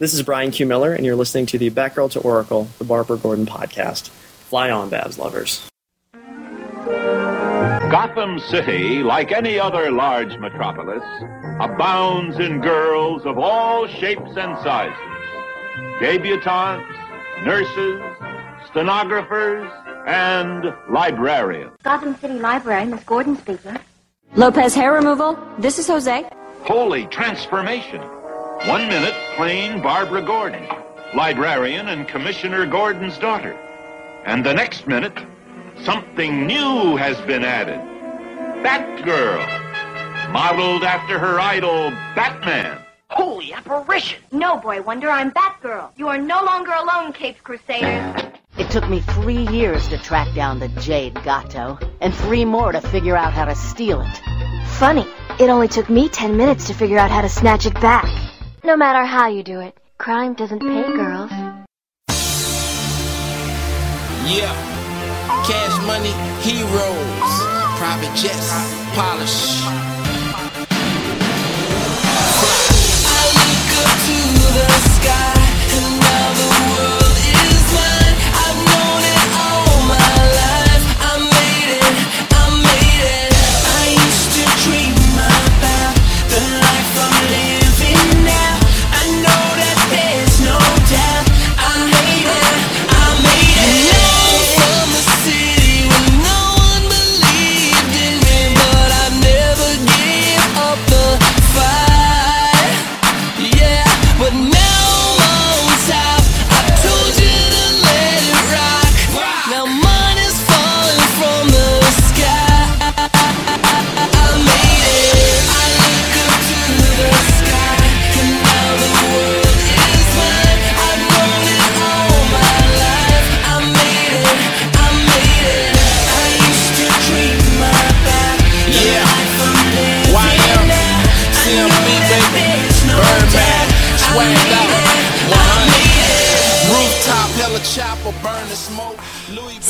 [0.00, 0.64] This is Brian Q.
[0.64, 4.08] Miller, and you're listening to the Batgirl to Oracle, the Barbara Gordon podcast.
[4.08, 5.68] Fly on, Babs lovers.
[7.90, 11.02] Gotham City, like any other large metropolis,
[11.60, 14.96] abounds in girls of all shapes and sizes.
[16.00, 18.00] Debutantes, nurses,
[18.70, 19.70] stenographers,
[20.06, 21.76] and librarians.
[21.82, 23.76] Gotham City Library, Miss Gordon speaking.
[24.34, 25.38] Lopez hair removal.
[25.58, 26.26] This is Jose.
[26.62, 28.00] Holy transformation.
[28.66, 30.68] One minute, plain Barbara Gordon,
[31.14, 33.56] librarian and Commissioner Gordon's daughter.
[34.26, 35.18] And the next minute,
[35.82, 37.80] something new has been added.
[38.62, 42.78] Batgirl, modeled after her idol, Batman.
[43.08, 44.22] Holy apparition!
[44.30, 45.92] No, Boy Wonder, I'm Batgirl.
[45.96, 48.22] You are no longer alone, Caped Crusaders.
[48.58, 52.82] It took me three years to track down the Jade Gato, and three more to
[52.82, 54.20] figure out how to steal it.
[54.78, 55.06] Funny,
[55.38, 58.04] it only took me ten minutes to figure out how to snatch it back.
[58.62, 61.30] No matter how you do it, crime doesn't pay girls.
[64.28, 64.52] Yeah.
[65.48, 66.12] Cash money,
[66.44, 67.32] heroes,
[67.80, 68.52] private jets,
[68.94, 69.62] polish.
[73.08, 74.18] I look up to
[74.52, 75.39] the sky,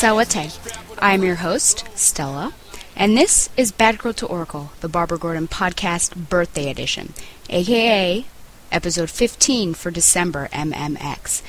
[0.00, 0.58] Sawate.
[0.98, 2.54] I am your host, Stella,
[2.96, 7.12] and this is Batgirl to Oracle, the Barbara Gordon podcast birthday edition,
[7.50, 8.24] aka
[8.72, 11.42] episode 15 for December MMX.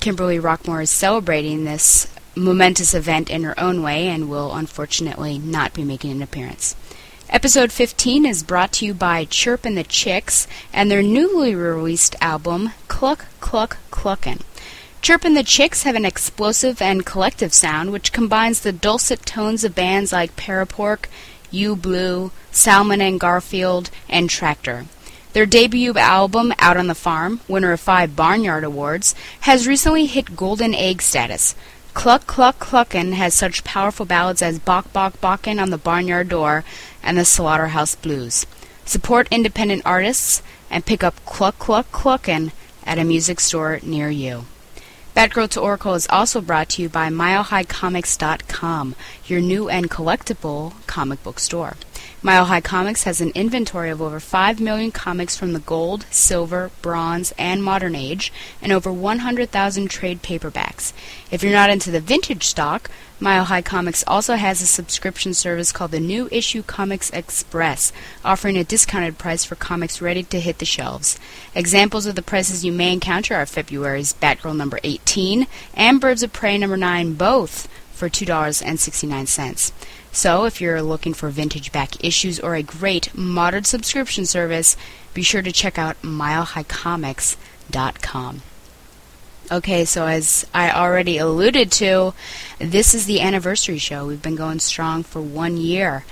[0.00, 2.06] Kimberly Rockmore is celebrating this
[2.36, 6.76] momentous event in her own way and will unfortunately not be making an appearance.
[7.30, 12.16] Episode 15 is brought to you by Chirp and the Chicks and their newly released
[12.20, 14.42] album, Cluck Cluck Cluckin'.
[15.04, 19.62] Chirp and the Chicks have an explosive and collective sound which combines the dulcet tones
[19.62, 21.08] of bands like Parapork,
[21.50, 24.86] U Blue, Salmon and Garfield, and Tractor.
[25.34, 30.36] Their debut album, Out on the Farm, winner of five Barnyard Awards, has recently hit
[30.36, 31.54] golden egg status.
[31.92, 36.64] Cluck Cluck Cluckin' has such powerful ballads as Bok Bok Bokkin' on the Barnyard Door
[37.02, 38.46] and the Slaughterhouse Blues.
[38.86, 40.40] Support independent artists
[40.70, 42.52] and pick up Cluck Cluck Cluckin'
[42.86, 44.46] at a music store near you.
[45.14, 51.22] Batgirl to Oracle is also brought to you by MileHighComics.com, your new and collectible comic
[51.22, 51.76] book store.
[52.22, 56.70] Mile High Comics has an inventory of over 5 million comics from the gold, silver,
[56.80, 58.32] bronze, and modern age,
[58.62, 60.92] and over 100,000 trade paperbacks.
[61.30, 65.70] If you're not into the vintage stock, Mile High Comics also has a subscription service
[65.70, 67.92] called the New Issue Comics Express,
[68.24, 71.18] offering a discounted price for comics ready to hit the shelves.
[71.54, 76.32] Examples of the prices you may encounter are February's Batgirl number 18 and Birds of
[76.32, 79.72] Prey number 9, both for $2.69.
[80.14, 84.76] So, if you're looking for vintage back issues or a great modern subscription service,
[85.12, 88.42] be sure to check out milehighcomics.com.
[89.50, 92.14] Okay, so as I already alluded to,
[92.58, 94.06] this is the anniversary show.
[94.06, 96.04] We've been going strong for one year.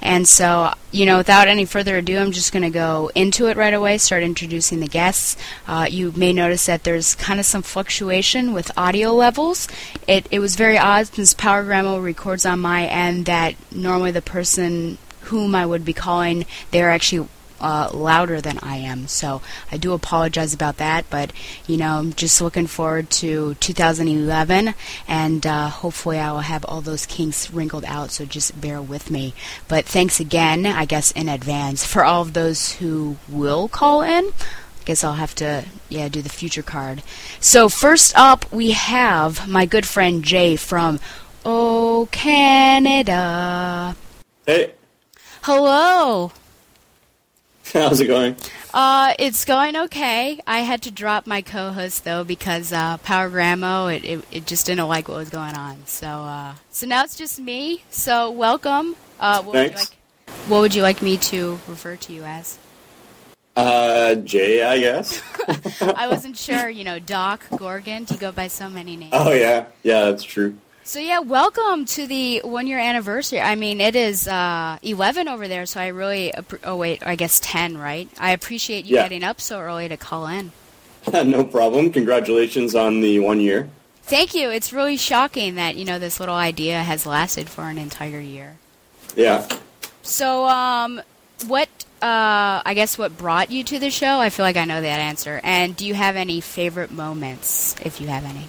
[0.00, 3.56] And so, you know, without any further ado, I'm just going to go into it
[3.56, 5.36] right away, start introducing the guests.
[5.66, 9.66] Uh, you may notice that there's kind of some fluctuation with audio levels.
[10.06, 14.98] It, it was very odd since Power records on my end that normally the person
[15.22, 17.26] whom I would be calling, they're actually
[17.60, 19.06] uh, louder than I am.
[19.06, 21.32] So I do apologize about that, but
[21.66, 24.74] you know, I'm just looking forward to 2011,
[25.08, 28.10] and uh, hopefully I will have all those kinks wrinkled out.
[28.10, 29.34] So just bear with me.
[29.68, 34.26] But thanks again, I guess in advance for all of those who will call in.
[34.26, 37.02] I guess I'll have to yeah do the future card.
[37.40, 41.00] So first up we have my good friend Jay from
[41.44, 43.96] Oh Canada.
[44.46, 44.74] Hey,
[45.42, 46.32] Hello.
[47.72, 48.36] How's it going?
[48.72, 50.38] Uh, it's going okay.
[50.46, 54.86] I had to drop my co-host though because uh, PowerGramo it, it it just didn't
[54.86, 55.84] like what was going on.
[55.86, 57.82] So uh, so now it's just me.
[57.90, 58.94] So welcome.
[59.18, 59.90] Uh, what would you Thanks.
[59.90, 60.38] like?
[60.48, 62.58] What would you like me to refer to you as?
[63.56, 65.20] Uh, Jay, I guess.
[65.80, 66.68] I wasn't sure.
[66.68, 68.06] You know, Doc Gorgon.
[68.08, 69.12] You go by so many names.
[69.12, 70.56] Oh yeah, yeah, that's true.
[70.86, 73.40] So yeah, welcome to the one year anniversary.
[73.40, 77.16] I mean, it is uh, 11 over there, so I really appre- oh wait, I
[77.16, 78.08] guess 10, right?
[78.20, 79.02] I appreciate you Yeah.
[79.02, 80.52] getting up so early to call in.
[81.12, 81.90] no problem.
[81.90, 83.68] Congratulations on the one year.
[84.02, 84.48] Thank you.
[84.50, 88.56] It's really shocking that, you know, this little idea has lasted for an entire year.
[89.16, 89.48] Yeah.
[90.02, 91.02] So, um,
[91.48, 91.68] what,
[92.00, 94.20] uh, I guess what brought you to the show?
[94.20, 95.40] I feel like I know that answer.
[95.42, 98.46] And do you have any favorite moments, if you have any?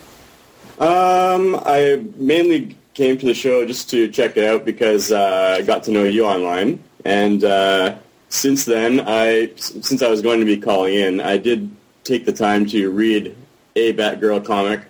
[0.79, 5.63] Um, I mainly came to the show just to check it out because uh, I
[5.63, 7.95] got to know you online, and uh,
[8.29, 11.69] since then, I since I was going to be calling in, I did
[12.03, 13.35] take the time to read
[13.75, 14.81] a Batgirl comic.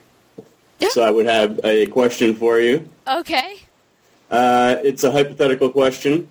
[0.79, 0.89] Yeah.
[0.89, 2.87] So I would have a question for you.
[3.07, 3.57] Okay.
[4.29, 6.27] Uh, it's a hypothetical question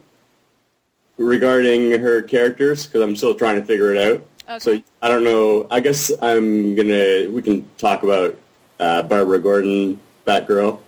[1.16, 4.26] regarding her characters because I'm still trying to figure it out.
[4.48, 4.58] Okay.
[4.58, 5.66] So I don't know.
[5.70, 7.28] I guess I'm gonna.
[7.30, 8.38] We can talk about
[8.80, 10.78] uh, Barbara Gordon, Batgirl,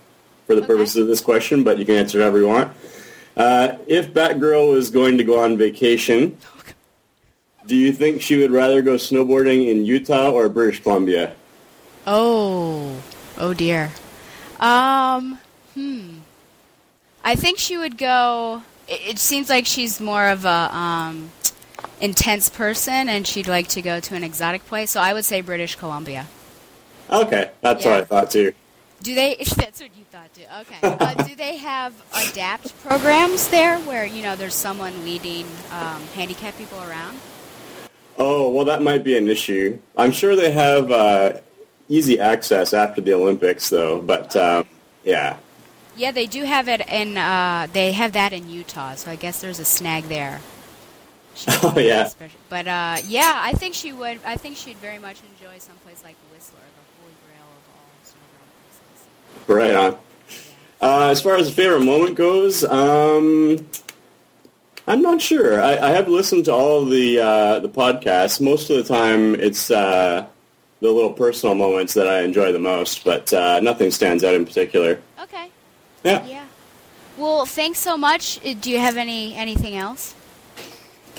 [0.47, 0.67] for the Okay.
[0.67, 2.71] purposes of this question, but you can answer however you want.
[3.37, 6.37] Uh, if Batgirl was going to go on vacation,
[7.65, 11.33] do you think she would rather go snowboarding in Utah or British Columbia?
[12.07, 13.01] Oh,
[13.37, 13.91] oh dear.
[14.59, 15.39] Um,
[15.73, 16.17] hmm.
[17.23, 18.63] I think she would go.
[18.87, 21.29] It, it seems like she's more of a um,
[22.01, 24.91] intense person, and she'd like to go to an exotic place.
[24.91, 26.27] So I would say British Columbia.
[27.11, 28.53] Okay, that's what I thought too.
[29.01, 29.35] Do they?
[29.55, 30.43] That's what you thought too.
[30.59, 30.77] Okay.
[30.83, 36.57] Uh, do they have adapt programs there, where you know there's someone leading um, handicapped
[36.57, 37.17] people around?
[38.17, 39.79] Oh, well, that might be an issue.
[39.95, 41.33] I'm sure they have uh,
[41.87, 44.01] easy access after the Olympics, though.
[44.01, 44.67] But um,
[45.05, 45.37] yeah,
[45.95, 47.17] Yeah, they do have it in.
[47.17, 50.41] Uh, they have that in Utah, so I guess there's a snag there.
[51.63, 52.09] Oh, yeah.
[52.49, 54.19] But uh, yeah, I think she would.
[54.25, 58.51] I think she'd very much enjoy someplace like Whistler, the holy grail of all snowboarding
[58.65, 59.38] places.
[59.55, 59.97] Right on.
[60.81, 63.65] Uh, as far as a favorite moment goes, um,
[64.87, 65.61] I'm not sure.
[65.61, 68.39] I, I have listened to all of the uh, the podcasts.
[68.39, 70.25] Most of the time, it's uh,
[70.79, 74.45] the little personal moments that I enjoy the most, but uh, nothing stands out in
[74.45, 75.01] particular.
[75.21, 75.51] Okay.
[76.03, 76.25] Yeah.
[76.25, 76.45] Yeah.
[77.17, 78.39] Well, thanks so much.
[78.45, 80.15] Uh, Do you have any anything else?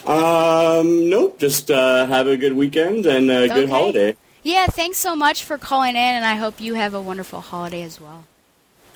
[0.07, 1.39] Um, nope.
[1.39, 4.17] Just uh, have a good weekend and a good holiday.
[4.43, 7.83] Yeah, thanks so much for calling in, and I hope you have a wonderful holiday
[7.83, 8.25] as well.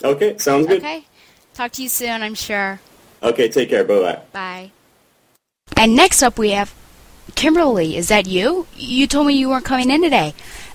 [0.03, 0.79] Okay, sounds good.
[0.79, 1.05] Okay.
[1.53, 2.81] Talk to you soon, I'm sure.
[3.23, 3.85] Okay, take care.
[3.85, 4.21] Bye bye.
[4.33, 4.71] Bye.
[5.77, 6.75] And next up we have
[7.35, 7.97] Kimberly.
[7.97, 8.67] Is that you?
[8.75, 10.35] You told me you weren't coming in today.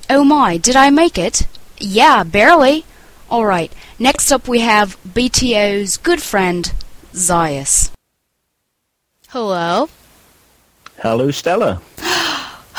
[0.10, 1.48] Oh my, did I make it?
[1.78, 2.86] Yeah, barely.
[3.30, 6.74] Alright, next up we have BTO's good friend,
[7.14, 7.92] Zayas.
[9.30, 9.90] Hello?
[10.98, 11.82] Hello, Stella.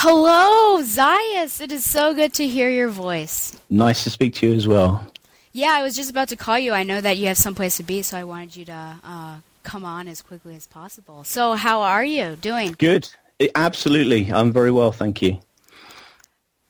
[0.03, 1.61] Hello, Zayas!
[1.61, 3.61] It is so good to hear your voice.
[3.69, 5.05] Nice to speak to you as well.
[5.53, 6.73] Yeah, I was just about to call you.
[6.73, 9.85] I know that you have someplace to be, so I wanted you to uh, come
[9.85, 11.23] on as quickly as possible.
[11.25, 12.77] So, how are you doing?
[12.79, 13.11] Good.
[13.55, 14.33] Absolutely.
[14.33, 15.39] I'm very well, thank you.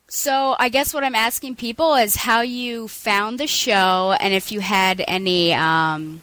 [0.09, 4.51] So, I guess what I'm asking people is how you found the show, and if
[4.51, 6.21] you had any um,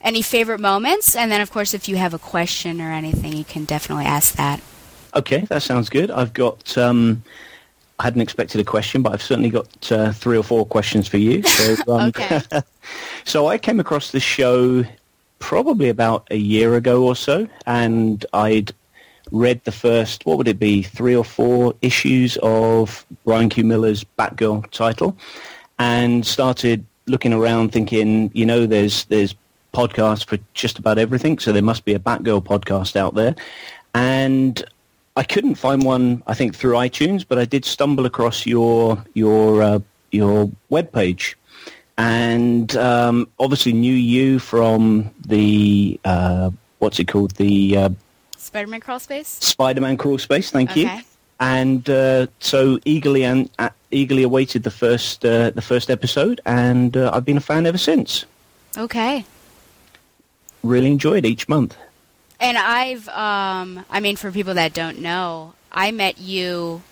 [0.00, 3.42] any favorite moments, and then of course if you have a question or anything, you
[3.42, 4.60] can definitely ask that.
[5.14, 6.10] Okay, that sounds good.
[6.10, 6.76] I've got.
[6.76, 7.22] Um,
[8.00, 11.18] I hadn't expected a question, but I've certainly got uh, three or four questions for
[11.18, 11.44] you.
[11.44, 12.40] So, um, Okay.
[13.24, 14.84] so I came across this show
[15.38, 18.72] probably about a year ago or so, and I'd
[19.30, 23.64] read the first, what would it be, three or four issues of Brian Q.
[23.64, 25.16] Miller's Batgirl title,
[25.78, 29.34] and started looking around thinking, you know, there's there's
[29.72, 33.36] podcasts for just about everything, so there must be a Batgirl podcast out there,
[33.94, 34.64] and
[35.16, 39.62] I couldn't find one, I think, through iTunes, but I did stumble across your your
[39.62, 39.78] uh,
[40.10, 41.34] your webpage,
[41.96, 47.90] and um, obviously knew you from the uh, what's it called, the uh,
[48.36, 49.28] Spider-Man crawl space.
[49.28, 50.50] Spider-Man crawl space.
[50.50, 50.86] Thank you.
[50.86, 51.02] Okay.
[51.40, 56.96] And uh, so eagerly and uh, eagerly awaited the first uh, the first episode, and
[56.96, 58.24] uh, I've been a fan ever since.
[58.76, 59.24] Okay.
[60.64, 61.76] Really enjoyed each month.
[62.44, 66.82] And I've, um, I mean, for people that don't know, I met you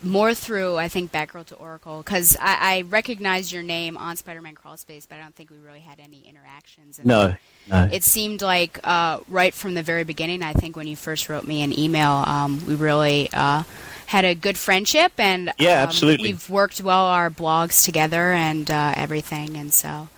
[0.00, 4.54] more through I think Batgirl to Oracle because I, I recognized your name on Spider-Man
[4.54, 6.98] Crawl Space, but I don't think we really had any interactions.
[6.98, 7.34] And No,
[7.68, 7.88] no.
[7.90, 10.44] It seemed like uh, right from the very beginning.
[10.44, 13.64] I think when you first wrote me an email, um, we really uh,
[14.06, 16.28] had a good friendship, and Yeah, um, absolutely.
[16.28, 20.08] we've worked well our blogs together and uh, everything, and so.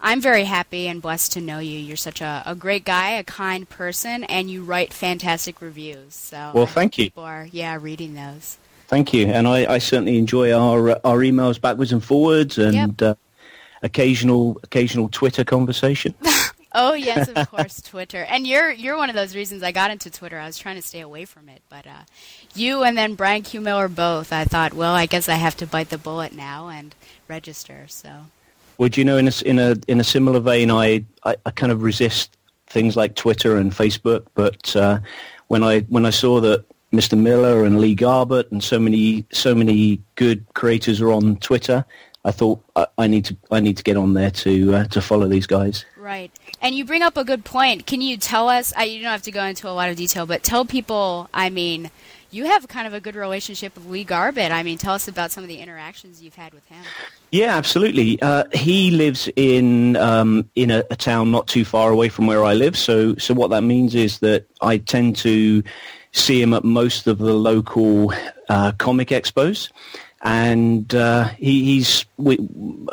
[0.00, 1.78] I'm very happy and blessed to know you.
[1.78, 6.14] You're such a, a great guy, a kind person, and you write fantastic reviews.
[6.14, 7.06] So Well, thank you.
[7.06, 8.58] People are yeah reading those.
[8.88, 13.00] Thank you, and I, I certainly enjoy our uh, our emails backwards and forwards, and
[13.02, 13.14] uh,
[13.82, 16.14] occasional occasional Twitter conversation.
[16.72, 18.22] Oh yes, of course, Twitter.
[18.22, 20.38] And you're you're one of those reasons I got into Twitter.
[20.38, 22.02] I was trying to stay away from it, but uh,
[22.54, 24.32] you and then Brian Q Miller both.
[24.32, 26.94] I thought, well, I guess I have to bite the bullet now and
[27.26, 27.86] register.
[27.88, 28.26] So
[28.80, 31.70] Would you know in a in a in a similar vein, I, I, I kind
[31.70, 35.00] of resist things like Twitter and Facebook, but uh,
[35.48, 37.18] when I when I saw that Mr.
[37.18, 41.84] Miller and Lee Garbett and so many so many good creators are on Twitter,
[42.24, 45.02] I thought I, I need to I need to get on there to uh, to
[45.02, 45.84] follow these guys.
[45.98, 46.32] right.
[46.62, 47.84] And you bring up a good point.
[47.86, 48.72] Can you tell us?
[48.74, 51.28] I, you don't have to go into a lot of detail, but tell people.
[51.34, 51.90] I mean,
[52.30, 54.52] you have kind of a good relationship with Lee Garbett.
[54.52, 56.82] I mean, tell us about some of the interactions you've had with him.
[57.30, 58.20] Yeah, absolutely.
[58.22, 62.44] Uh, he lives in um, in a, a town not too far away from where
[62.44, 62.76] I live.
[62.76, 65.62] So, so what that means is that I tend to
[66.12, 68.12] see him at most of the local
[68.48, 69.70] uh, comic expos,
[70.22, 72.38] and uh, he, he's we,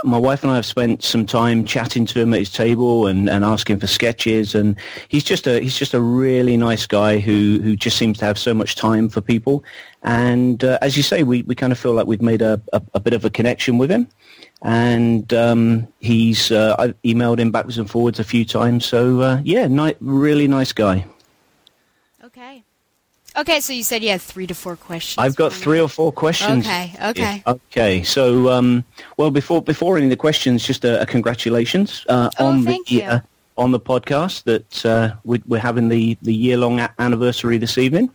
[0.04, 3.30] my wife and I have spent some time chatting to him at his table and,
[3.30, 4.78] and asking for sketches, and
[5.10, 8.38] he's just a he's just a really nice guy who who just seems to have
[8.38, 9.64] so much time for people.
[10.04, 12.82] And uh, as you say, we, we kind of feel like we've made a, a,
[12.94, 14.08] a bit of a connection with him
[14.62, 18.86] and um, he's uh, I've emailed him backwards and forwards a few times.
[18.86, 21.06] So uh, yeah, ni- really nice guy.
[23.38, 23.60] Okay.
[23.60, 25.24] So you said you had three to four questions.
[25.24, 26.66] I've got three or four questions.
[26.66, 27.44] Okay, okay.
[27.46, 28.04] Okay.
[28.04, 28.84] So um,
[29.18, 33.04] well, before before any of the questions, just a, a congratulations uh, Oh, on the.
[33.04, 33.20] Uh,
[33.58, 37.80] on the podcast that uh, we, we're having the, the year long a- anniversary this
[37.80, 38.08] evening.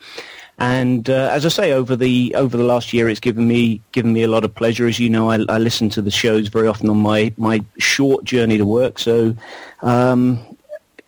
[0.59, 4.12] And uh, as I say, over the over the last year, it's given me given
[4.12, 4.87] me a lot of pleasure.
[4.87, 8.23] As you know, I, I listen to the shows very often on my, my short
[8.25, 9.00] journey to work.
[9.00, 9.35] So
[9.81, 10.38] um,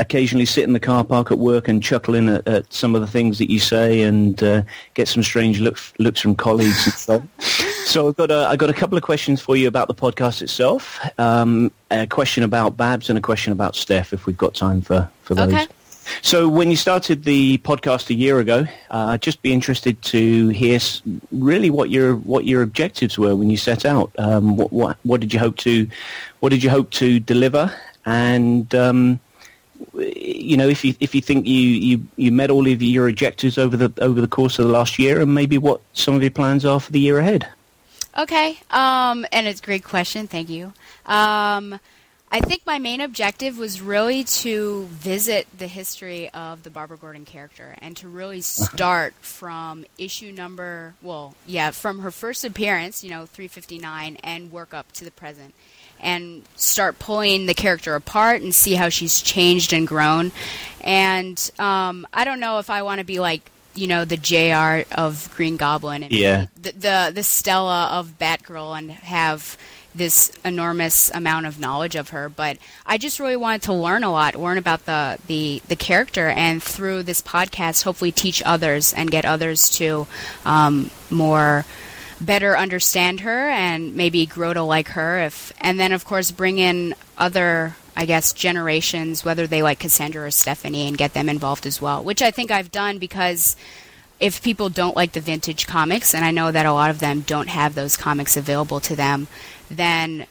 [0.05, 3.01] occasionally sit in the car park at work and chuckle in at, at some of
[3.01, 4.63] the things that you say and uh,
[4.95, 7.23] get some strange looks looks from colleagues and so.
[7.85, 10.41] So I've got a, I've got a couple of questions for you about the podcast
[10.41, 10.99] itself.
[11.19, 15.09] Um, a question about Babs and a question about Steph, if we've got time for,
[15.23, 15.53] for those.
[15.53, 15.67] Okay.
[16.23, 20.49] So when you started the podcast a year ago, uh, I'd just be interested to
[20.49, 20.79] hear
[21.31, 24.11] really what your what your objectives were when you set out.
[24.19, 25.87] Um, what, what what did you hope to
[26.41, 27.73] what did you hope to deliver?
[28.07, 29.21] And um,
[29.95, 33.59] you know, if you if you think you, you, you met all of your objectives
[33.59, 36.31] over the over the course of the last year, and maybe what some of your
[36.31, 37.49] plans are for the year ahead.
[38.17, 40.29] Okay, um, and it's a great question.
[40.29, 40.73] Thank you.
[41.07, 41.81] Um,
[42.35, 47.25] I think my main objective was really to visit the history of the Barbara Gordon
[47.25, 53.11] character and to really start from issue number, well, yeah, from her first appearance, you
[53.11, 55.55] know, 359, and work up to the present.
[56.05, 60.31] And start pulling the character apart and see how she's changed and grown.
[60.83, 64.87] And um, I don't know if I want to be like, you know, the JR
[64.95, 66.47] of Green Goblin and Yeah.
[66.61, 69.57] the, the the Stella of Batgirl and have
[69.97, 74.11] this enormous amount of knowledge of her, but I just really wanted to learn a
[74.11, 79.09] lot, learn about the, the, the character, and through this podcast, hopefully teach others and
[79.09, 80.09] get others to
[80.45, 81.65] um, more
[82.25, 85.21] better understand her and maybe grow to like her.
[85.21, 90.27] If and then of course bring in other, I guess, generations, whether they like Cassandra
[90.27, 93.57] or Stephanie, and get them involved as well, which I think I've done because
[94.21, 97.21] if people don't like the vintage comics, and I know that a lot of them
[97.23, 99.27] don't have those comics available to them,
[99.71, 100.27] then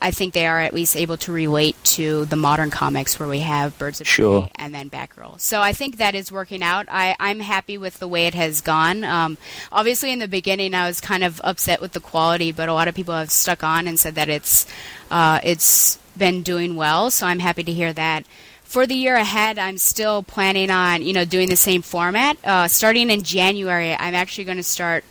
[0.00, 3.40] I think they are at least able to relate to the modern comics where we
[3.40, 4.42] have Birds of Sure.
[4.42, 5.40] Prey and then Batgirl.
[5.40, 6.86] So I think that is working out.
[6.90, 9.04] I, I'm happy with the way it has gone.
[9.04, 9.38] Um,
[9.72, 12.88] obviously, in the beginning, I was kind of upset with the quality, but a lot
[12.88, 14.66] of people have stuck on and said that it's
[15.10, 17.10] uh, it's been doing well.
[17.10, 18.24] So I'm happy to hear that.
[18.62, 22.36] For the year ahead, I'm still planning on you know doing the same format.
[22.44, 25.04] Uh, starting in January, I'm actually going to start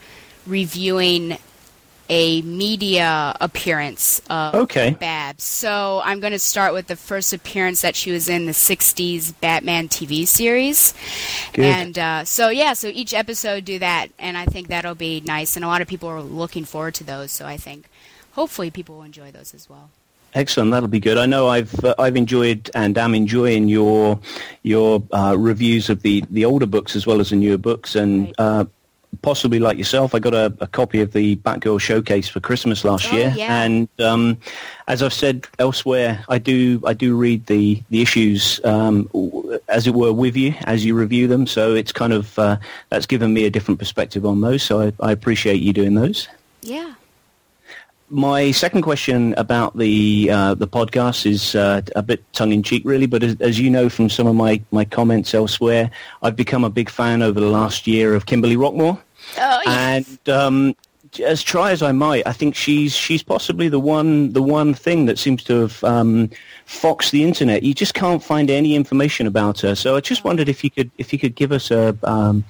[0.46, 1.38] reviewing
[2.14, 4.92] a media appearance of Okay.
[5.00, 5.44] Babs.
[5.44, 9.34] So I'm going to start with the first appearance that she was in the 60s
[9.42, 10.94] Batman TV series.
[11.54, 11.66] Good.
[11.66, 15.56] And uh, so, yeah, so each episode do that, and I think that'll be nice.
[15.56, 17.90] And a lot of people are looking forward to those, so I think
[18.34, 19.90] hopefully people will enjoy those as well.
[20.36, 21.18] Excellent, that'll be good.
[21.18, 24.20] I know I've uh, I've enjoyed and am enjoying your
[24.62, 28.34] your uh, reviews of the, the older books as well as the newer books, and
[28.40, 28.68] Right.
[29.22, 33.12] Possibly like yourself, I got a, a copy of the Batgirl Showcase for Christmas last
[33.12, 33.64] Oh, year, yeah.
[33.64, 34.38] and um,
[34.88, 39.10] as I've said elsewhere, I do I do read the the issues um,
[39.70, 41.46] as it were with you as you review them.
[41.48, 42.58] So it's kind of uh,
[42.90, 44.64] that's given me a different perspective on those.
[44.64, 46.28] So I, I appreciate you doing those.
[46.62, 46.94] Yeah.
[48.14, 52.84] My second question about the uh, the podcast is uh, a bit tongue in cheek,
[52.86, 53.08] really.
[53.08, 55.90] But as, as you know from some of my, my comments elsewhere,
[56.22, 59.02] I've become a big fan over the last year of Kimberly Rockmore.
[59.40, 60.08] Oh, yes.
[60.28, 60.76] And um,
[61.26, 65.08] as try as I might, I think she's she's possibly the one the one thing
[65.08, 66.30] that seems to have um,
[66.66, 67.64] foxed the internet.
[67.64, 69.74] You just can't find any information about her.
[69.74, 72.46] So I just wondered if you could if you could give us a um,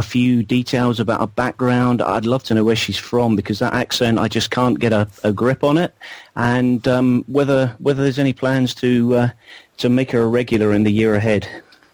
[0.00, 2.00] a few details about her background.
[2.00, 5.06] I'd love to know where she's from because that accent I just can't get a,
[5.22, 5.94] a grip on it,
[6.36, 9.28] and um, whether whether there's any plans to uh,
[9.76, 11.46] to make her a regular in the year ahead.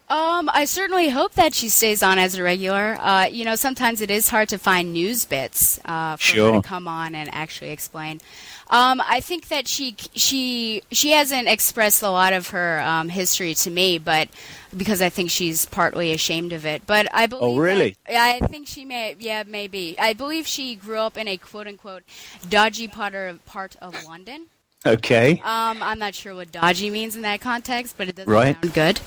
[0.09, 2.97] Um, I certainly hope that she stays on as a regular.
[3.01, 6.63] Uh, you know, sometimes it is hard to find news bits uh, for her to
[6.63, 8.21] come on and actually explain.
[8.69, 13.55] Um, I think that she she she hasn't expressed a lot of her um, history
[13.55, 14.29] to me, but
[14.77, 16.83] because I think she's partly ashamed of it.
[16.87, 17.45] But I believe.
[17.45, 17.97] Oh, really?
[18.09, 19.15] that- I think she may.
[19.19, 19.97] Yeah, maybe.
[19.99, 22.03] I believe she grew up in a quote unquote
[22.49, 24.47] dodgy part of, part of London.
[24.87, 25.41] Okay.
[25.45, 28.57] Um, I'm not sure what dodgy means in that context, but it doesn't Right.
[28.63, 29.01] sound good.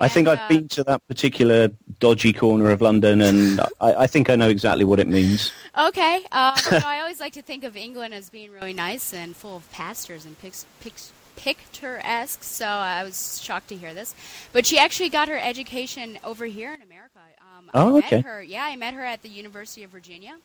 [0.00, 4.06] I think I've uh, been to that particular dodgy corner of London, and I, I
[4.06, 5.52] think I know exactly what it means.
[5.76, 6.16] Okay.
[6.32, 9.56] Um, know, I always like to think of England as being really nice and full
[9.56, 12.42] of pastors and pics, pics, picturesque.
[12.44, 14.14] So I was shocked to hear this.
[14.52, 17.18] But she actually got her education over here in America.
[17.56, 18.20] Um, Oh, I met okay.
[18.22, 18.42] her.
[18.42, 20.36] Yeah, I met her at the University of Virginia.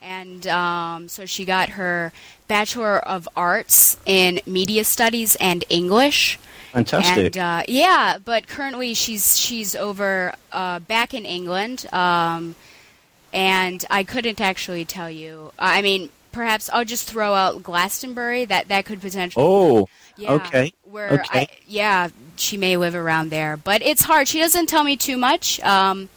[0.00, 2.12] And um, so she got her
[2.46, 6.38] Bachelor of Arts in Media Studies and English.
[6.72, 7.36] Fantastic.
[7.36, 12.54] And uh, yeah, but currently she's she's over uh, back in England, um,
[13.32, 15.52] and I couldn't actually tell you.
[15.58, 18.44] I mean, perhaps I'll just throw out Glastonbury.
[18.44, 19.44] That that could potentially.
[19.44, 20.72] oh, yeah, okay.
[20.84, 21.40] Where okay.
[21.40, 24.28] I, yeah, she may live around there, but it's hard.
[24.28, 25.60] She doesn't tell me too much.
[25.60, 26.08] Um,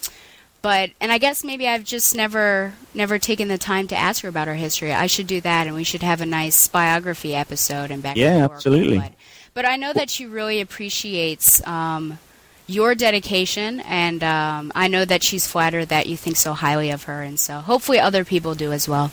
[0.62, 4.30] but and I guess maybe I've just never never taken the time to ask her
[4.30, 4.94] about her history.
[4.94, 8.18] I should do that, and we should have a nice biography episode and back.
[8.18, 8.58] Yeah, and forth.
[8.58, 9.00] absolutely.
[9.00, 9.14] But,
[9.54, 12.20] but I know that she really appreciates um,
[12.68, 17.04] your dedication, and um, I know that she's flattered that you think so highly of
[17.04, 19.12] her, and so hopefully other people do as well.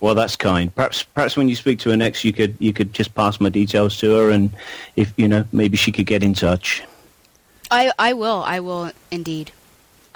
[0.00, 0.74] Well, that's kind.
[0.74, 3.48] Perhaps, perhaps when you speak to her next, you could you could just pass my
[3.48, 4.50] details to her, and
[4.96, 6.82] if you know, maybe she could get in touch.
[7.70, 9.52] I I will I will indeed.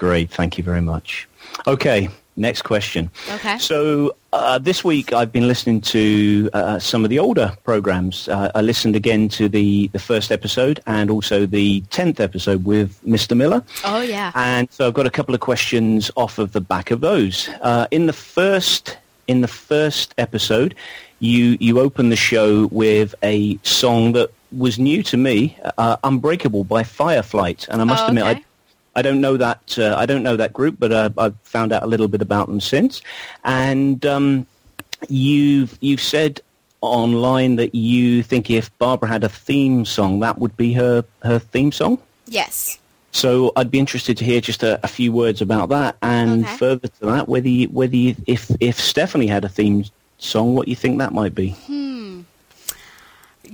[0.00, 1.28] Great, thank you very much.
[1.66, 3.10] Okay, next question.
[3.34, 3.58] Okay.
[3.58, 8.26] So uh, this week I've been listening to uh, some of the older programs.
[8.26, 12.98] Uh, I listened again to the, the first episode and also the tenth episode with
[13.04, 13.36] Mr.
[13.36, 13.62] Miller.
[13.84, 14.32] Oh yeah.
[14.34, 17.50] And so I've got a couple of questions off of the back of those.
[17.60, 18.96] Uh, in the first
[19.28, 20.74] in the first episode,
[21.18, 26.64] you you open the show with a song that was new to me, uh, "Unbreakable"
[26.64, 28.40] by Fireflight, and I must Oh, admit okay.
[28.40, 28.44] I.
[28.96, 31.82] I don't know that uh, I don't know that group, but uh, I've found out
[31.82, 33.02] a little bit about them since.
[33.44, 34.46] And um,
[35.08, 36.40] you've you've said
[36.80, 41.38] online that you think if Barbara had a theme song, that would be her her
[41.38, 41.98] theme song.
[42.26, 42.78] Yes.
[43.12, 46.56] So I'd be interested to hear just a, a few words about that, and Okay.
[46.56, 49.84] further to that, whether you, whether you, if if Stephanie had a theme
[50.18, 51.50] song, what you think that might be.
[51.66, 52.20] Hmm.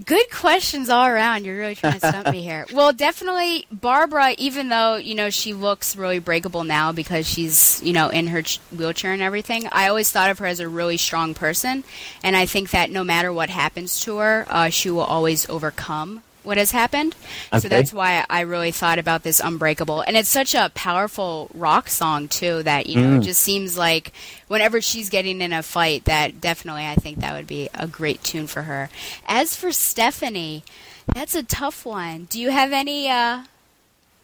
[0.05, 1.45] Good questions all around.
[1.47, 2.67] You're really trying to stump me here.
[2.73, 7.95] Well, definitely Barbara, even though, you know, she looks really breakable now because she's, you
[7.95, 10.99] know, in her ch- wheelchair and everything, I always thought of her as a really
[10.99, 11.83] strong person.
[12.23, 16.23] And I think that no matter what happens to her, uh, she will always overcome
[16.43, 17.17] what has happened.
[17.53, 17.59] Okay.
[17.61, 20.03] So that's why I really thought about this Unbreakable.
[20.03, 23.25] And it's such a powerful rock song, too, that, you know, it Mm.
[23.25, 24.13] just seems like
[24.49, 28.23] whenever she's getting in a fight, that definitely I think that would be a great
[28.23, 28.89] tune for her.
[29.27, 30.63] As for Stephanie,
[31.15, 32.25] that's a tough one.
[32.31, 33.43] Do you have any, uh,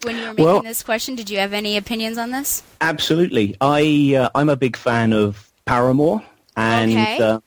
[0.03, 2.63] when you were making Well- this question, did you have any opinions on this?
[2.81, 6.23] Absolutely, I uh, I'm a big fan of Paramore,
[6.57, 7.19] and Okay.
[7.19, 7.39] uh,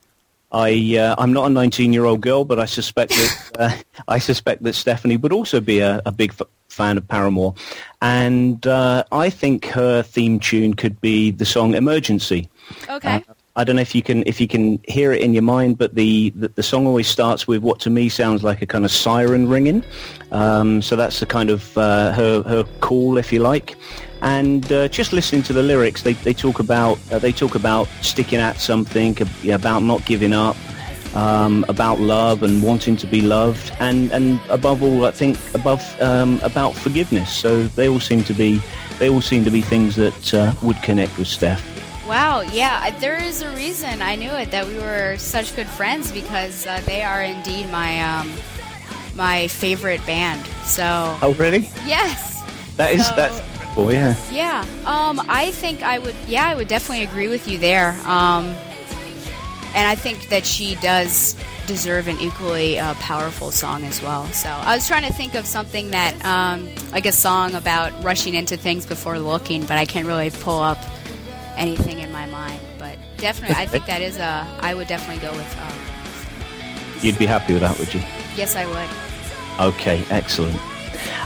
[0.52, 3.76] I uh, I'm not a 19 year old girl, but I suspect that uh,
[4.08, 7.54] I suspect that Stephanie would also be a, a big f- fan of Paramore,
[8.00, 12.48] and uh, I think her theme tune could be the song "Emergency."
[12.88, 13.22] Okay.
[13.28, 15.78] Uh, I don't know if you can if you can hear it in your mind,
[15.78, 18.84] but the, the, the song always starts with what to me sounds like a kind
[18.84, 19.82] of siren ringing.
[20.30, 23.76] Um, so that's the kind of uh, her her call, if you like.
[24.20, 27.88] And uh, just listening to the lyrics, they, they talk about uh, they talk about
[28.02, 29.16] sticking at something,
[29.50, 30.56] about not giving up,
[31.14, 35.82] um, about love and wanting to be loved, and, and above all, I think above
[36.02, 37.34] um, about forgiveness.
[37.34, 38.60] So they all seem to be
[38.98, 41.75] they all seem to be things that uh, would connect with Steph.
[42.06, 46.12] Wow, yeah, there is a reason I knew it that we were such good friends
[46.12, 48.32] because uh, they are indeed my um,
[49.16, 50.44] my favorite band.
[50.64, 51.68] So Oh, really?
[51.84, 52.42] yes,
[52.76, 53.92] That is So- that's incredible.
[53.92, 54.14] Yeah.
[54.30, 54.64] yeah.
[54.84, 56.14] Um, I think I would.
[56.28, 57.90] Yeah, I would definitely agree with you there.
[58.06, 58.54] Um,
[59.74, 61.34] and I think that she does
[61.66, 64.24] deserve an equally uh, powerful song as well.
[64.28, 68.34] So I was trying to think of something that, um, like a song about rushing
[68.34, 70.78] into things before looking, but I can't really pull up
[71.56, 72.60] anything in my mind.
[72.78, 74.46] But definitely, I think that is a.
[74.60, 75.58] I would definitely go with.
[75.58, 78.00] Um, You'd be happy with that, would you?
[78.36, 79.74] yes, I would.
[79.74, 80.58] Okay, excellent.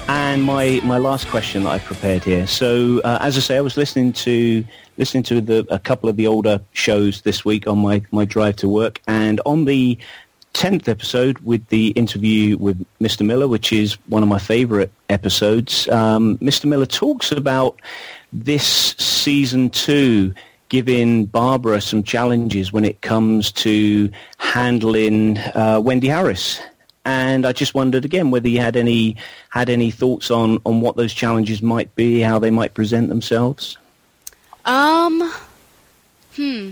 [0.08, 2.46] And my, my last question that I prepared here.
[2.46, 4.64] So uh, as I say, I was listening to
[4.98, 8.56] listening to the, a couple of the older shows this week on my, my drive
[8.56, 9.96] to work, and on the
[10.52, 13.24] tenth episode with the interview with Mr.
[13.24, 16.66] Miller, which is one of my favourite episodes, um, Mr.
[16.66, 17.80] Miller talks about
[18.32, 20.34] this season two
[20.68, 26.60] giving Barbara some challenges when it comes to handling uh, Wendy Harris.
[27.04, 29.16] And I just wondered again whether you had any
[29.48, 33.76] had any thoughts on, on what those challenges might be, how they might present themselves.
[34.64, 35.32] Um,
[36.36, 36.70] hmm.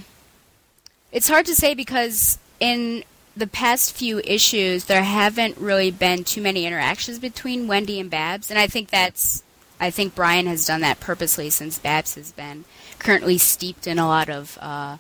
[1.11, 3.05] It's hard to say because in
[3.37, 8.51] the past few issues, there haven't really been too many interactions between Wendy and Babs,
[8.51, 9.43] and I think that's.
[9.81, 12.65] I think Brian has done that purposely since Babs has been
[12.99, 14.97] currently steeped in a lot of uh,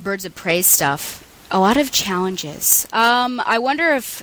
[0.00, 1.24] Birds of Prey stuff.
[1.50, 2.86] A lot of challenges.
[2.92, 4.22] Um, I wonder if.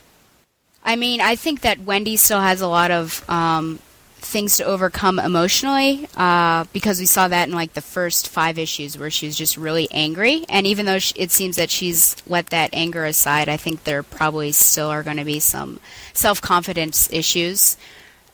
[0.84, 3.80] I mean, I think that Wendy still has a lot of um,
[4.26, 8.98] things to overcome emotionally uh, because we saw that in like the first five issues
[8.98, 12.48] where she was just really angry and even though sh it seems that she's let
[12.48, 15.80] that anger aside i think there probably still are going to be some
[16.14, 17.78] self-confidence issues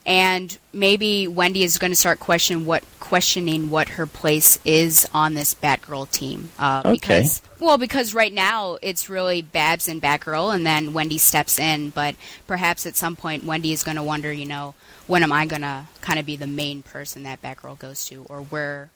[0.04, 5.34] and maybe wendy is going to start question what questioning what her place is on
[5.34, 6.92] this batgirl team uh, Okay.
[6.94, 11.90] because well, because right now it's really Babs and Batgirl, and then Wendy steps in.
[11.90, 12.16] But
[12.48, 14.74] perhaps at some point, Wendy is going to wonder, you know,
[15.06, 18.26] when am I going to kind of be the main person that Batgirl goes to,
[18.28, 18.90] or where,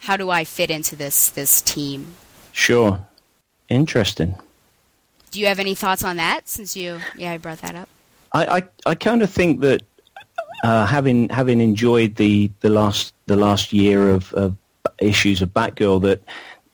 [0.00, 2.08] how do I fit into this this team?
[2.52, 3.00] Sure.
[3.70, 4.34] Interesting.
[5.30, 6.46] Do you have any thoughts on that?
[6.46, 7.88] Since you, yeah, I brought that up.
[8.32, 9.82] I, I, I kind of think that
[10.62, 14.56] uh, having having enjoyed the, the last the last year of, of
[15.00, 16.22] issues of Batgirl, that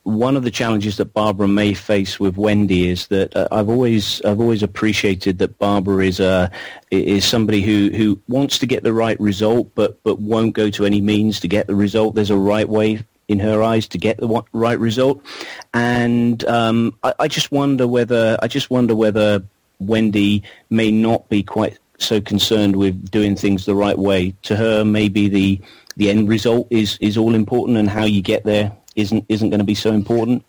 [0.05, 4.23] one of the challenges that Barbara may face with Wendy is that uh, I've always
[4.23, 6.51] I've always appreciated that Barbara is a
[6.90, 10.87] is somebody who, who wants to get the right result, but but won't go to
[10.87, 12.14] any means to get the result.
[12.14, 15.23] There's a right way in her eyes to get the right result,
[15.75, 19.43] and um, I, I just wonder whether I just wonder whether
[19.81, 24.35] Wendy may not be quite so concerned with doing things the right way.
[24.43, 25.61] To her, maybe the
[25.97, 29.59] the end result is is all important, and how you get there isn't isn't going
[29.59, 30.45] to be so important.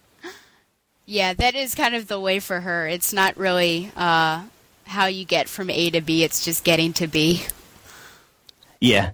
[1.06, 2.88] Yeah, that is kind of the way for her.
[2.88, 4.44] It's not really uh,
[4.86, 7.44] how you get from A to B; it's just getting to B.
[8.80, 9.12] Yeah,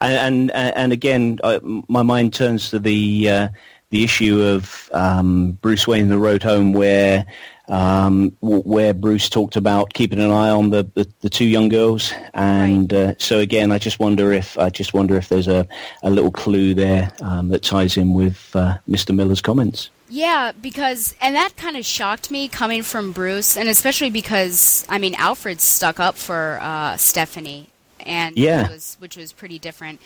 [0.00, 3.48] and and, and again, I, my mind turns to the uh,
[3.90, 7.26] the issue of um, Bruce Wayne: The Road Home, where
[7.70, 12.12] um, where Bruce talked about keeping an eye on the, the, the two young girls,
[12.34, 15.66] and uh, so again, I just wonder if I just wonder if there's a,
[16.02, 19.14] a little clue there um, that ties in with uh, Mr.
[19.14, 19.88] Miller's comments.
[20.08, 24.98] Yeah, because and that kind of shocked me coming from Bruce, and especially because I
[24.98, 27.68] mean Alfred stuck up for uh, Stephanie,
[28.00, 28.62] and Yeah.
[28.62, 30.00] which was which was pretty different.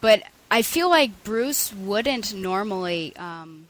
[0.00, 3.66] But I feel like Bruce wouldn't normally um,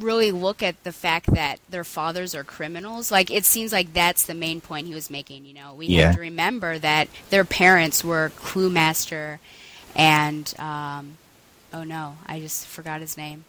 [0.00, 3.10] really look at the fact that their fathers are criminals.
[3.10, 5.44] Like it seems like that's the main point he was making.
[5.44, 6.06] You know, we Yeah.
[6.06, 9.38] have to remember that their parents were Cluemaster,
[9.96, 11.18] and um,
[11.72, 13.44] oh no, I just forgot his name.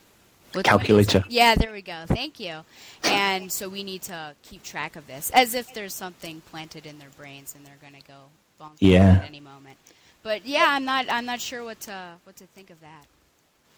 [0.53, 1.23] What's- Calculator.
[1.29, 2.05] Yeah, there we go.
[2.07, 2.61] Thank you.
[3.03, 6.97] And so we need to keep track of this, as if there's something planted in
[6.97, 8.15] their brains and they're going to go
[8.59, 9.11] bonkers Yeah.
[9.21, 9.77] at any moment.
[10.23, 11.05] But yeah, I'm not.
[11.09, 13.05] I'm not sure what to what to think of that.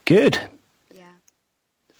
[0.05, 0.39] Good.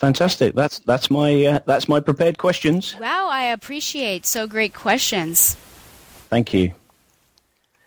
[0.02, 0.56] Fantastic.
[0.56, 2.96] That's that's my uh, that's my prepared questions.
[3.00, 5.56] Wow, I appreciate so great questions.
[6.30, 6.74] Thank you.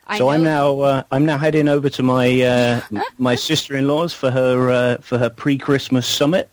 [0.07, 2.81] I so I'm now uh, I'm now heading over to my uh,
[3.19, 6.49] my sister-in-law's for her uh, for her pre-Christmas summit.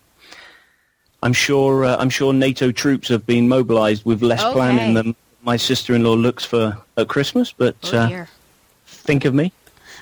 [1.23, 4.53] I'm sure uh, I'm sure NATO troops have been mobilised with less Okay.
[4.53, 7.53] planning than my sister-in-law looks for at Christmas.
[7.53, 8.25] But Oh uh,
[8.87, 9.51] think of me.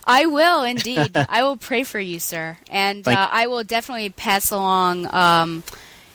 [0.09, 1.11] I will indeed.
[1.29, 5.63] I will pray for you, sir, and uh, I will definitely pass along um,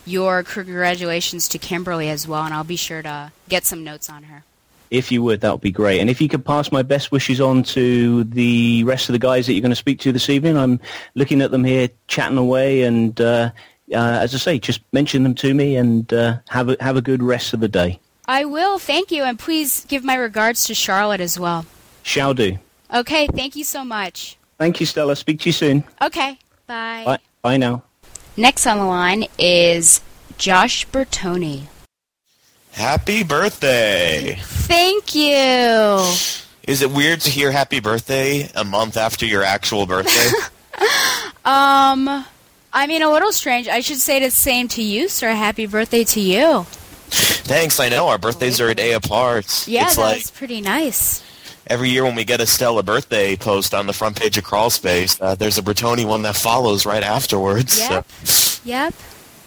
[0.04, 4.24] your congratulations to Kimberly as well, and I'll be sure to get some notes on
[4.24, 4.42] her.
[4.90, 6.00] If you would, that would be great.
[6.00, 9.46] And if you could pass my best wishes on to the rest of the guys
[9.46, 10.80] that you're going to speak to this evening, I'm
[11.14, 13.50] looking at them here, chatting away, and uh,
[13.92, 17.02] uh, as I say, just mention them to me and uh, have a have a
[17.02, 18.00] good rest of the day.
[18.26, 18.80] I will.
[18.80, 21.64] Thank you, and please give my regards to Charlotte as well.
[22.02, 22.58] Shall do.
[22.94, 23.26] Okay.
[23.26, 24.36] Thank you so much.
[24.58, 25.16] Thank you, Stella.
[25.16, 25.84] Speak to you soon.
[26.00, 26.38] Okay.
[26.66, 27.02] Bye.
[27.04, 27.18] Bye.
[27.42, 27.82] Bye now.
[28.36, 30.00] Next on the line is
[30.38, 31.68] Josh Bertoni.
[32.72, 34.36] Happy birthday!
[34.40, 36.12] Thank you.
[36.66, 40.30] Is it weird to hear happy birthday a month after your actual birthday?
[41.44, 42.24] Um,
[42.72, 43.68] I mean, a little strange.
[43.68, 45.30] I should say the same to you, sir.
[45.32, 46.64] Happy birthday to you.
[47.44, 49.68] Thanks, I know our birthdays are a day apart.
[49.68, 51.22] Yeah, it's that like pretty nice.
[51.66, 54.70] Every year when we get a Stella birthday post on the front page of Crawl
[54.70, 57.78] Space, uh, there's a Bertoni one that follows right afterwards.
[57.78, 58.06] Yep.
[58.24, 58.94] So- Yep.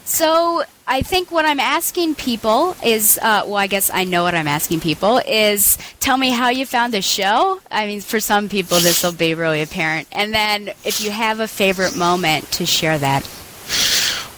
[0.06, 4.36] So I think what I'm asking people is, uh, well, I guess I know what
[4.36, 7.60] I'm asking people is, tell me how you found the show.
[7.70, 10.08] I mean, for some people, this will be really apparent.
[10.14, 13.28] And then, if you have a favorite moment, to share that.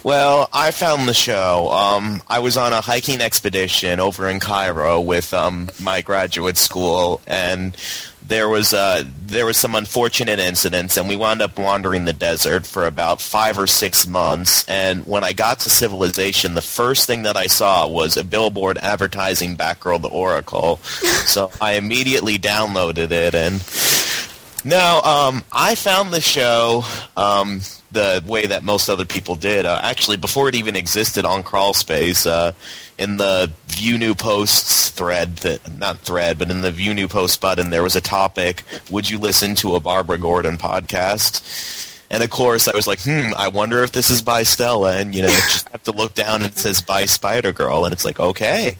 [0.02, 1.70] Well, I found the show.
[1.70, 7.20] Um, I was on a hiking expedition over in Cairo with um, my graduate school,
[7.26, 7.76] and
[8.26, 12.64] there was uh, there was some unfortunate incidents, and we wound up wandering the desert
[12.64, 14.66] for about five or six months.
[14.68, 18.78] And when I got to civilization, the first thing that I saw was a billboard
[18.78, 20.76] advertising Batgirl the Oracle.
[21.26, 23.60] so I immediately downloaded it, and
[24.64, 26.84] no, um, I found the show
[27.16, 27.60] um,
[27.92, 29.66] the way that most other people did.
[29.66, 32.52] Uh, actually, before it even existed on Crawlspace, uh,
[32.98, 37.40] in the View New Posts thread, that, not thread, but in the View New Post
[37.40, 41.86] button, there was a topic: Would you listen to a Barbara Gordon podcast?
[42.10, 44.96] And of course, I was like, hmm, I wonder if this is by Stella.
[44.96, 47.84] And, you know, just have to look down and it says by Spider Girl.
[47.84, 48.76] And it's like, okay.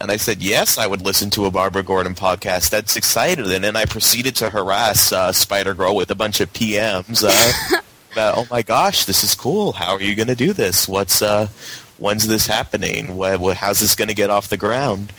[0.00, 2.70] And I said, yes, I would listen to a Barbara Gordon podcast.
[2.70, 3.50] That's excited.
[3.50, 7.22] And then I proceeded to harass uh, Spider Girl with a bunch of PMs.
[7.22, 7.80] Uh,
[8.12, 9.72] about, oh my gosh, this is cool.
[9.72, 10.88] How are you going to do this?
[10.88, 11.48] What's, uh,
[11.98, 13.06] when's this happening?
[13.54, 15.12] How's this going to get off the ground?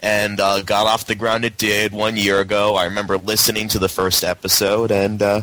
[0.00, 2.76] And uh, got off the ground it did one year ago.
[2.76, 5.42] I remember listening to the first episode, and uh,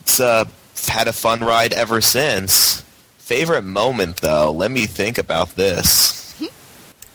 [0.00, 0.44] it's uh,
[0.86, 2.82] had a fun ride ever since.
[3.16, 4.52] Favorite moment, though?
[4.52, 6.21] Let me think about this.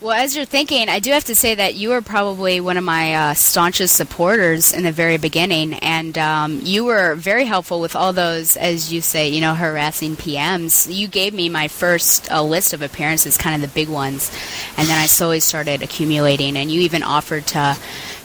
[0.00, 2.84] Well, as you're thinking, I do have to say that you were probably one of
[2.84, 7.96] my uh, staunchest supporters in the very beginning, and um, you were very helpful with
[7.96, 10.94] all those, as you say, you know, harassing PMs.
[10.94, 14.30] You gave me my first uh, list of appearances, kind of the big ones,
[14.76, 16.56] and then I slowly started accumulating.
[16.56, 17.76] And you even offered to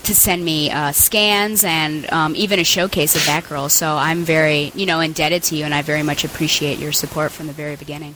[0.04, 3.72] to send me uh, scans and um, even a showcase of Batgirl.
[3.72, 7.32] So I'm very, you know, indebted to you, and I very much appreciate your support
[7.32, 8.14] from the very beginning.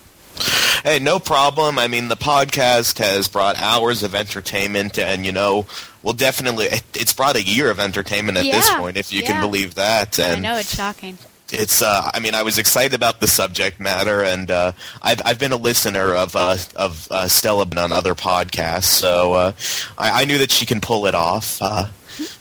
[0.83, 1.77] Hey, no problem.
[1.79, 5.65] I mean, the podcast has brought hours of entertainment, and you know,
[6.03, 9.27] well, definitely, it- it's brought a year of entertainment at this point, if you yeah.
[9.27, 10.19] can believe that.
[10.19, 11.17] I And know it's shocking.
[11.51, 14.71] it's, uh, I mean, I was excited about the subject matter, and uh,
[15.01, 19.51] I've I've been a listener of uh, of uh, Stella on other podcasts, so uh,
[19.97, 21.57] I, I knew that she can pull it off.
[21.61, 21.87] Uh,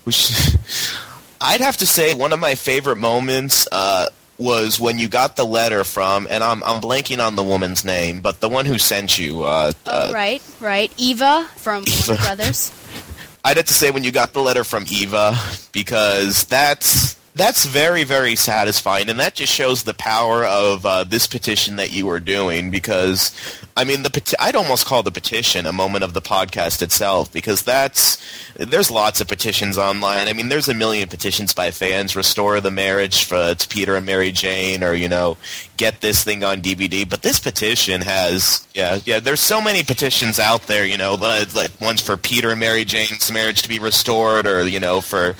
[0.04, 0.30] which
[1.40, 3.66] I'd have to say one of my favorite moments.
[3.72, 7.84] Uh, was when you got the letter from, and I'm I'm blanking on the woman's
[7.84, 9.42] name, but the one who sent you.
[9.42, 10.92] Uh, uh, Oh, right, right.
[10.96, 12.16] Eva from Eva.
[12.16, 12.72] Brothers.
[13.44, 15.38] I'd have to say when you got the letter from Eva
[15.72, 21.26] because that's that's very very satisfying, and that just shows the power of uh, this
[21.26, 22.70] petition that you were doing.
[22.70, 23.30] Because
[23.78, 27.62] I mean, the I'd almost call the petition a moment of the podcast itself because
[27.62, 28.16] that's
[28.56, 30.28] there's lots of petitions online.
[30.28, 34.06] I mean, there's a million petitions by fans restore the marriage for to Peter and
[34.06, 35.36] Mary Jane, or you know,
[35.76, 37.06] get this thing on DVD.
[37.08, 39.20] But this petition has yeah yeah.
[39.20, 40.86] There's so many petitions out there.
[40.86, 44.66] You know, the- like ones for Peter and Mary Jane's marriage to be restored, or
[44.66, 45.36] you know for.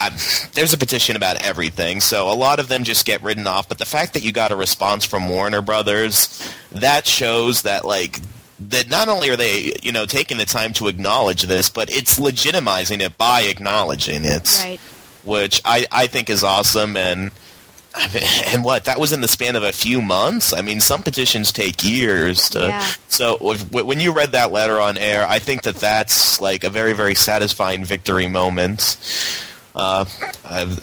[0.00, 0.10] I,
[0.54, 3.68] there's a petition about everything, so a lot of them just get written off.
[3.68, 8.18] But the fact that you got a response from Warner Brothers, that shows that like
[8.68, 12.18] that not only are they you know taking the time to acknowledge this, but it's
[12.18, 14.80] legitimizing it by acknowledging it, Right.
[15.24, 16.96] which I I think is awesome.
[16.96, 17.30] And
[17.94, 20.52] I mean, and what that was in the span of a few months.
[20.54, 22.48] I mean, some petitions take years.
[22.50, 22.86] To, Yeah.
[23.08, 23.36] So
[23.70, 27.14] when you read that letter on air, I think that that's like a very very
[27.14, 28.96] satisfying victory moment.
[29.74, 30.04] Uh,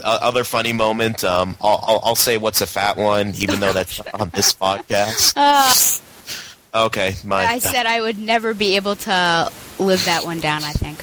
[0.03, 1.23] other funny moment.
[1.23, 5.33] Um, I'll, I'll, I'll say what's a fat one, even though that's on this podcast.
[5.35, 5.73] Uh,
[6.75, 10.63] Okay, my I said I would never be able to live that one down.
[10.63, 10.99] I think.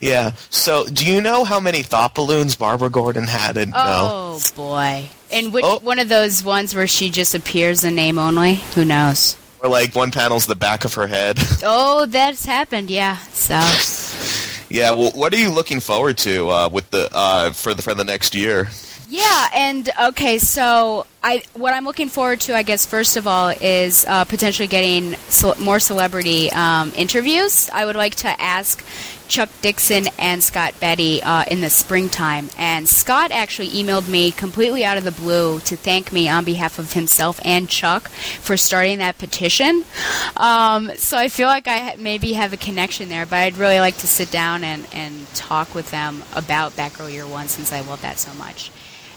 [0.00, 0.32] yeah.
[0.50, 3.56] So, do you know how many thought balloons Barbara Gordon had?
[3.56, 3.76] In, no.
[3.76, 5.08] Oh boy!
[5.32, 5.80] And which Oh.
[5.80, 8.56] one of those ones where she just appears in name only?
[8.76, 9.36] Who knows?
[9.60, 11.38] Or like one panel's the back of her head.
[11.64, 12.90] Oh, that's happened.
[12.90, 13.16] Yeah.
[13.32, 13.54] So
[14.68, 14.92] Yeah.
[14.92, 18.04] Well, what are you looking forward to uh, with the uh, for the for the
[18.04, 18.68] next year?
[19.08, 23.50] Yeah, and okay, so I what I'm looking forward to, I guess, first of all,
[23.50, 27.70] is uh, potentially getting ce- more celebrity um, interviews.
[27.70, 28.84] I would like to ask
[29.28, 32.50] Chuck Dixon and Scott Beatty uh, in the springtime.
[32.58, 36.78] And Scott actually emailed me completely out of the blue to thank me on behalf
[36.78, 39.84] of himself and Chuck for starting that petition.
[40.36, 43.96] Um, so I feel like I maybe have a connection there, but I'd really like
[43.98, 48.02] to sit down and, and talk with them about Batgirl Year One since I love
[48.02, 48.70] that so much.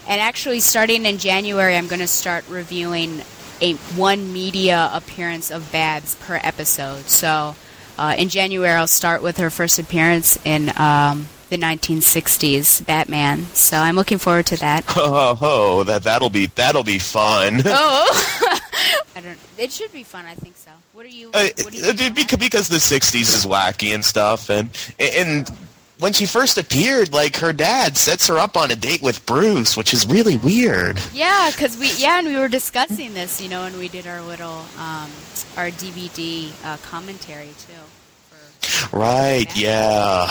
[0.06, 3.20] And actually, starting in January, I'm going to start reviewing
[3.60, 7.08] a one media appearance of Babs per episode.
[7.08, 7.56] So
[7.98, 13.44] uh, in January, I'll start with her first appearance in um, the 1960s Batman.
[13.54, 14.84] So I'm looking forward to that.
[14.96, 15.84] Oh, ho ho!
[15.84, 17.62] That that'll be that'll be fun.
[17.64, 18.40] oh,
[19.16, 19.38] I don't.
[19.58, 20.24] It should be fun.
[20.26, 20.70] I think so.
[20.92, 21.30] What are you?
[21.34, 25.50] Uh, What do you uh, beca- because the '60s is wacky and stuff, and and
[25.98, 29.76] when she first appeared, like her dad sets her up on a date with Bruce,
[29.76, 31.00] which is really weird.
[31.12, 34.20] Yeah, because we yeah, and we were discussing this, you know, and we did our
[34.22, 35.10] little um,
[35.56, 38.96] our DVD uh, commentary too.
[38.96, 39.46] Right?
[39.56, 40.26] Yeah.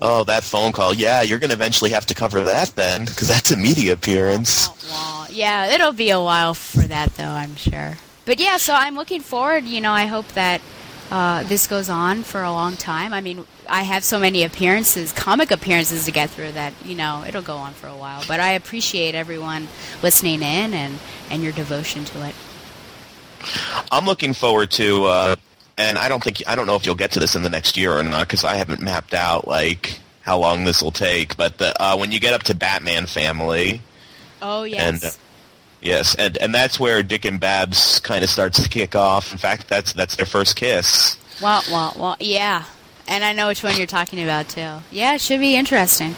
[0.00, 0.94] Oh, that phone call.
[0.94, 4.68] Yeah, you're gonna eventually have to cover that then, because that's a media appearance.
[5.30, 7.96] Yeah, it'll be a while for that though, I'm sure.
[8.26, 9.64] But yeah, so I'm looking forward.
[9.64, 10.60] You know, I hope that
[11.10, 13.12] uh, this goes on for a long time.
[13.12, 17.24] I mean, I have so many appearances, comic appearances to get through that you know
[17.26, 18.22] it'll go on for a while.
[18.28, 19.68] But I appreciate everyone
[20.02, 20.98] listening in and
[21.30, 22.34] and your devotion to it.
[23.92, 25.36] I'm looking forward to, uh,
[25.76, 27.76] and I don't think I don't know if you'll get to this in the next
[27.76, 31.36] year or not, because I haven't mapped out like how long this will take.
[31.36, 33.80] But the, uh, when you get up to Batman Family,
[34.40, 34.80] Oh yes.
[34.80, 35.14] and uh,
[35.82, 39.32] yes, and and that's where Dick and Babs kind of starts to kick off.
[39.32, 41.18] In fact, that's that's their first kiss.
[41.42, 42.64] Well, well, well, yeah.
[43.06, 44.78] And I know which one you're talking about too.
[44.90, 46.14] Yeah, it should be interesting.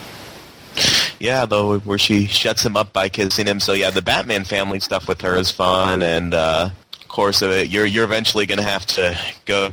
[1.18, 3.60] Yeah, though, where she shuts him up by kissing him.
[3.60, 6.70] So yeah, the Batman family stuff with her is fun, and uh,
[7.00, 9.70] of course, uh, you're you're eventually going to have to go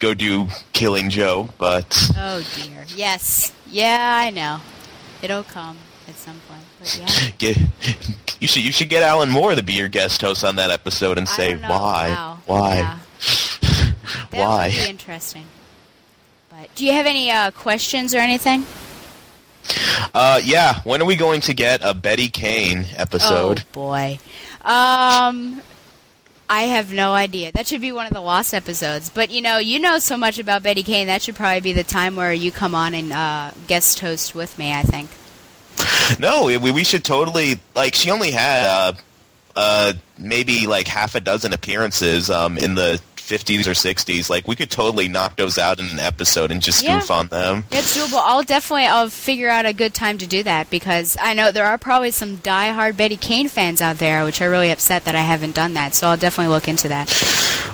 [0.00, 2.84] go do Killing Joke, but Oh dear.
[2.94, 3.52] Yes.
[3.70, 4.60] Yeah, I know.
[5.22, 5.78] It'll come
[6.08, 6.60] at some point.
[6.78, 7.30] But yeah.
[7.38, 7.56] get,
[8.40, 11.16] you should you should get Alan Moore to be your guest host on that episode
[11.18, 11.68] and say don't know.
[11.70, 12.38] why Wow.
[12.46, 12.98] why Yeah.
[14.30, 14.68] Why.
[14.88, 15.46] interesting.
[16.74, 18.66] Do you have any uh, questions or anything?
[20.12, 23.60] Uh, yeah, when are we going to get a Betty Kane episode?
[23.60, 24.18] Oh boy.
[24.62, 25.62] Um
[26.48, 27.52] I have no idea.
[27.52, 29.08] That should be one of the lost episodes.
[29.08, 31.06] But you know, you know so much about Betty Kane.
[31.06, 34.58] That should probably be the time where you come on and uh, guest host with
[34.58, 34.72] me.
[34.72, 35.10] I think.
[36.20, 37.94] No, we, we should totally like.
[37.94, 38.92] She only had uh,
[39.56, 44.28] uh, maybe like half a dozen appearances um, in the 50s or 60s.
[44.28, 47.00] Like we could totally knock those out in an episode and just Yeah.
[47.00, 47.64] goof on them.
[47.70, 48.20] It's doable.
[48.22, 51.64] I'll definitely I'll figure out a good time to do that because I know there
[51.66, 55.22] are probably some die-hard Betty Kane fans out there, which are really upset that I
[55.22, 55.94] haven't done that.
[55.94, 57.10] So I'll definitely look into that.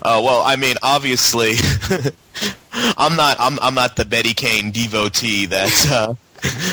[0.03, 1.55] Uh, well, I mean, obviously,
[2.73, 3.37] I'm not.
[3.41, 5.47] I'm, I'm not the Betty Kane devotee.
[5.47, 6.15] That uh,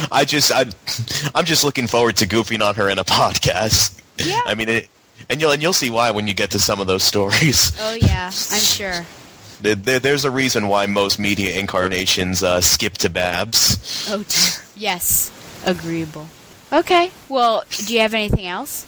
[0.12, 0.52] I just.
[0.52, 0.66] I,
[1.36, 4.00] I'm just looking forward to goofing on her in a podcast.
[4.18, 4.42] Yeah.
[4.46, 4.90] I mean, it,
[5.30, 7.72] and you'll and you'll see why when you get to some of those stories.
[7.82, 9.06] Oh yeah, I'm sure.
[9.62, 14.08] There, there- there's a reason why most media incarnations uh, skip to Babs.
[14.10, 14.64] Oh dear.
[14.76, 15.32] yes,
[15.66, 16.28] agreeable.
[16.72, 17.12] Okay.
[17.30, 18.86] Well, do you have anything else?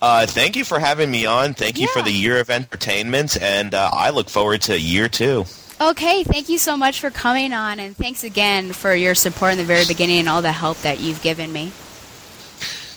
[0.00, 1.54] Uh, thank you for having me on.
[1.54, 5.44] Thank you for the year of entertainment, and uh, I look forward to year two.
[5.80, 9.58] Okay, thank you so much for coming on, and thanks again for your support in
[9.58, 11.72] the very beginning and all the help that you've given me.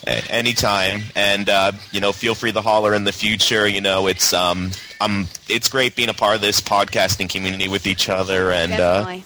[0.08, 4.34] Anytime and uh, you know feel free to holler in the future you know it's
[4.34, 4.70] um
[5.02, 9.18] um it's great being a part of this podcasting community with each other and uh,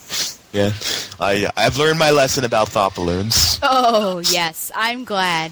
[0.53, 0.71] yeah
[1.19, 5.51] i i've learned my lesson about thought balloons Oh, yes, I'm glad.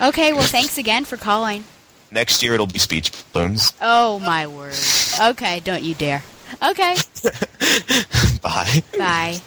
[0.00, 1.64] Okay, well, thanks again for calling.
[2.10, 4.74] next year it'll be speech balloons Oh, my word.
[5.20, 6.22] Okay, don't you dare.
[6.62, 6.96] Okay,
[8.42, 9.40] bye bye.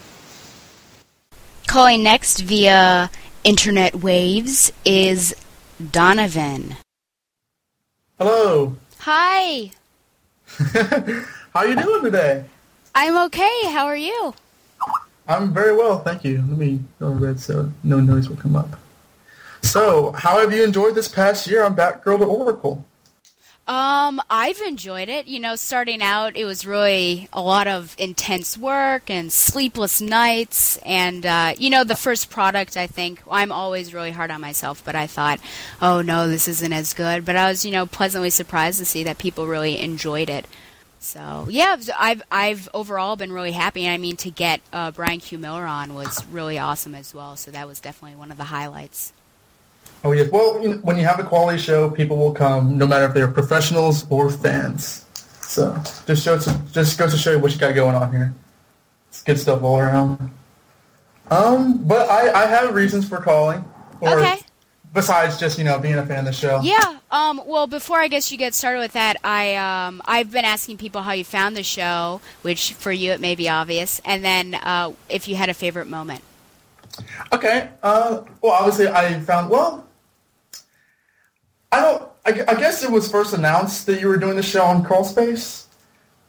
[1.67, 3.09] Calling next via
[3.43, 5.35] internet waves is
[5.91, 6.75] Donovan.
[8.17, 8.75] Hello.
[8.99, 9.71] Hi,
[11.53, 12.45] How you doing today?
[12.93, 13.61] I'm okay.
[13.65, 14.33] How are you?
[15.27, 16.37] I'm very well, thank you.
[16.47, 18.79] Let me go red so no noise will come up.
[19.61, 22.85] So, how have you enjoyed this past year on Batgirl to Oracle?
[23.71, 25.27] Um, I've enjoyed it.
[25.27, 30.75] You know, starting out, it was really a lot of intense work and sleepless nights.
[30.79, 34.83] And, uh, you know, the first product, I think, I'm always really hard on myself,
[34.83, 35.39] but I thought,
[35.81, 37.23] oh no, this isn't as good.
[37.23, 40.47] But I was, you know, pleasantly surprised to see that people really enjoyed it.
[40.99, 43.85] So yeah, I've I've overall been really happy.
[43.85, 47.37] And I mean, to get uh, Bryan Q Miller on was really awesome as well.
[47.37, 49.13] So that was definitely one of the highlights.
[50.03, 50.31] Oh yes.
[50.31, 53.13] Well, you know, when you have a quality show, people will come, no matter if
[53.13, 55.05] they're professionals or fans.
[55.41, 55.75] So
[56.07, 58.33] just shows just goes to show you what you got going on here.
[59.09, 60.31] It's good stuff all around.
[61.29, 63.63] Um, but I, I have reasons for calling.
[63.99, 64.39] Or Okay.
[64.93, 66.59] Besides just you know being a fan of the show.
[66.63, 66.97] Yeah.
[67.11, 70.77] Um, well, before I guess you get started with that, I um, I've been asking
[70.77, 74.55] people how you found the show, which for you it may be obvious, and then
[74.55, 76.23] uh, if you had a favorite moment.
[77.31, 77.69] Okay.
[77.81, 79.87] Uh, well, obviously, I found well.
[81.71, 82.03] I don't.
[82.25, 85.65] I, I guess it was first announced that you were doing the show on Crawlspace,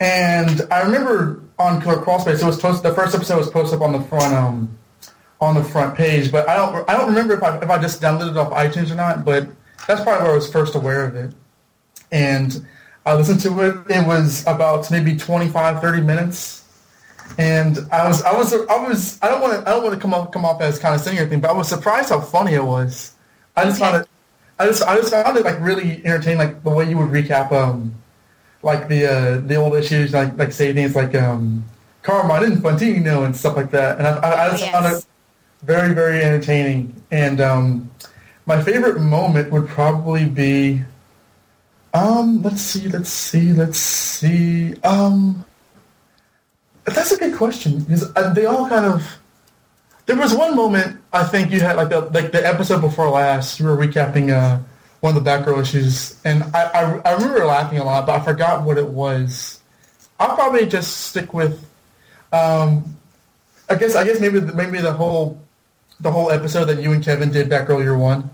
[0.00, 2.90] and I remember on Crawl- Crawlspace it was posted.
[2.90, 4.78] The first episode was posted up on the front um
[5.40, 6.88] on the front page, but I don't.
[6.88, 9.24] I don't remember if I if I just downloaded it off iTunes or not.
[9.24, 9.48] But
[9.86, 11.34] that's probably where I was first aware of it,
[12.10, 12.66] and
[13.04, 13.76] I listened to it.
[13.90, 16.60] It was about maybe 25, 30 minutes.
[17.38, 20.00] And I was, I was, I was, I don't want to, I don't want to
[20.00, 22.52] come off, come off as kind of saying anything, but I was surprised how funny
[22.52, 23.12] it was.
[23.56, 24.08] I just found it,
[24.62, 27.50] I just, I just found it like really entertaining, like the way you would recap,
[27.50, 27.94] um,
[28.62, 31.64] like the, uh, the old issues, like, like say things like, um,
[32.02, 33.98] Carmine Infantino and stuff like that.
[33.98, 35.04] And I, I, I just found it
[35.62, 36.94] very, very entertaining.
[37.10, 37.90] And, um,
[38.46, 40.82] my favorite moment would probably be,
[41.92, 45.44] um, let's see, let's see, let's see, um,
[46.84, 49.18] that's a good question because uh, they all kind of.
[50.06, 53.60] There was one moment I think you had like the like the episode before last.
[53.60, 54.58] You were recapping uh,
[55.00, 58.24] one of the Batgirl issues, and I, I I remember laughing a lot, but I
[58.24, 59.60] forgot what it was.
[60.18, 61.64] I'll probably just stick with.
[62.32, 62.96] Um,
[63.68, 65.40] I guess I guess maybe the- maybe the whole
[66.00, 68.28] the whole episode that you and Kevin did Batgirl Year One.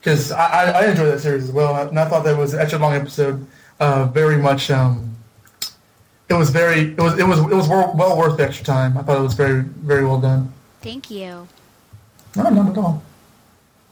[0.00, 2.60] Because I, I, I enjoyed that series as well, and I thought that was an
[2.60, 3.46] extra long episode.
[3.80, 4.70] Uh, very much.
[4.70, 5.13] Um,
[6.28, 6.92] it was very.
[6.92, 7.18] It was.
[7.18, 7.38] It was.
[7.40, 8.96] It was well, well worth the extra time.
[8.98, 10.52] I thought it was very, very well done.
[10.80, 11.48] Thank you.
[12.36, 13.02] No, not at all.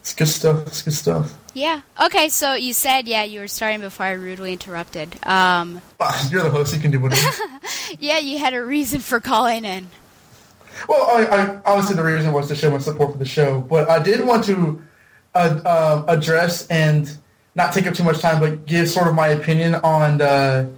[0.00, 0.66] It's good stuff.
[0.66, 1.32] It's good stuff.
[1.54, 1.82] Yeah.
[2.02, 2.28] Okay.
[2.28, 5.14] So you said yeah you were starting before I rudely interrupted.
[5.24, 6.74] Um, Ah, You're the host.
[6.74, 7.30] You can do whatever.
[8.00, 9.88] yeah, you had a reason for calling in.
[10.88, 13.88] well, I, I, obviously the reason was to show my support for the show, but
[13.88, 14.82] I did want to
[15.34, 17.16] uh, uh, address and
[17.54, 20.68] not take up too much time, but give sort of my opinion on the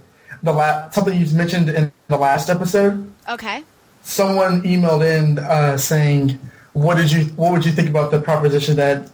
[0.45, 3.11] the la- something you mentioned in the last episode.
[3.35, 3.63] Okay.
[4.03, 6.39] someone emailed in uh, saying,
[6.73, 7.21] "What did you?
[7.41, 9.09] What would you think about the proposition that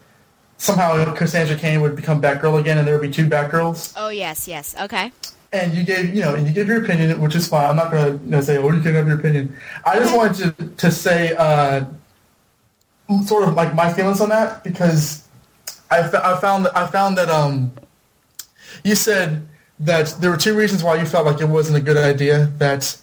[0.58, 4.48] somehow Cassandra Cain would become Batgirl again, and there would be two Batgirls?" Oh yes,
[4.48, 4.76] yes.
[4.86, 5.12] Okay.
[5.54, 7.70] And you gave, you know, and you gave your opinion, which is fine.
[7.72, 9.56] I'm not going to you know, say, "Oh, you can have your opinion."
[9.86, 11.86] I just wanted to to say, uh,
[13.26, 15.28] sort of like my feelings on that because
[15.90, 17.72] I, f- I found that I found that um,
[18.84, 19.48] you said
[19.82, 22.52] that there were two reasons why you felt like it wasn't a good idea.
[22.58, 22.98] That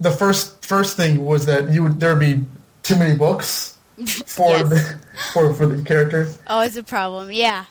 [0.00, 2.44] the first first thing was that you would there would be
[2.82, 3.76] too many books
[4.26, 4.98] for the,
[5.32, 6.38] for for the characters.
[6.46, 7.30] Always a problem.
[7.32, 7.64] Yeah.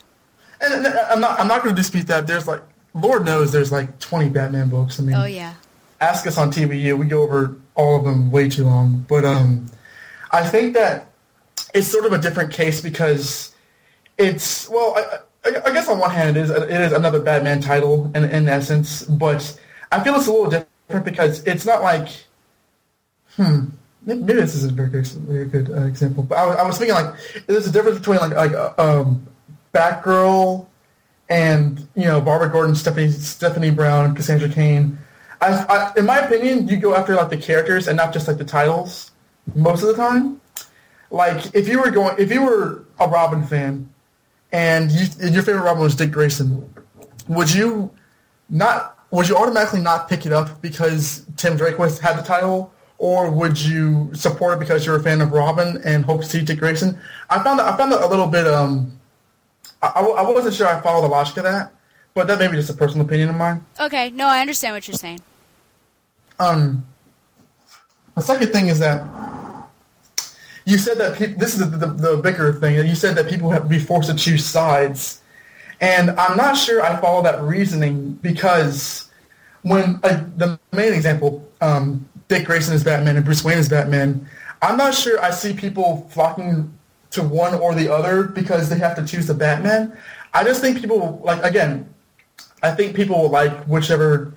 [0.61, 2.27] And and I'm not I'm not going to dispute that.
[2.27, 2.61] There's like
[2.93, 4.99] Lord knows there's like 20 Batman books.
[4.99, 5.53] I mean, Oh yeah.
[6.01, 6.97] ask us on TBU.
[6.97, 9.05] We go over all of them way too long.
[9.07, 9.67] But um,
[10.31, 11.07] I think that
[11.73, 13.53] it's sort of a different case because
[14.17, 18.11] it's well, I, I, guess on one hand it is it is another Batman title
[18.15, 19.57] in in essence, but
[19.91, 22.09] I feel it's a little different because it's not like
[23.35, 23.65] hmm.
[24.03, 26.63] Maybe maybe this isn't a very good, very good uh, example, but I, was- I
[26.65, 27.13] was thinking like
[27.47, 29.27] there's a difference between like like uh, um,
[29.73, 30.65] Batgirl
[31.29, 34.97] and you know Barbara Gordon, Stephanie Stephanie Brown, Cassandra Cain.
[35.41, 38.37] I, I, in my opinion, you go after like the characters and not just like
[38.37, 39.11] the titles
[39.55, 40.39] most of the time.
[41.11, 43.89] Like if you were going, if you were a Robin fan
[44.51, 46.73] and, you, your favorite Robin was Dick Grayson,
[47.27, 47.91] would you
[48.49, 48.93] not?
[49.11, 53.31] Would you automatically not pick it up because Tim Drake was had the title, or
[53.31, 56.59] would you support it because you're a fan of Robin and hope to see Dick
[56.59, 56.97] Grayson?
[57.29, 58.47] I found that I found that a little bit.
[58.47, 58.99] Um,
[59.81, 61.73] I, I I wasn't sure I followed the logic of that,
[62.13, 63.65] but that may be just a personal opinion of mine.
[63.79, 64.09] Okay.
[64.09, 65.21] No, I understand what you're saying.
[66.39, 66.85] Um,
[68.15, 69.03] the second thing is that
[70.67, 72.75] you said that peop this is the, the, the bigger thing.
[72.75, 75.21] You said that people have to be forced to choose sides,
[75.79, 79.09] and I'm not sure I follow that reasoning because
[79.61, 84.27] when uh, the main example, um, Dick Grayson is Batman and Bruce Wayne is Batman,
[84.61, 86.77] I'm not sure I see people flocking
[87.11, 89.97] to one or the other because they have to choose the Batman.
[90.33, 91.87] I just think people like again.
[92.61, 94.33] I think people will like whichever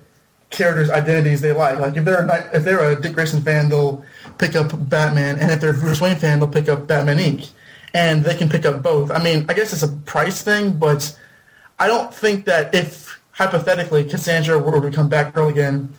[0.49, 1.79] characters' identities they like.
[1.79, 4.05] Like if they're a, if they're a Dick Grayson fan, they'll
[4.37, 7.49] pick up Batman, and if they're a Bruce Wayne fan, they'll pick up Batman Inc.
[7.93, 9.11] And they can pick up both.
[9.11, 11.17] I mean, I guess it's a price thing, but
[11.77, 15.93] I don't think that if hypothetically Cassandra were to become Batgirl again,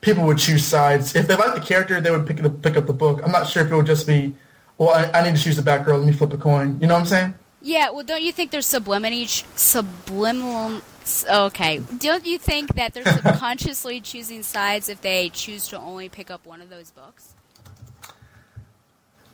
[0.00, 1.14] people would choose sides.
[1.16, 3.20] If they like the character, they would pick the, pick up the book.
[3.24, 4.34] I'm not sure if it would just be,
[4.76, 5.98] well, I, I need to choose the Batgirl.
[5.98, 6.78] Let me flip a coin.
[6.80, 7.34] You know what I'm saying?
[7.60, 9.26] Yeah, well, don't you think there's subliminal,
[9.56, 10.80] subliminal?
[11.28, 16.30] Okay, don't you think that they're subconsciously choosing sides if they choose to only pick
[16.30, 17.34] up one of those books?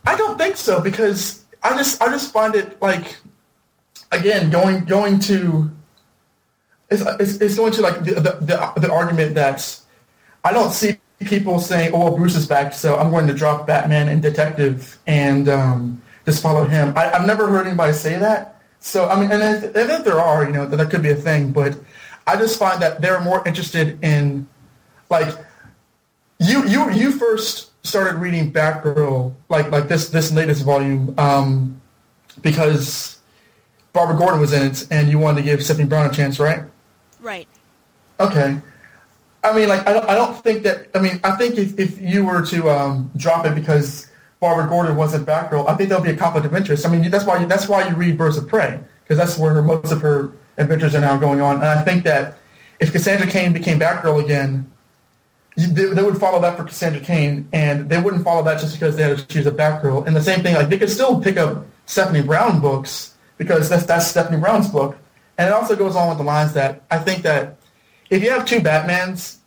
[0.04, 3.16] I don't think so because I just I just find it like
[4.12, 5.70] again going going to
[6.90, 9.80] it's, it's, it's going to like the, the, the, the argument that
[10.44, 13.66] I don't see people saying, oh, well, Bruce is back, so I'm going to drop
[13.66, 16.92] Batman and Detective and um, just follow him.
[16.96, 18.62] I, I've never heard anybody say that.
[18.80, 21.10] So, I mean, and if, and if there are, you know, that, that could be
[21.10, 21.78] a thing, but
[22.26, 24.46] I just find that they're more interested in,
[25.08, 25.34] like,
[26.38, 31.80] you, you, you first started reading Batgirl, like, like this, this latest volume, um,
[32.42, 33.18] because
[33.92, 36.64] Barbara Gordon was in it, and you wanted to give Stephanie Brown a chance, right?
[37.20, 37.46] Right.
[38.18, 38.58] Okay.
[39.44, 40.88] I mean, like, I don't, I don't think that.
[40.94, 44.10] I mean, I think if, if you were to um, drop it because
[44.40, 46.86] Barbara Gordon wasn't Batgirl, I think that would be a conflict of interest.
[46.86, 49.52] I mean, that's why you, that's why you read Birds of Prey because that's where
[49.52, 51.56] her, most of her adventures are now going on.
[51.56, 52.38] And I think that
[52.80, 54.70] if Cassandra Cain became Batgirl again,
[55.56, 58.96] they, they would follow that for Cassandra Cain, and they wouldn't follow that just because
[58.96, 60.06] they had to choose a Batgirl.
[60.06, 63.86] And the same thing, like they could still pick up Stephanie Brown books because that's
[63.86, 64.96] that's Stephanie Brown's book.
[65.38, 67.56] And it also goes on with the lines that I think that
[68.10, 69.38] if you have two Batmans,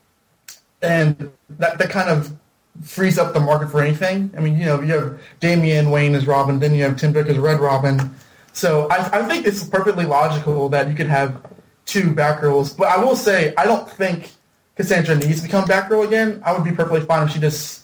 [0.82, 2.36] and that, that kind of
[2.84, 4.32] frees up the market for anything.
[4.38, 7.28] I mean, you know, you have Damian Wayne as Robin, then you have Tim Drake
[7.28, 8.14] as Red Robin.
[8.54, 11.42] So I, I think it's perfectly logical that you could have
[11.86, 12.78] two Batgirls.
[12.78, 14.32] But I will say, I don't think
[14.78, 16.42] Cassandra needs to become Batgirl again.
[16.46, 17.84] I would be perfectly fine if she just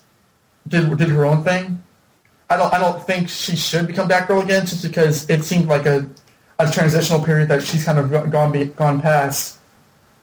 [0.67, 1.83] did did her own thing.
[2.49, 5.85] I don't I don't think she should become Batgirl again, just because it seemed like
[5.85, 6.07] a,
[6.59, 9.59] a transitional period that she's kind of gone be, gone past.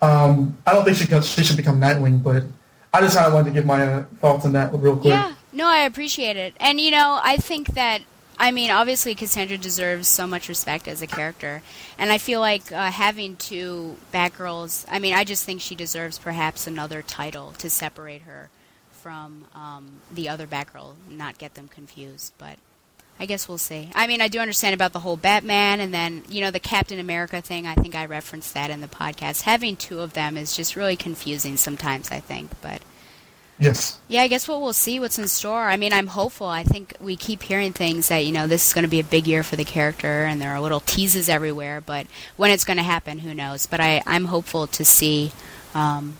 [0.01, 2.45] Um, I don't think she she should become Nightwing, but
[2.93, 5.13] I just kind of wanted to give my uh, thoughts on that real quick.
[5.13, 6.55] Yeah, no, I appreciate it.
[6.59, 8.03] And, you know, I think that,
[8.41, 11.63] I mean, obviously Cassandra deserves so much respect as a character.
[11.99, 16.19] And I feel like uh, having two Batgirls, I mean, I just think she deserves
[16.19, 18.49] perhaps another title to separate her
[18.93, 22.33] from um, the other Batgirl, not get them confused.
[22.39, 22.57] But
[23.19, 23.91] I guess we'll see.
[23.95, 26.99] I mean, I do understand about the whole Batman and then, you know, the Captain
[26.99, 27.67] America thing.
[27.67, 29.43] I think I referenced that in the podcast.
[29.43, 32.53] Having two of them is just really confusing sometimes, I think.
[32.63, 32.81] But
[33.61, 33.99] Yes.
[34.09, 35.69] yeah, I guess what we'll see what's in store.
[35.69, 36.47] I mean, I'm hopeful.
[36.47, 39.05] I think we keep hearing things that, you know, this is going to be a
[39.05, 42.07] big year for the character and there are little teases everywhere, but
[42.39, 43.67] when it's going to happen, who knows?
[43.67, 45.33] But I, I'm hopeful to see
[45.75, 46.17] um,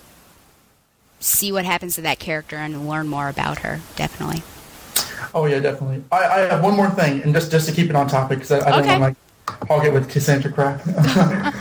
[1.19, 4.43] see what happens to that character and learn more about her, definitely.
[5.35, 6.03] Oh yeah, definitely.
[6.11, 8.53] I, I have one more thing, and just just to keep it on topic, because
[8.53, 9.17] I, I don't want
[9.47, 10.83] to like hog it with Cassandra crap.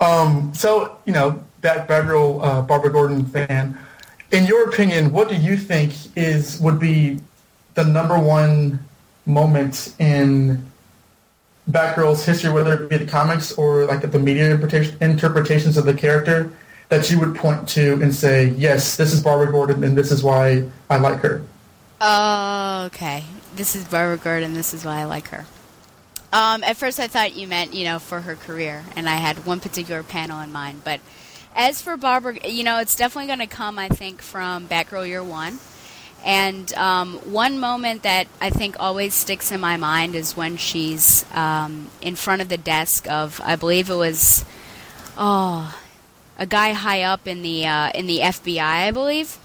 [0.00, 3.78] um, so you know that Batgirl uh, Barbara Gordon fan.
[4.34, 7.20] In your opinion, what do you think is would be
[7.74, 8.84] the number one
[9.26, 10.66] moment in
[11.70, 14.50] Batgirl's history, whether it be the comics or like the media
[15.00, 16.52] interpretations of the character,
[16.88, 20.24] that you would point to and say, yes, this is Barbara Gordon, and this is
[20.24, 21.44] why I like her.
[22.00, 23.22] Oh, okay.
[23.54, 24.52] This is Barbara Gordon.
[24.52, 25.46] This is why I like her.
[26.32, 29.46] Um, at first, I thought you meant, you know, for her career, and I had
[29.46, 30.82] one particular panel in mind.
[30.82, 30.98] But
[31.54, 35.22] as for Barbara, you know, it's definitely going to come, I think, from Batgirl Year
[35.22, 35.58] One.
[36.24, 41.26] And um, one moment that I think always sticks in my mind is when she's
[41.32, 44.44] um, in front of the desk of, I believe it was,
[45.18, 45.78] oh,
[46.38, 49.38] a guy high up in the uh, in the FBI, I believe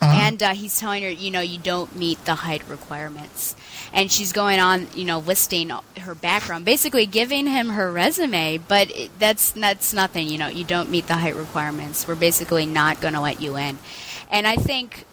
[0.00, 3.56] and uh, he's telling her, you know, you don't meet the height requirements.
[3.92, 5.70] And she's going on, you know, listing
[6.00, 10.28] her background, basically giving him her resume, but it, that's that's nothing.
[10.28, 12.06] You know, you don't meet the height requirements.
[12.06, 13.78] We're basically not going to let you in.
[14.30, 15.06] And I think,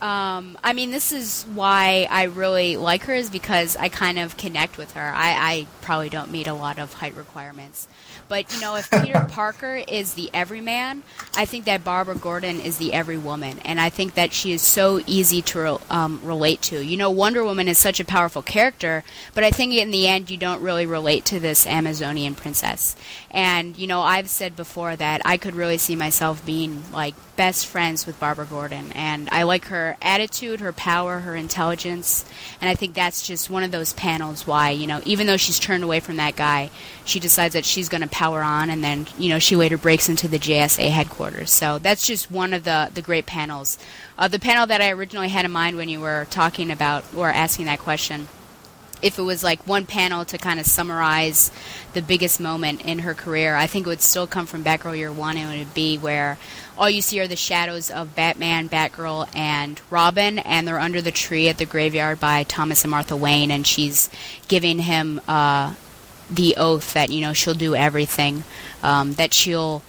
[0.00, 4.36] um, I mean, this is why I really like her is because I kind of
[4.36, 5.12] connect with her.
[5.14, 7.88] I, I probably don't meet a lot of height requirements.
[8.28, 11.02] But you know, if Peter Parker is the everyman,
[11.36, 15.00] I think that Barbara Gordon is the everywoman, and I think that she is so
[15.06, 16.84] easy to um, relate to.
[16.84, 19.04] You know, Wonder Woman is such a powerful character,
[19.34, 22.96] but I think in the end you don't really relate to this Amazonian princess.
[23.30, 27.66] And you know, I've said before that I could really see myself being like best
[27.66, 32.24] friends with Barbara Gordon, and I like her attitude, her power, her intelligence,
[32.60, 35.58] and I think that's just one of those panels why you know, even though she's
[35.58, 36.70] turned away from that guy,
[37.04, 40.08] she decides that she's going to power on, and then you know she later breaks
[40.08, 41.50] into the JSA headquarters.
[41.50, 43.76] So that's just one of the the great panels.
[44.16, 47.28] Uh, the panel that I originally had in mind when you were talking about or
[47.28, 48.28] asking that question
[49.02, 51.50] if it was like one panel to kind of summarize
[51.92, 55.12] the biggest moment in her career, I think it would still come from Batgirl Year
[55.12, 56.38] One, and it would be where
[56.78, 61.12] all you see are the shadows of Batman, Batgirl, and Robin, and they're under the
[61.12, 64.08] tree at the graveyard by Thomas and Martha Wayne, and she's
[64.48, 65.74] giving him uh,
[66.30, 68.44] the oath that you know she'll do everything,
[68.82, 69.82] um, that she'll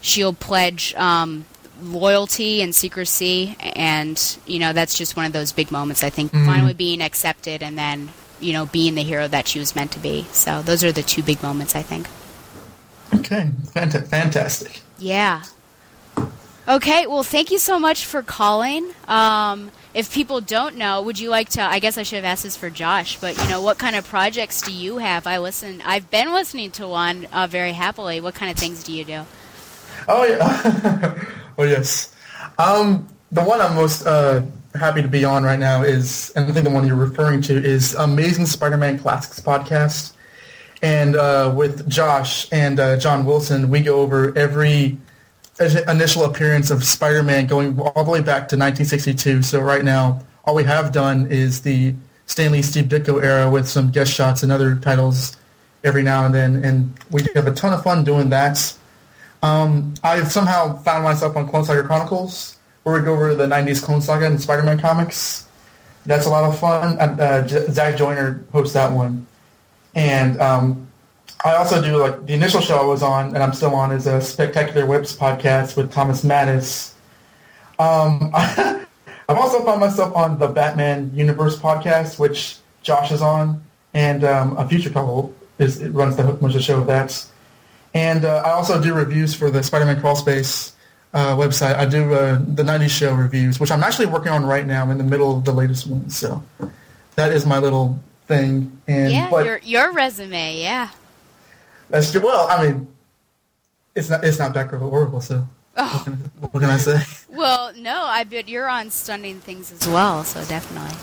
[0.00, 1.44] she'll pledge um,
[1.82, 6.02] loyalty and secrecy, and you know that's just one of those big moments.
[6.04, 6.46] I think Mhm.
[6.46, 8.10] finally being accepted, and then
[8.40, 10.26] you know being the hero that she was meant to be.
[10.32, 12.06] So those are the two big moments, I think.
[13.14, 14.80] Okay, Fant- fantastic.
[14.98, 15.42] Yeah.
[16.68, 18.90] Okay, well, thank you so much for calling.
[19.06, 21.60] Um, if people don't know, would you like to?
[21.60, 24.06] I guess I should have asked this for Josh, but you know, what kind of
[24.06, 25.26] projects do you have?
[25.26, 25.82] I listen.
[25.84, 28.20] I've been listening to one uh, very happily.
[28.20, 29.24] What kind of things do you do?
[30.06, 31.24] Oh yeah.
[31.58, 32.14] oh yes.
[32.58, 34.42] Um, the one I'm most uh,
[34.76, 37.56] happy to be on right now is, and I think the one you're referring to
[37.56, 40.12] is Amazing Spider-Man Classics podcast.
[40.80, 44.96] And uh, with Josh and uh, John Wilson, we go over every
[45.60, 49.42] initial appearance of Spider-Man going all the way back to 1962.
[49.42, 51.94] So right now, all we have done is the
[52.26, 55.36] Stan Lee Steve Ditko era with some guest shots and other titles
[55.84, 58.74] every now and then, and we have a ton of fun doing that.
[59.42, 63.82] Um, I've somehow found myself on Clone Saga Chronicles, where we go over the 90s
[63.82, 65.46] Clone Saga and Spider-Man comics.
[66.06, 66.98] That's a lot of fun.
[66.98, 69.26] Uh, Zach Joyner hosts that one.
[69.94, 70.87] And um,
[71.44, 74.06] I also do, like, the initial show I was on, and I'm still on, is
[74.06, 76.92] a Spectacular Whips podcast with Thomas Mattis.
[77.78, 83.62] Um, I've also found myself on the Batman Universe podcast, which Josh is on,
[83.94, 87.26] and um, a future couple is it runs the runs the show of that.
[87.94, 90.72] And uh, I also do reviews for the Spider-Man Crawlspace
[91.14, 91.74] uh, website.
[91.74, 94.82] I do uh, the 90s show reviews, which I'm actually working on right now.
[94.82, 96.42] I'm in the middle of the latest one, so
[97.16, 98.80] that is my little thing.
[98.86, 100.60] And yeah, but your your resume.
[100.60, 100.90] Yeah.
[101.90, 102.88] That's well, I mean,
[103.94, 105.46] it's not it's not or Oracle, so
[105.80, 105.86] Oh.
[105.94, 107.00] what, can, what can I say?
[107.28, 110.24] Well, no, I bet you're on stunning things as well.
[110.24, 110.96] So definitely.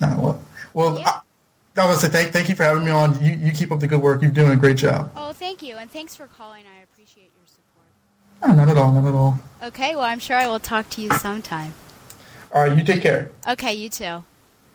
[0.00, 1.20] No, well, well I,
[1.76, 3.22] I was say thank thank you for having me on.
[3.22, 4.22] You you keep up the good work.
[4.22, 5.12] You're doing a great job.
[5.14, 6.64] Oh, thank you, and thanks for calling.
[6.64, 7.86] I appreciate your support.
[8.42, 9.38] Oh, not at all, not at all.
[9.62, 11.74] Okay, well, I'm sure I will talk to you sometime.
[12.54, 13.30] All right, you take care.
[13.46, 14.24] Okay, you too.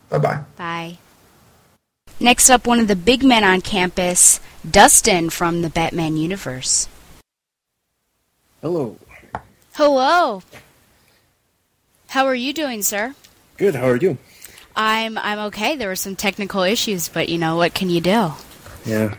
[0.08, 0.98] Bye bye bye.
[2.22, 4.38] Next up, one of the big men on campus,
[4.70, 6.86] Dustin from the Batman universe.
[8.60, 8.96] Hello.
[9.72, 10.44] Hello.
[12.10, 13.16] How are you doing, sir?
[13.56, 13.74] Good.
[13.74, 14.18] How are you?
[14.76, 15.74] I'm I'm okay.
[15.74, 18.30] There were some technical issues, but you know what can you do?
[18.86, 19.18] Yeah.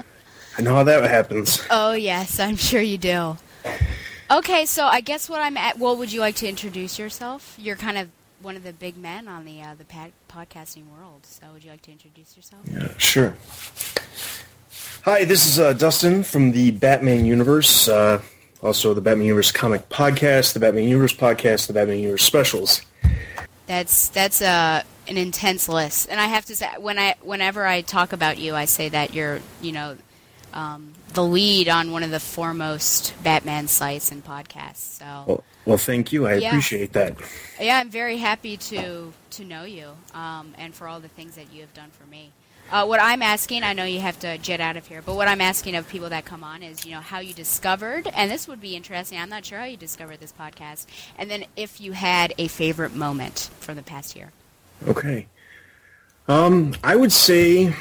[0.57, 1.61] I know how that happens.
[1.69, 3.37] Oh yes, I'm sure you do.
[4.31, 5.77] Okay, so I guess what I'm at.
[5.77, 7.57] Well, would you like to introduce yourself?
[7.59, 8.07] You're kind of
[8.43, 11.25] one of the big men on the uh, the pad- podcasting world.
[11.25, 12.61] So would you like to introduce yourself?
[12.69, 13.35] Yeah, sure.
[15.03, 17.87] Hi, this is uh, Dustin from the Batman Universe.
[17.87, 18.21] Uh,
[18.61, 22.81] also, the Batman Universe comic podcast, the Batman Universe podcast, the Batman Universe specials.
[23.65, 27.81] That's that's a an intense list, and I have to say when I whenever I
[27.81, 29.97] talk about you, I say that you're you know
[30.53, 34.99] um, the lead on one of the foremost Batman sites and podcasts.
[34.99, 36.27] So Well, well thank you.
[36.27, 36.49] I Yeah.
[36.49, 37.15] appreciate that.
[37.59, 41.51] yeah, I'm very happy to to know you um, and for all the things that
[41.53, 42.31] you have done for me.
[42.71, 45.27] Uh, what I'm asking, I know you have to jet out of here, but what
[45.27, 48.47] I'm asking of people that come on is, you know, how you discovered, and this
[48.47, 49.19] would be interesting.
[49.19, 50.85] I'm not sure how you discovered this podcast,
[51.17, 54.31] and then if you had a favorite moment from the past year.
[54.87, 55.27] Okay.
[56.27, 57.75] Um, I would say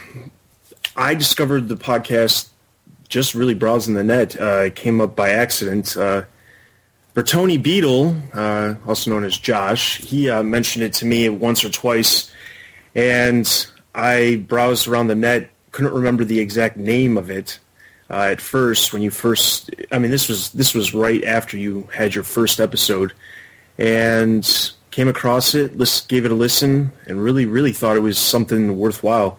[0.97, 2.49] I discovered the podcast
[3.09, 4.39] just really browsing the net.
[4.41, 5.97] Uh, it came up by accident.
[5.97, 6.23] Uh,
[7.15, 11.69] Bertoni Beetle, uh, also known as Josh, he uh, mentioned it to me once or
[11.69, 12.33] twice,
[12.95, 15.51] and I browsed around the net.
[15.73, 17.59] Couldn't remember the exact name of it
[18.09, 18.95] uh, at first.
[18.95, 22.61] When you first, I mean, this was this was right after you had your first
[22.61, 23.13] episode,
[23.77, 28.19] and came across it, lis- gave it a listen, and really, really thought it was
[28.19, 29.39] something worthwhile.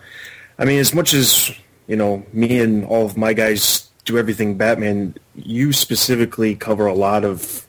[0.59, 1.51] I mean, as much as
[1.87, 5.15] you know, me and all of my guys do everything Batman.
[5.35, 7.62] You specifically cover a lot of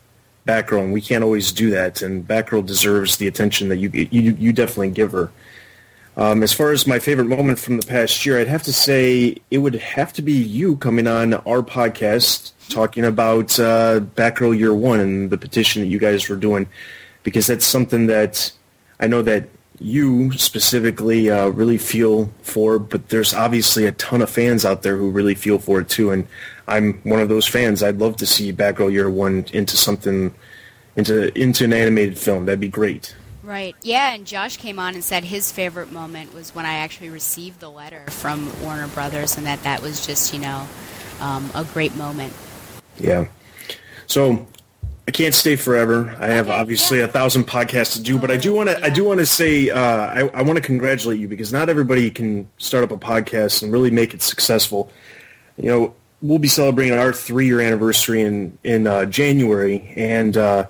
[0.46, 2.02] Batgirl, and we can't always do that.
[2.02, 5.30] And Batgirl deserves the attention that you you, you definitely give her.
[6.16, 9.36] Um, as far as my favorite moment from the past year, I'd have to say
[9.50, 14.72] it would have to be you coming on our podcast talking about uh, Batgirl Year
[14.72, 16.68] One and the petition that you guys were doing,
[17.24, 18.52] because that's something that
[19.00, 19.48] I know that
[19.80, 24.96] you specifically uh, really feel for, but there's obviously a ton of fans out there
[24.96, 26.28] who really feel for it too, and
[26.66, 27.82] I'm one of those fans.
[27.82, 30.34] I'd love to see Batgirl Year One into something,
[30.96, 32.46] into into an animated film.
[32.46, 33.14] That'd be great.
[33.42, 33.76] Right.
[33.82, 37.60] Yeah, and Josh came on and said his favorite moment was when I actually received
[37.60, 40.66] the letter from Warner Brothers, and that that was just you know
[41.20, 42.32] um, a great moment.
[42.98, 43.26] Yeah.
[44.06, 44.46] So
[45.06, 46.16] I can't stay forever.
[46.18, 48.82] I have obviously a thousand podcasts to do, but I do want to.
[48.82, 52.10] I do want to say uh, I, I want to congratulate you because not everybody
[52.10, 54.90] can start up a podcast and really make it successful.
[55.58, 55.94] You know,
[56.24, 60.66] we'll be celebrating our three-year anniversary in in uh, January, and uh,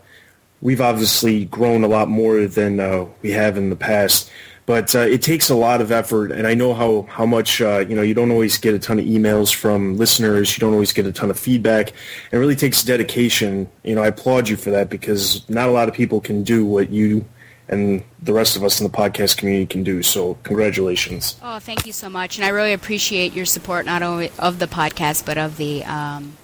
[0.61, 4.31] we've obviously grown a lot more than uh, we have in the past.
[4.67, 7.85] But uh, it takes a lot of effort, and I know how how much uh,
[7.89, 8.03] you know.
[8.03, 10.57] You don't always get a ton of emails from listeners.
[10.57, 11.91] You don't always get a ton of feedback.
[12.33, 13.69] It really takes dedication.
[13.85, 16.67] You know, I applaud you for that because not a lot of people can do
[16.67, 17.25] what you
[17.69, 20.03] and the rest of us in the podcast community can do.
[20.03, 21.37] So, congratulations.
[21.43, 24.67] Oh, thank you so much, and I really appreciate your support not only of the
[24.67, 26.37] podcast but of the um,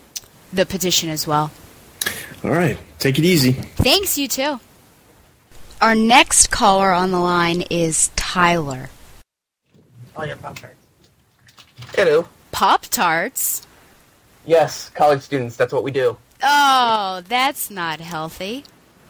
[0.53, 1.51] the petition as well.
[2.43, 3.53] All right, take it easy.
[3.53, 4.61] Thanks, you too.
[5.81, 8.91] Our next caller on the line is Tyler.
[10.17, 10.77] Oh, yeah, Pop Tarts.
[11.95, 12.29] Hello.
[12.51, 13.67] Pop Tarts?
[14.45, 16.17] Yes, college students, that's what we do.
[16.43, 18.65] Oh, that's not healthy.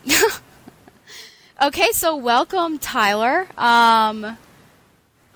[1.60, 3.46] okay, so welcome, Tyler.
[3.56, 4.36] Um,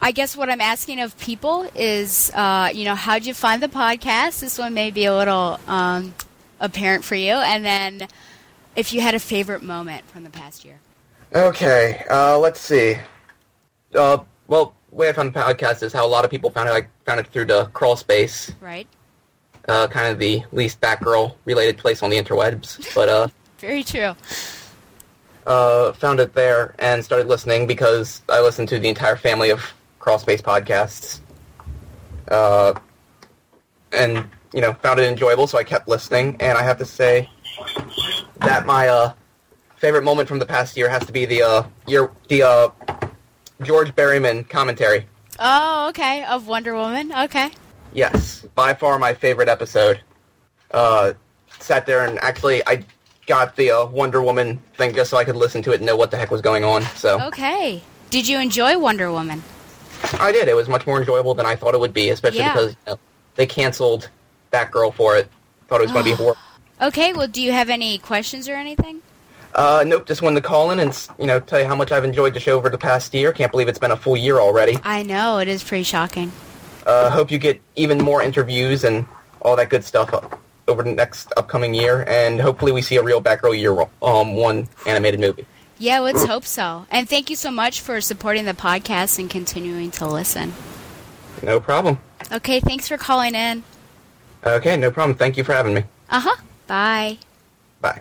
[0.01, 3.69] I guess what I'm asking of people is, uh, you know, how'd you find the
[3.69, 4.41] podcast?
[4.41, 6.15] This one may be a little um,
[6.61, 7.33] apparent for you.
[7.33, 8.09] And then
[8.77, 10.79] if you had a favorite moment from the past year.
[11.35, 12.97] Okay, uh, let's see.
[13.95, 16.73] Uh, well, way I found the podcast is how a lot of people found it.
[16.73, 18.53] I found it through the crawl space.
[18.61, 18.87] Right.
[19.67, 24.15] Uh, kind of the least Batgirl related place on the interwebs, but uh, Very true.
[25.47, 29.73] Uh, found it there and started listening because I listened to the entire family of
[29.99, 31.21] crawl space podcasts.
[32.29, 32.75] Uh,
[33.93, 36.37] and you know, found it enjoyable, so I kept listening.
[36.41, 37.29] And I have to say
[38.39, 39.13] that my uh,
[39.77, 42.69] favorite moment from the past year has to be the uh, year the uh,
[43.63, 45.07] George Berryman commentary.
[45.39, 46.25] Oh, okay.
[46.25, 47.13] Of Wonder Woman.
[47.13, 47.51] Okay.
[47.93, 50.01] Yes, by far my favorite episode.
[50.71, 51.13] Uh,
[51.59, 52.85] sat there and actually I
[53.27, 55.97] got the uh, Wonder Woman thing just so I could listen to it and know
[55.97, 56.83] what the heck was going on.
[56.97, 57.83] So Okay.
[58.11, 59.43] Did you enjoy Wonder Woman?
[60.21, 60.49] I did.
[60.49, 62.53] It was much more enjoyable than I thought it would be, especially Yeah.
[62.53, 62.99] because you know,
[63.37, 64.11] they canceled
[64.53, 65.29] Batgirl for it.
[65.69, 66.39] Thought it was going to be horrible.
[66.81, 67.13] Okay.
[67.13, 69.01] Well, do you have any questions or anything?
[69.55, 72.03] Uh, nope, just wanted to call in and you know tell you how much I've
[72.05, 73.33] enjoyed the show over the past year.
[73.33, 74.77] Can't believe it's been a full year already.
[74.83, 76.33] I know it is pretty shocking.
[76.85, 79.07] Uh, hope you get even more interviews and
[79.43, 80.13] all that good stuff
[80.69, 84.69] over the next upcoming year, and hopefully we see a real Batgirl year um one
[84.87, 85.47] animated movie.
[85.79, 86.87] Yeah, let's hope so.
[86.91, 90.53] And thank you so much for supporting the podcast and continuing to listen.
[91.43, 91.99] No problem.
[92.33, 93.65] Okay, thanks for calling in.
[94.45, 95.17] Okay, no problem.
[95.17, 95.85] Thank you for having me.
[96.09, 96.37] Uh huh.
[96.67, 97.19] Bye.
[97.81, 98.01] Bye.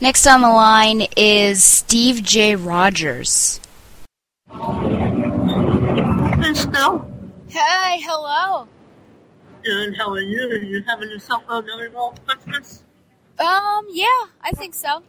[0.00, 2.56] Next on the line is Steve J.
[2.56, 3.60] Rogers.
[4.50, 7.06] Hey, Snow.
[7.48, 8.66] Hey, hello.
[9.62, 10.58] Good, how are you?
[10.58, 12.84] You having yourself a very well Christmas?
[13.38, 15.02] Um, yeah, I think so.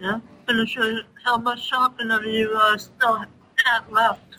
[0.00, 0.20] Yeah?
[0.46, 3.24] Finish your, how much shopping have you uh, still
[3.64, 4.38] have left?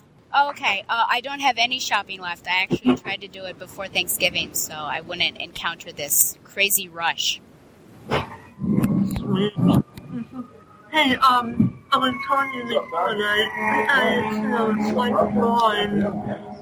[0.50, 0.84] Okay.
[0.90, 2.46] Uh, I don't have any shopping left.
[2.48, 7.42] I actually tried to do it before Thanksgiving, so I wouldn't encounter this crazy rush.
[9.18, 9.54] Sweet.
[10.92, 13.48] Hey, um, I was telling you before that
[13.90, 16.02] I, you know, it's like blind.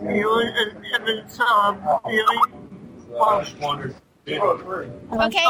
[0.03, 1.39] You and Kevin's.
[5.11, 5.45] Okay.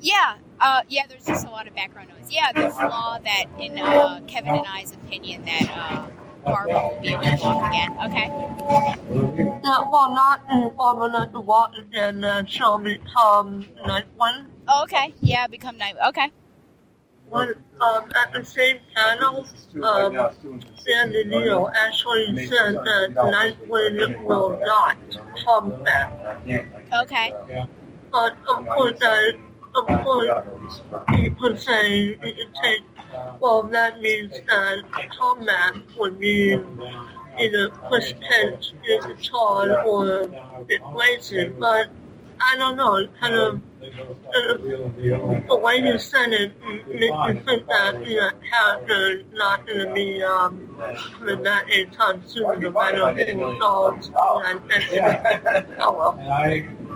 [0.00, 0.36] Yeah.
[0.58, 1.06] Uh, yeah.
[1.06, 2.30] There's just a lot of background noise.
[2.30, 6.06] Yeah, the law that, in uh, Kevin and I's opinion, that uh,
[6.42, 7.94] Barbara will be able to walk again.
[8.06, 8.28] Okay.
[9.62, 14.50] Yeah, well, not in Permanent Walk again, uh, show me, um, night one.
[14.68, 15.12] Oh, okay.
[15.20, 15.96] Yeah, become night.
[16.08, 16.30] Okay.
[17.32, 19.46] When, um, at the same panel,
[19.82, 20.12] um,
[20.76, 24.98] Sandy Neal actually said that Nightwing will not
[25.42, 26.12] come back.
[26.92, 27.32] Okay.
[28.12, 29.32] But of course, I,
[29.74, 30.82] of course,
[31.14, 32.82] people say it take,
[33.40, 34.82] well, that means that
[35.18, 36.82] comeback would mean
[37.38, 40.28] either push Pence into charge or
[40.68, 41.58] replace it.
[41.58, 41.88] But
[42.44, 44.56] I don't know, it kind of, uh,
[45.48, 49.86] the way you said it makes me think that, you know, character is not going
[49.86, 50.76] to be, um,
[51.18, 54.10] coming back anytime soon, no matter who knows.
[54.46, 56.14] And, and, oh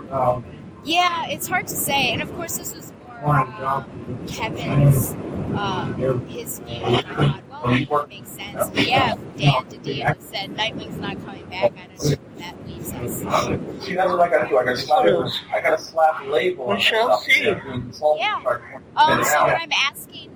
[0.09, 0.43] well.
[0.83, 3.85] Yeah, it's hard to say, and of course, this is more um,
[4.27, 5.15] Kevin's
[5.55, 5.85] uh,
[6.27, 6.83] his view.
[6.83, 8.69] And I thought, well, that would make sense.
[8.69, 11.73] But yeah, Dan DiDio said Nightwing's not coming back.
[11.77, 13.85] I don't know where that leaves us.
[13.85, 14.57] See, that's what I gotta do.
[14.57, 15.05] I gotta slap,
[15.53, 16.67] I gotta slap label.
[16.67, 17.43] We shall see.
[17.43, 17.55] Yeah.
[18.95, 20.29] Um, so what I'm asking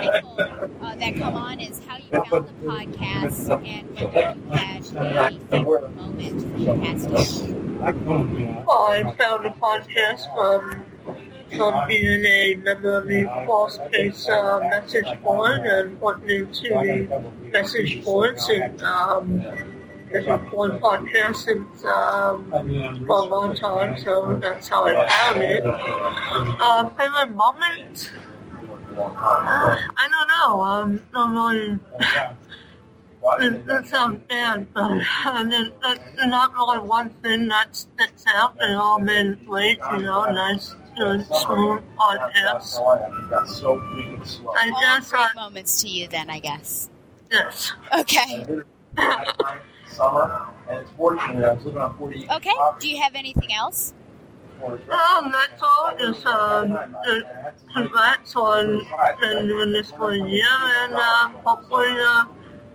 [0.00, 0.36] people
[0.82, 5.38] uh, that come on is how you found the podcast and whether you had a
[5.46, 8.64] favorite moment from the past year.
[8.66, 10.84] Well, I found the podcast from
[11.88, 17.22] being a member of the Crawlspace uh, message board and went to the
[17.52, 19.38] message boards and um,
[20.12, 22.50] message board podcast since um,
[23.06, 25.62] for a long time, so that's how I found it.
[25.64, 28.12] Uh, favorite moment?
[28.98, 30.60] I don't know.
[30.60, 31.78] Um, don't really.
[33.66, 35.70] That, sounds bad, but uh, there's,
[36.26, 38.58] not really one thing that sticks out.
[38.58, 42.78] They all been great, you know, nice, good, smooth podcasts.
[42.78, 46.90] I All guess great I, moments to you, then, I guess.
[47.30, 47.72] yes.
[47.98, 48.46] Okay.
[49.88, 51.44] Summer, and it's fortunate.
[51.44, 52.52] I was living on 40 Okay.
[52.80, 53.94] Do you have anything else?
[54.64, 54.78] Um,
[55.32, 55.92] that's all.
[55.98, 57.20] Just um, uh,
[57.74, 58.86] congrats on
[59.22, 60.46] and doing this for a year,
[60.82, 62.24] and uh, hopefully uh,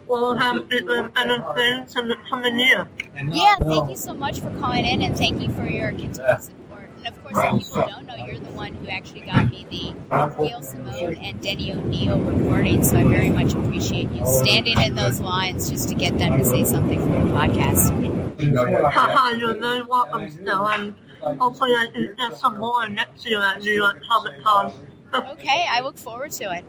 [0.06, 2.88] we'll have bigger, better things in the coming year.
[3.32, 6.67] Yeah, thank you so much for calling in and thank you for your continued support.
[7.08, 10.46] And of course, if people don't know, you're the one who actually got me the
[10.46, 15.22] Gail Simone and Denny O'Neil recording, so I very much appreciate you standing in those
[15.22, 18.92] lines just to get them to say something for the podcast.
[18.92, 20.94] Haha, you're very welcome still, and
[21.40, 24.74] hopefully I can get some more next year at New York Comic Con.
[25.14, 26.66] Okay, I look forward to it.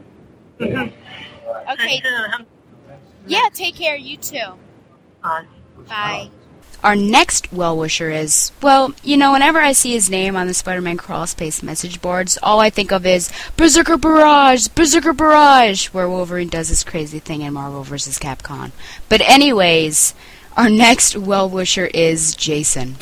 [0.60, 0.92] Mhm.
[1.72, 2.00] Okay.
[2.00, 2.04] Take.
[3.26, 3.96] Yeah, take care.
[3.96, 4.54] You too.
[5.20, 5.46] Bye.
[5.88, 6.30] Bye.
[6.84, 10.54] Our next well wisher is, well, you know, whenever I see his name on the
[10.54, 14.68] Spider Man crawl space message boards, all I think of is Berserker Barrage!
[14.68, 15.88] Berserker Barrage!
[15.88, 18.18] Where Wolverine does this crazy thing in Marvel vs.
[18.18, 18.70] Capcom.
[19.08, 20.14] But, anyways,
[20.56, 22.96] our next well wisher is Jason.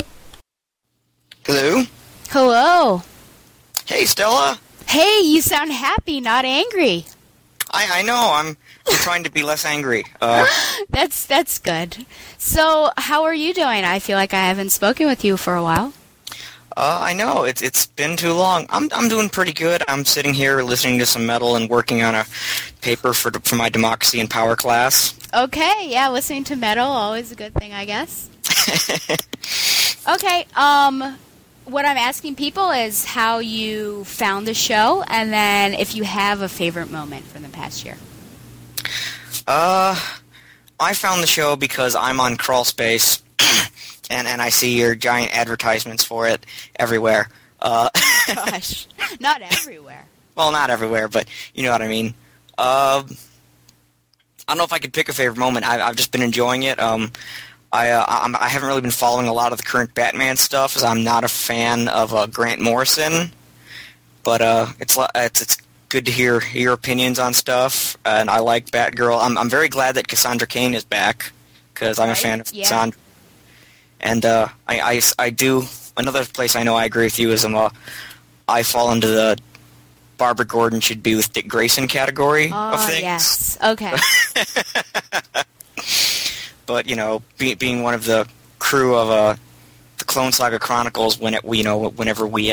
[1.45, 1.83] Hello?
[2.29, 3.03] Hello!
[3.85, 4.59] Hey, Stella.
[4.87, 7.05] Hey, you sound happy, not angry.
[7.71, 8.31] I, I know.
[8.33, 8.57] I'm,
[8.89, 10.05] I'm trying to be less angry.
[10.21, 10.45] Uh,
[10.89, 12.05] That's that's good.
[12.37, 13.83] So, how are you doing?
[13.83, 15.93] I feel like I haven't spoken with you for a while.
[16.75, 17.43] uh, I know.
[17.43, 18.65] It's it's been too long.
[18.69, 19.83] I'm I'm doing pretty good.
[19.87, 22.25] I'm sitting here listening to some metal and working on a
[22.81, 25.13] paper for for my democracy and power class.
[25.33, 28.29] Okay, yeah, listening to metal always a good thing, I guess.
[30.09, 31.17] okay, um
[31.65, 36.41] what I'm asking people is how you found the show and then if you have
[36.41, 37.97] a favorite moment from the past year.
[39.47, 39.99] Uh,
[40.79, 43.21] I found the show because I'm on Crawlspace,
[44.09, 46.45] and and I see your giant advertisements for it
[46.75, 47.29] everywhere.
[47.61, 47.89] Uh,
[48.27, 48.87] Gosh,
[49.19, 50.05] not everywhere.
[50.35, 52.07] well, not everywhere, but you know what I mean.
[52.57, 53.07] Um,
[54.47, 55.67] I don't know if I could pick a favorite moment.
[55.67, 56.79] I, I've just been enjoying it.
[56.79, 57.11] Um,
[57.71, 60.75] I uh, I'm, I haven't really been following a lot of the current Batman stuff,
[60.75, 63.31] as I'm not a fan of uh, Grant Morrison.
[64.23, 65.57] But uh, it's it's it's
[65.89, 69.19] good to hear your opinions on stuff, and I like Batgirl.
[69.21, 71.31] I'm I'm very glad that Cassandra Cain is back
[71.73, 72.63] because I'm a fan of yeah.
[72.63, 72.99] Cassandra.
[73.99, 75.63] And uh, I, I I do
[75.97, 77.69] another place I know I agree with you is um, uh,
[78.47, 79.37] I fall into the
[80.17, 83.01] Barbara Gordon should be with Dick Grayson category of Oh, things.
[83.01, 83.57] yes.
[83.63, 83.93] Okay.
[86.65, 88.27] but you know, be, being one of the
[88.59, 89.35] crew of uh,
[89.97, 92.47] the Clone Saga Chronicles, when it, you know, whenever we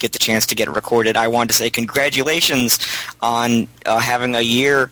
[0.00, 2.78] get the chance to get it recorded, I wanted to say congratulations
[3.20, 4.90] on uh, having a year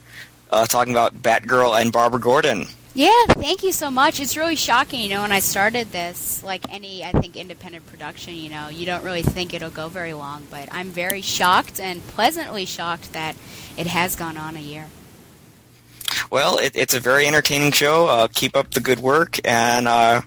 [0.50, 2.66] uh, talking about Batgirl and Barbara Gordon.
[2.94, 4.18] Yeah, thank you so much.
[4.18, 8.34] It's really shocking, you know, when I started this, like any, I think, independent production,
[8.34, 12.04] you know, you don't really think it'll go very long, but I'm very shocked and
[12.08, 13.36] pleasantly shocked that
[13.76, 14.86] it has gone on a year.
[16.30, 18.06] Well, it, it's a very entertaining show.
[18.08, 20.22] Uh, keep up the good work, and uh,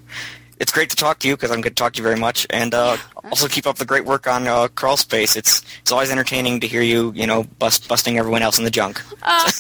[0.62, 2.46] it's great to talk to you because I'm going to talk to you very much.
[2.52, 5.36] And uh, also keep up the great work on uh, Crawl Space.
[5.36, 8.70] It's it's always entertaining to hear you, you know, bust, busting everyone else in the
[8.70, 9.02] junk.
[9.24, 9.52] Uh,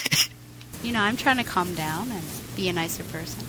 [0.82, 2.24] you know, I'm trying to calm down and
[2.56, 3.44] be a nicer person.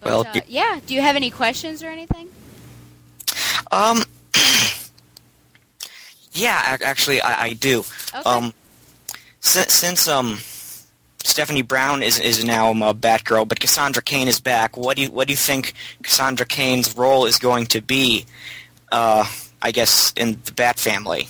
[0.00, 2.28] But, Well, uh, yeah, do you have any questions or anything?
[3.70, 4.02] Um,
[6.32, 7.84] yeah, actually, I, I do.
[8.12, 8.28] Okay.
[8.28, 8.52] Um,
[9.40, 10.38] since, since um,
[11.24, 14.76] Stephanie Brown is is now um, Batgirl, but Cassandra Cain is back.
[14.76, 15.72] What do you what do you think
[16.02, 18.26] Cassandra Cain's role is going to be?
[18.92, 19.26] Uh,
[19.60, 21.28] I guess in the Bat family.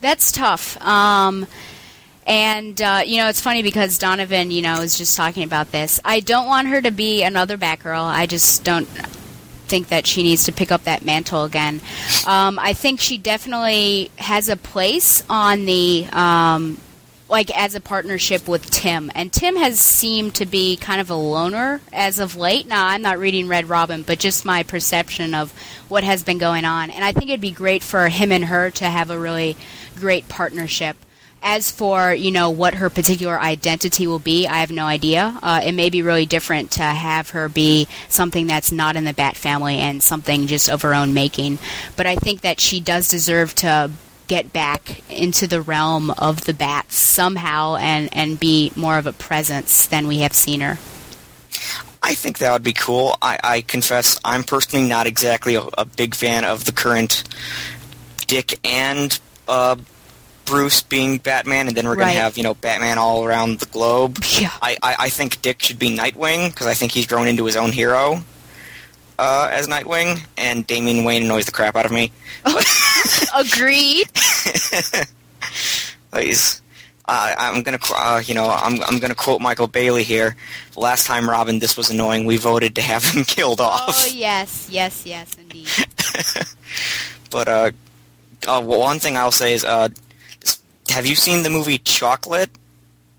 [0.00, 0.80] That's tough.
[0.82, 1.46] Um,
[2.26, 6.00] and uh, you know, it's funny because Donovan, you know, is just talking about this.
[6.04, 8.04] I don't want her to be another Batgirl.
[8.04, 8.88] I just don't
[9.70, 11.80] think that she needs to pick up that mantle again.
[12.26, 16.76] Um, I think she definitely has a place on the um,
[17.30, 21.14] like as a partnership with Tim, and Tim has seemed to be kind of a
[21.14, 22.66] loner as of late.
[22.66, 25.52] Now, I'm not reading Red Robin, but just my perception of
[25.88, 28.70] what has been going on, and I think it'd be great for him and her
[28.72, 29.56] to have a really
[29.96, 30.96] great partnership.
[31.42, 35.38] As for you know what her particular identity will be, I have no idea.
[35.42, 39.14] Uh, it may be really different to have her be something that's not in the
[39.14, 41.58] Bat family and something just of her own making.
[41.96, 43.90] But I think that she does deserve to
[44.30, 49.12] get back into the realm of the Bats somehow and and be more of a
[49.12, 50.78] presence than we have seen her.
[52.02, 53.16] I think that would be cool.
[53.20, 57.24] I, I confess I'm personally not exactly a, a big fan of the current
[58.28, 59.18] Dick and
[59.48, 59.74] uh,
[60.44, 62.04] Bruce being Batman, and then we're Right.
[62.04, 64.18] going to have you know Batman all around the globe.
[64.38, 64.50] Yeah.
[64.62, 67.56] I, I, I think Dick should be Nightwing because I think he's grown into his
[67.56, 68.22] own hero
[69.20, 72.10] uh, as Nightwing, and Damian Wayne annoys the crap out of me.
[73.36, 74.08] Agreed.
[76.10, 76.62] Please.
[77.06, 80.36] Uh, I'm gonna, uh, you know, I'm I'm gonna quote Michael Bailey here.
[80.76, 82.24] Last time, Robin, this was annoying.
[82.24, 83.82] We voted to have him killed off.
[83.88, 85.68] Oh yes, yes, yes, indeed.
[87.30, 87.70] But uh,
[88.46, 89.88] uh, well, one thing I'll say is, uh,
[90.88, 92.50] have you seen the movie Chocolate?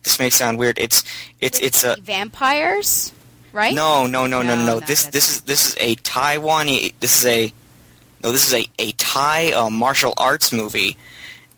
[0.03, 0.79] This may sound weird.
[0.79, 1.03] It's
[1.39, 3.11] it's it's a Vampires,
[3.51, 3.73] right?
[3.73, 4.79] no no no no No, no.
[4.79, 6.93] This this is this is a Taiwanese.
[6.99, 7.53] This is a
[8.23, 8.31] no.
[8.31, 10.97] This is a a Thai uh, martial arts movie,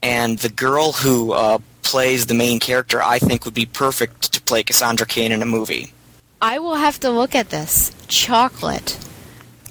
[0.02, 4.41] and the girl who uh, plays the main character, I think, would be perfect to
[4.41, 5.94] play Cassandra Cain in a movie.
[6.41, 7.91] I will have to look at this.
[8.08, 8.98] Chocolate.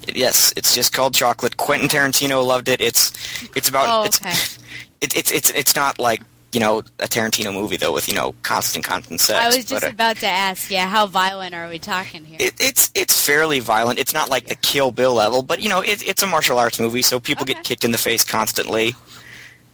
[0.07, 1.57] Yes, it's just called Chocolate.
[1.57, 2.81] Quentin Tarantino loved it.
[2.81, 3.13] It's
[3.55, 4.31] it's about Oh, it's okay.
[5.01, 6.21] it, it's it's it's not like
[6.53, 9.39] you know a Tarantino movie though with you know constant constant sex.
[9.39, 12.37] I was just but, uh, about to ask, yeah, how violent are we talking here?
[12.39, 13.99] it, it's it's fairly violent.
[13.99, 16.79] It's not like the Kill Bill level, but you know it, it's a martial arts
[16.79, 18.95] movie, so people get kicked in the face constantly.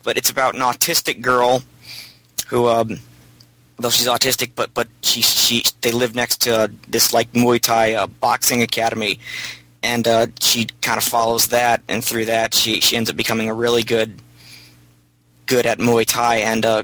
[0.03, 1.61] But it's about an autistic girl
[2.47, 2.99] who, um,
[3.77, 7.59] though she's autistic, but but she she they live next to uh, this like Muay
[7.59, 9.19] Thai uh, boxing academy,
[9.83, 13.49] and uh, she kind of follows that, and through that she she ends up becoming
[13.49, 14.21] a really good
[15.49, 16.83] good at Muay Thai, and uh,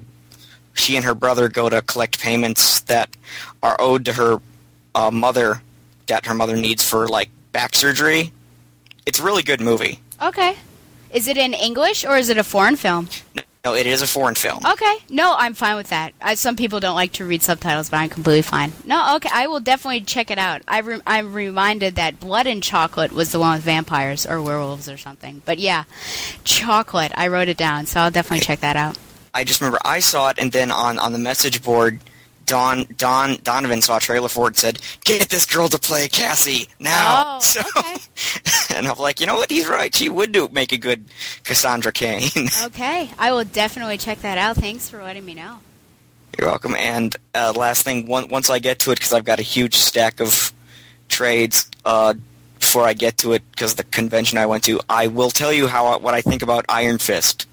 [0.74, 3.10] she and her brother go to collect payments that
[3.64, 4.42] are owed to her
[4.96, 5.62] uh, mother
[6.08, 8.34] that her mother needs for like back surgery.
[9.06, 10.00] It's a really good movie.
[10.22, 10.56] Okay.
[11.12, 13.08] Is it in English or is it a foreign film?
[13.66, 14.64] No, it is a foreign film.
[14.64, 14.98] Okay.
[15.10, 16.14] No, I'm fine with that.
[16.22, 18.74] I, some people don't like to read subtitles, but I'm completely fine.
[18.86, 19.30] No, okay.
[19.34, 20.62] I will definitely check it out.
[20.68, 24.88] I re- I'm reminded that Blood and Chocolate was the one with vampires or werewolves
[24.88, 25.42] or something.
[25.46, 25.86] But yeah,
[26.44, 27.12] Chocolate.
[27.16, 29.00] I wrote it down, so I'll definitely check that out.
[29.34, 32.00] I just remember I saw it, and then on, on the message board,
[32.46, 36.68] Don Don Donovan saw trailer for it and said, "Get this girl to play Cassie
[36.80, 37.62] now." Oh, so,
[38.76, 39.50] and I'm like, you know what?
[39.52, 39.94] He's right.
[39.94, 41.06] She would do make a good
[41.44, 42.30] Cassandra Cain.
[42.64, 43.10] Okay.
[43.18, 44.58] I will definitely check that out.
[44.58, 45.60] Thanks for letting me know.
[46.38, 46.76] You're welcome.
[46.76, 49.76] And uh, last thing, one, once I get to it, because I've got a huge
[49.76, 50.52] stack of
[51.08, 51.70] trades.
[51.86, 52.16] Uh,
[52.60, 55.68] before I get to it, because the convention I went to, I will tell you
[55.68, 57.48] how what I think about Iron Fist.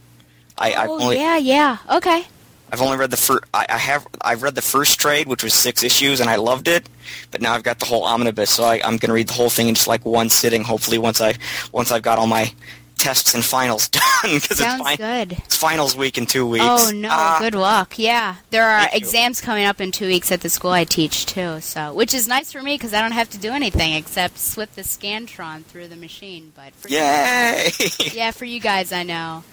[0.56, 1.76] I, Oh, only yeah, yeah.
[1.90, 2.24] Okay.
[2.72, 3.44] I've only read the first.
[3.52, 6.68] I, I have I've read the first trade, which was six issues, and I loved
[6.68, 6.88] it.
[7.30, 9.50] But now I've got the whole omnibus, so I, I'm going to read the whole
[9.50, 10.64] thing in just like one sitting.
[10.64, 11.34] Hopefully, once I
[11.70, 12.50] once I've got all my
[12.96, 15.32] tests and finals done, because it's, fin- good.
[15.32, 16.64] it's finals week in two weeks.
[16.66, 17.08] Oh no!
[17.10, 17.98] Ah, good luck.
[17.98, 18.88] Yeah, there are you.
[18.94, 21.60] exams coming up in two weeks at the school I teach too.
[21.60, 24.72] So, which is nice for me because I don't have to do anything except slip
[24.76, 26.52] the scantron through the machine.
[26.56, 27.70] But for Yay!
[28.14, 29.44] yeah, for you guys, I know.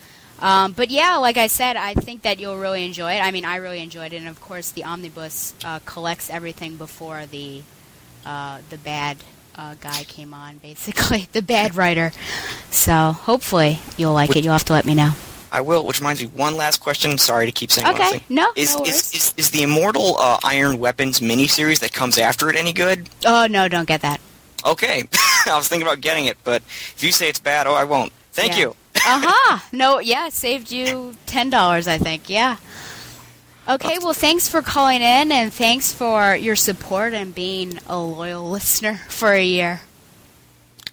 [0.42, 3.20] Um, but yeah, like I said, I think that you'll really enjoy it.
[3.20, 7.26] I mean, I really enjoyed it, and of course, the omnibus uh, collects everything before
[7.26, 7.62] the
[8.26, 9.18] uh, the bad
[9.56, 12.12] uh, guy came on, basically the bad writer.
[12.72, 14.44] So hopefully, you'll like it.
[14.44, 15.12] You'll have to let me know.
[15.52, 15.86] I will.
[15.86, 17.18] Which reminds me, one last question.
[17.18, 20.80] Sorry to keep saying Okay, no, is, no is, is is the Immortal uh, Iron
[20.80, 23.10] Weapons miniseries that comes after it any good?
[23.26, 24.22] Oh no, don't get that.
[24.66, 25.04] Okay,
[25.48, 28.12] I was thinking about getting it, but if you say it's bad, oh, I won't.
[28.32, 28.60] Thank Yeah.
[28.60, 28.76] you.
[29.06, 29.68] Aha!
[29.72, 32.30] No, yeah, saved you ten dollars, I think.
[32.30, 32.58] Yeah.
[33.68, 38.50] Okay, well, thanks for calling in, and thanks for your support and being a loyal
[38.50, 39.82] listener for a year.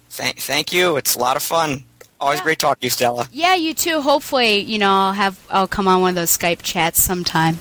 [0.09, 0.95] Thank, thank you.
[0.97, 1.83] It's a lot of fun.
[2.19, 3.27] Always great talking to you, Stella.
[3.31, 4.01] Yeah, you too.
[4.01, 7.59] Hopefully, you know, I'll have I'll come on one of those Skype chats sometime.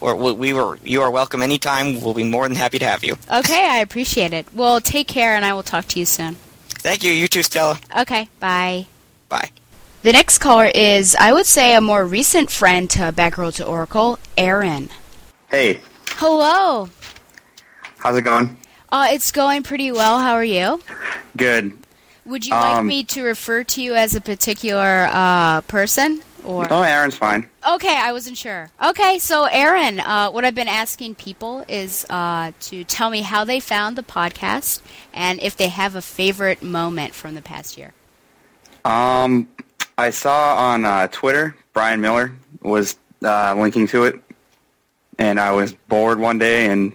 [0.00, 0.78] Or we we were.
[0.84, 2.00] You are welcome anytime.
[2.00, 3.16] We'll be more than happy to have you.
[3.32, 4.46] Okay, I appreciate it.
[4.54, 6.36] Well, take care, and I will talk to you soon.
[6.68, 7.10] Thank you.
[7.10, 7.78] You too, Stella.
[7.98, 8.86] Okay, bye.
[9.28, 9.50] Bye.
[10.02, 14.18] The next caller is, I would say, a more recent friend to Batgirl to Oracle,
[14.36, 14.88] Aaron.
[15.50, 16.88] Hey, Hello.
[17.98, 18.56] how's it going?
[18.90, 20.18] Uh, it's going pretty well.
[20.20, 20.80] How are you?
[21.36, 21.76] Good.
[22.24, 26.22] Would you like Um, me to refer to you as a particular uh, person?
[26.44, 27.48] Or Oh, Aaron's fine.
[27.68, 28.70] Okay, I wasn't sure.
[28.82, 33.44] Okay, so Aaron, uh, what I've been asking people is uh, to tell me how
[33.44, 34.80] they found the podcast
[35.12, 37.92] and if they have a favorite moment from the past year.
[38.88, 39.48] Um,
[39.98, 42.32] I saw on uh, Twitter Bryan Miller
[42.62, 44.20] was uh, linking to it,
[45.18, 46.92] and I was bored one day, and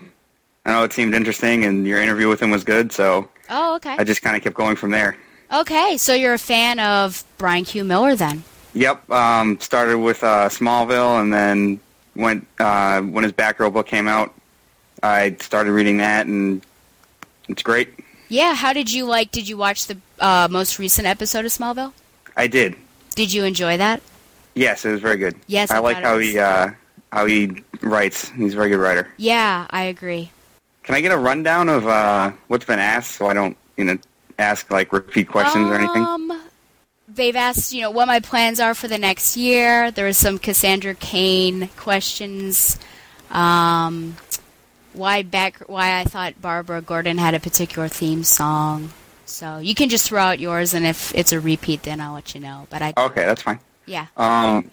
[0.65, 3.95] I know it seemed interesting, and your interview with him was good, so Oh, okay.
[3.97, 5.15] I just kind of kept going from there.
[5.53, 7.83] Okay, so you're a fan of Bryan Q.
[7.83, 8.43] Miller then?
[8.73, 9.11] Yep.
[9.11, 11.79] Um, started with uh, Smallville, and then
[12.15, 14.33] went uh, when his Batgirl book came out.
[15.03, 16.65] I started reading that, and
[17.49, 17.89] it's great.
[18.33, 19.29] Yeah, how did you like?
[19.29, 21.93] Did you watch the uh, most recent episode of Smallville?
[22.35, 22.75] I did.
[23.13, 24.01] Did you enjoy that?
[24.55, 25.35] Yes, it was very good.
[25.45, 26.71] Yes, I I like how he uh,
[27.11, 28.29] how he writes.
[28.29, 29.07] He's a very good writer.
[29.17, 30.31] Yeah, I agree.
[30.81, 33.99] Can I get a rundown of uh, what's been asked, so I don't, you know,
[34.39, 36.01] ask like repeat questions or anything?
[36.01, 36.41] Um,
[37.07, 39.91] they've asked, you know, what my plans are for the next year.
[39.91, 42.79] There was some Cassandra Cain questions.
[43.29, 44.17] Um,
[44.93, 45.59] why back?
[45.67, 48.91] Why I thought Barbara Gordon had a particular theme song.
[49.25, 52.35] So you can just throw out yours, and if it's a repeat, then I'll let
[52.35, 52.67] you know.
[52.69, 53.59] But I, Okay, that's fine.
[53.85, 54.07] yeah.
[54.17, 54.69] Um,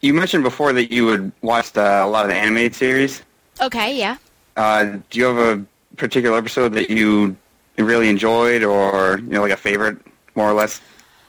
[0.00, 3.22] you mentioned before that you would watch the, a lot of the animated series.
[3.60, 4.16] Okay, yeah.
[4.56, 5.64] Uh, do you have a
[5.96, 7.36] particular episode that you
[7.78, 9.98] really enjoyed, or you know, like a favorite,
[10.34, 10.80] more or less?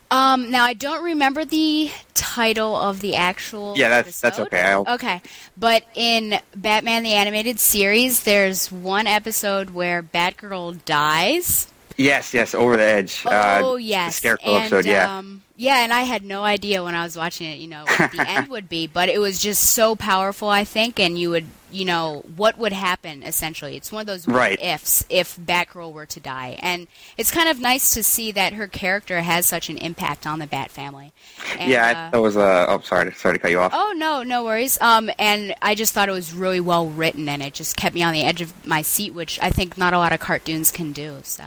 [0.09, 3.77] Um, now I don't remember the title of the actual.
[3.77, 4.61] Yeah, that's that's okay.
[4.61, 5.21] I'll, Okay,
[5.57, 11.67] but in Batman the Animated Series, there's one episode where Batgirl dies.
[11.97, 13.23] yes, yes, Over the Edge.
[13.25, 14.85] Oh uh, yes, the Scarecrow and, episode.
[14.85, 15.17] Yeah.
[15.17, 18.11] Um, yeah, and I had no idea when I was watching it, you know, what
[18.11, 21.47] the end would be, but it was just so powerful, I think, and you would,
[21.71, 23.75] you know, what would happen essentially.
[23.75, 24.61] It's one of those Right.
[24.61, 26.87] ifs if Batgirl were to die, and
[27.17, 30.47] it's kind of nice to see that her character has such an impact on the
[30.47, 31.13] Bat family.
[31.59, 32.37] And, yeah, uh, that was.
[32.37, 33.71] Uh, oh, sorry, sorry to cut you off.
[33.73, 34.79] Oh no, no worries.
[34.81, 38.03] Um, and I just thought it was really well written, and it just kept me
[38.03, 40.91] on the edge of my seat, which I think not a lot of cartoons can
[40.91, 41.19] do.
[41.23, 41.43] So.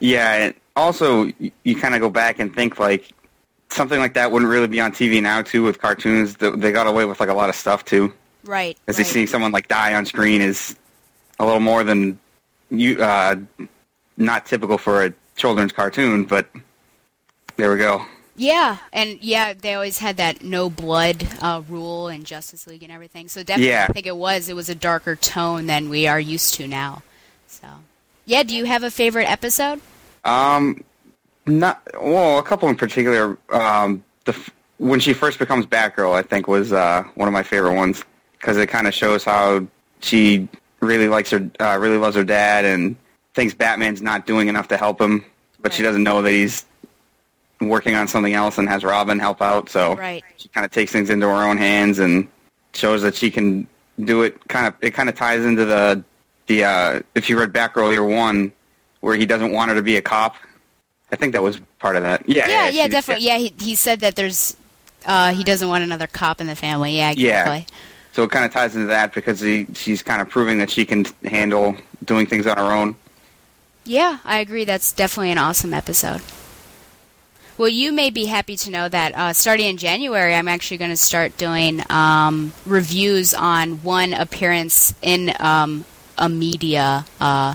[0.00, 1.30] Yeah, and also
[1.64, 3.10] you, kind of go back and think like
[3.70, 6.36] something like that wouldn't really be on TV now too with cartoons.
[6.36, 8.12] They got away with like a lot of stuff too.
[8.44, 8.76] Right.
[8.84, 9.06] Because right.
[9.06, 10.76] seeing someone like die on screen is
[11.38, 12.18] a little more than
[12.70, 13.36] you uh,
[14.16, 16.48] not typical for a children's cartoon, but
[17.56, 18.04] there we go.
[18.34, 22.90] Yeah, and yeah, they always had that no blood uh, rule in Justice League and
[22.90, 23.28] everything.
[23.28, 23.86] So definitely, Yeah.
[23.88, 27.02] I think it was it was a darker tone than we are used to now.
[27.46, 27.66] So,
[28.24, 29.80] yeah, do you have a favorite episode?
[30.24, 30.82] Um,
[31.46, 33.36] not well, a couple in particular.
[33.50, 34.34] Um, the
[34.78, 38.02] when she first becomes Batgirl, I think was uh, one of my favorite ones
[38.42, 39.64] because it kind of shows how
[40.00, 40.48] she
[40.80, 42.96] really likes her, uh, really loves her dad, and
[43.34, 45.24] thinks Batman's not doing enough to help him,
[45.60, 46.66] but she doesn't know that he's
[47.60, 49.68] working on something else and has Robin help out.
[49.70, 50.24] So Right.
[50.36, 52.26] she kind of takes things into her own hands and
[52.74, 53.68] shows that she can
[54.04, 54.36] do it.
[54.48, 56.02] Kind of, it kind of ties into the
[56.48, 58.50] the uh, if you read back earlier One,
[59.00, 60.34] where he doesn't want her to be a cop.
[61.12, 62.28] I think that was part of that.
[62.28, 63.26] Yeah, yeah, yeah, she- definitely.
[63.26, 64.56] Yeah, he he said that there's
[65.06, 66.96] uh, he doesn't want another cop in the family.
[66.96, 67.58] Yeah, exactly.
[67.68, 67.76] Yeah.
[68.12, 70.84] So it kind of ties into that because he, she's kind of proving that she
[70.84, 72.94] can handle doing things on her own.
[73.84, 74.64] Yeah, I agree.
[74.64, 76.20] That's definitely an awesome episode.
[77.58, 80.90] Well, you may be happy to know that uh, starting in January, I'm actually going
[80.90, 85.84] to start doing um, reviews on one appearance in um,
[86.16, 87.54] a media, uh,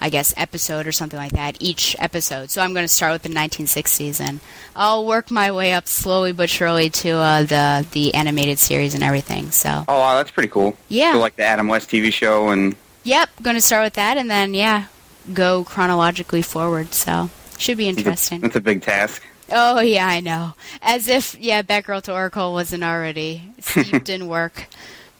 [0.00, 2.50] I guess, episode or something like that, each episode.
[2.50, 4.40] So I'm going to start with the 1960s, and
[4.74, 9.02] I'll work my way up slowly but surely to uh, the the animated series and
[9.04, 9.50] everything.
[9.50, 10.76] So, Oh, wow, that's pretty cool.
[10.88, 11.12] Yeah.
[11.12, 12.74] So like the Adam West TV show and
[13.04, 14.86] yep, going to start with that, and then yeah,
[15.34, 16.94] go chronologically forward.
[16.94, 17.28] So,
[17.58, 18.40] should be interesting.
[18.40, 19.22] that's a big task.
[19.52, 20.54] Oh yeah, I know.
[20.80, 24.66] As if yeah, Batgirl to Oracle wasn't already steeped in work.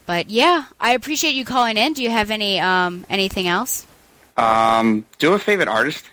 [0.05, 1.93] But yeah, I appreciate you calling in.
[1.93, 3.85] Do you have any um anything else?
[4.37, 6.05] Um, do you have a favorite artist?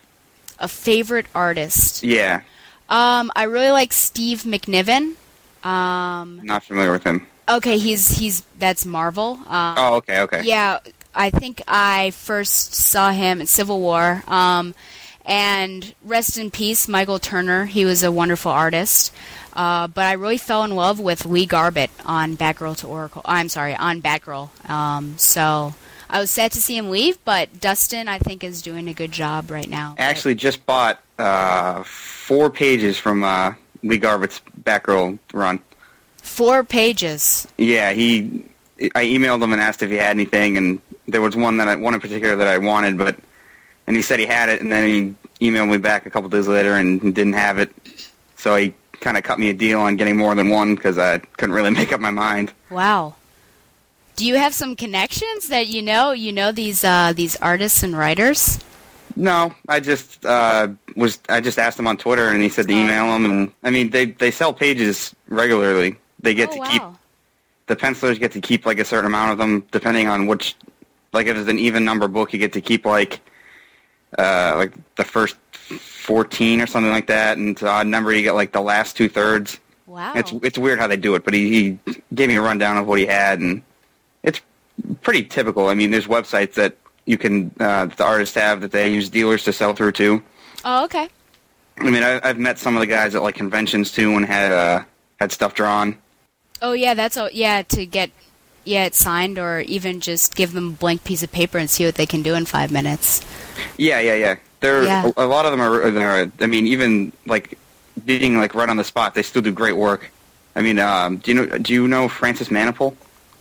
[0.58, 2.02] A favorite artist?
[2.02, 2.42] Yeah,
[2.88, 5.14] Um, I really like Steve McNiven.
[5.64, 7.26] Um, not familiar with him.
[7.48, 9.38] okay, he's he's that's Marvel.
[9.46, 10.42] Um, Oh, okay, okay.
[10.42, 10.78] Yeah,
[11.14, 14.22] I think I first saw him in Civil War.
[14.26, 14.74] Um,
[15.24, 17.66] and rest in peace, Michael Turner.
[17.66, 19.12] He was a wonderful artist.
[19.52, 23.22] Uh, but I really fell in love with Lee Garbett on Batgirl to Oracle.
[23.24, 24.48] I'm sorry, on Batgirl.
[24.70, 25.74] Um, so
[26.10, 29.12] I was sad to see him leave, but Dustin, I think, is doing a good
[29.12, 29.94] job right now.
[29.98, 33.52] I actually just bought uh, four pages from uh,
[33.82, 35.60] Lee Garbett's Batgirl run.
[36.22, 37.46] Four pages.
[37.58, 38.44] Yeah, he.
[38.94, 41.74] I emailed him and asked if he had anything, and there was one that I,
[41.74, 43.16] one in particular that I wanted, but
[43.86, 46.46] and he said he had it, and then he emailed me back a couple days
[46.46, 47.70] later and didn't have it.
[48.36, 51.18] So he kind of cut me a deal on getting more than one because I
[51.18, 52.52] couldn't really make up my mind.
[52.70, 53.14] Wow.
[54.18, 56.10] Do you have some connections that you know?
[56.10, 58.58] You know these uh, these artists and writers?
[59.14, 61.20] No, I just uh, was.
[61.28, 63.24] I just asked him on Twitter, and he said to email him.
[63.24, 65.96] And I mean, they they sell pages regularly.
[66.18, 66.66] They get Oh, to wow.
[66.70, 66.82] keep
[67.68, 70.56] the pencilers get to keep like a certain amount of them, depending on which.
[71.12, 73.20] Like if it's an even number book, you get to keep like
[74.18, 78.50] uh, like the first fourteen or something like that, and odd number you get like
[78.52, 79.60] the last two thirds.
[79.86, 80.12] Wow.
[80.16, 82.86] It's it's weird how they do it, but he, he gave me a rundown of
[82.88, 83.62] what he had, and
[85.02, 85.68] pretty typical.
[85.68, 86.76] I mean, there's websites that
[87.06, 90.22] you can uh, that the artists have that they use dealers to sell through too.
[90.64, 91.08] Oh, okay.
[91.78, 94.52] I mean, I, I've met some of the guys at like conventions too, and had
[94.52, 94.84] uh,
[95.20, 95.96] had stuff drawn.
[96.60, 97.30] Oh yeah, that's all.
[97.32, 98.10] Yeah, to get
[98.64, 101.84] yeah it signed, or even just give them a blank piece of paper and see
[101.84, 103.24] what they can do in five minutes.
[103.76, 104.36] Yeah, yeah, yeah.
[104.60, 105.10] There, Yeah.
[105.16, 105.82] a, a lot of them are.
[105.82, 107.56] are I mean, even like
[108.04, 110.10] being like right on the spot, they still do great work.
[110.56, 111.58] I mean, um, do you know?
[111.58, 112.96] Do you know Francis Manapul?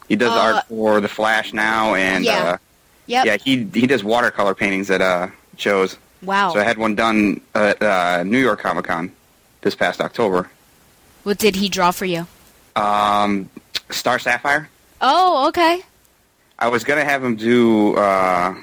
[0.07, 2.43] He does Uh, art for The Flash now, and Yeah.
[2.43, 2.57] uh,
[3.07, 3.25] Yep.
[3.25, 5.27] yeah, he he does watercolor paintings at uh,
[5.57, 5.97] shows.
[6.21, 6.51] Wow.
[6.53, 9.11] So I had one done at uh, New York Comic Con
[9.61, 10.49] this past October.
[11.23, 12.25] What did he draw for you?
[12.75, 13.49] Um,
[13.89, 14.69] Star Sapphire.
[15.01, 15.81] Oh, okay.
[16.59, 18.55] I was gonna have him do uh,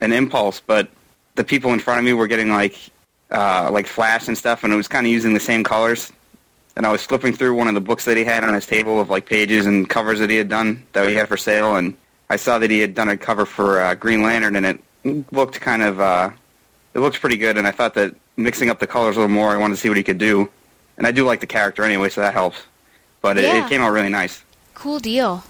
[0.00, 0.88] an impulse, but
[1.36, 2.76] the people in front of me were getting like
[3.30, 6.12] uh, like flash and stuff, and it was kind of using the same colors.
[6.76, 9.00] And I was flipping through one of the books that he had on his table
[9.00, 11.94] of like pages and covers that he had done that he had for sale, and
[12.30, 15.60] I saw that he had done a cover for uh, Green Lantern, and it looked
[15.60, 16.30] kind of uh,
[16.94, 17.58] it looked pretty good.
[17.58, 19.88] And I thought that mixing up the colors a little more, I wanted to see
[19.88, 20.48] what he could do.
[20.96, 22.58] And I do like the character anyway, so that helps.
[23.20, 23.66] But it, Yeah.
[23.66, 24.42] it came out really nice.
[24.74, 25.44] Cool deal.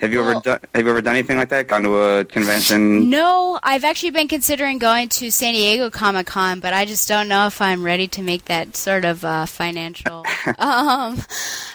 [0.00, 1.66] Have you ever done Have you ever done anything like that?
[1.66, 3.10] Gone to a convention?
[3.10, 7.26] No, I've actually been considering going to San Diego Comic Con, but I just don't
[7.26, 10.24] know if I'm ready to make that sort of uh, financial.
[10.58, 11.20] um,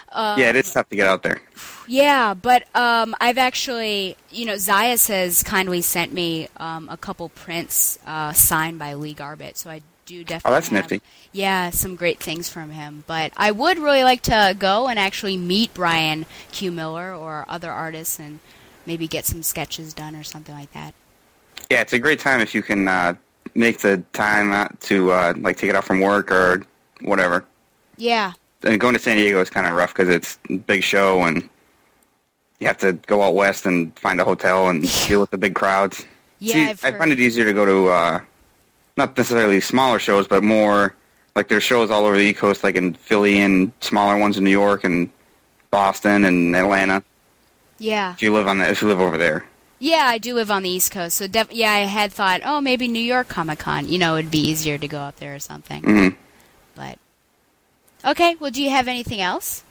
[0.09, 1.41] uh, yeah, it is tough to get out there.
[1.85, 7.27] Yeah, but um, I've actually, you know, Zayas has kindly sent me um, a couple
[7.27, 10.49] prints uh, signed by Lee Garbett, so I do definitely.
[10.49, 11.01] Oh, that's have, nifty.
[11.31, 13.03] Yeah, some great things from him.
[13.07, 16.71] But I would really like to go and actually meet Bryan Q.
[16.71, 18.39] Miller or other artists and
[18.85, 20.93] maybe get some sketches done or something like that.
[21.69, 23.15] Yeah, it's a great time if you can uh,
[23.55, 26.63] make the time out to uh, like take it off from work or
[27.01, 27.45] whatever.
[27.97, 28.33] Yeah.
[28.63, 31.49] And going to San Diego is kind of rough because it's a big show and
[32.59, 35.55] you have to go out west and find a hotel and deal with the big
[35.55, 36.05] crowds.
[36.39, 38.21] Yeah, See, I find it easier to go to uh,
[38.97, 40.95] not necessarily smaller shows, but more
[41.35, 44.43] like there's shows all over the East Coast, like in Philly and smaller ones in
[44.43, 45.09] New York and
[45.71, 47.03] Boston and Atlanta.
[47.79, 48.13] Yeah.
[48.13, 49.45] If you live on the, if you live over there.
[49.79, 52.61] Yeah, I do live on the East Coast, so def- yeah, I had thought, oh,
[52.61, 53.87] maybe New York Comic Con.
[53.89, 55.83] You know, it'd be easier to go up there or something.
[55.83, 56.07] hmm
[56.75, 56.99] But
[58.05, 59.63] okay, well, do you have anything else?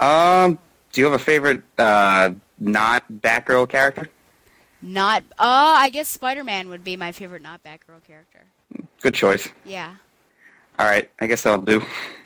[0.00, 0.58] Um,
[0.92, 4.08] do you have a favorite uh, not Batgirl character?
[4.82, 5.22] Not.
[5.38, 8.46] Oh, I guess Spider Man would be my favorite not Batgirl character.
[9.02, 9.48] Good choice.
[9.64, 9.94] Yeah.
[10.78, 11.82] All right, I guess that'll do.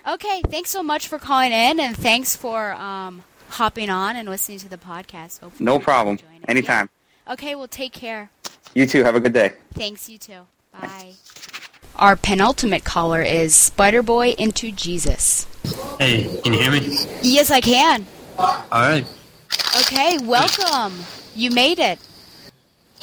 [0.07, 4.59] Okay, thanks so much for calling in, and thanks for um, hopping on and listening
[4.61, 5.41] to the podcast.
[5.41, 6.15] Hopefully No problem.
[6.17, 6.49] enjoying it.
[6.49, 6.89] Anytime.
[7.29, 8.31] Okay, well, take care.
[8.75, 9.03] You too.
[9.03, 9.55] Have a good day.
[9.73, 10.41] Thanks, you too.
[10.73, 11.13] Bye.
[11.97, 15.47] Our penultimate caller is Spider Boy into Jesus.
[15.99, 16.99] Hey, can you hear me?
[17.23, 18.07] Yes, I can.
[18.39, 19.07] All right.
[19.81, 20.93] Okay, welcome.
[21.35, 21.99] You made it.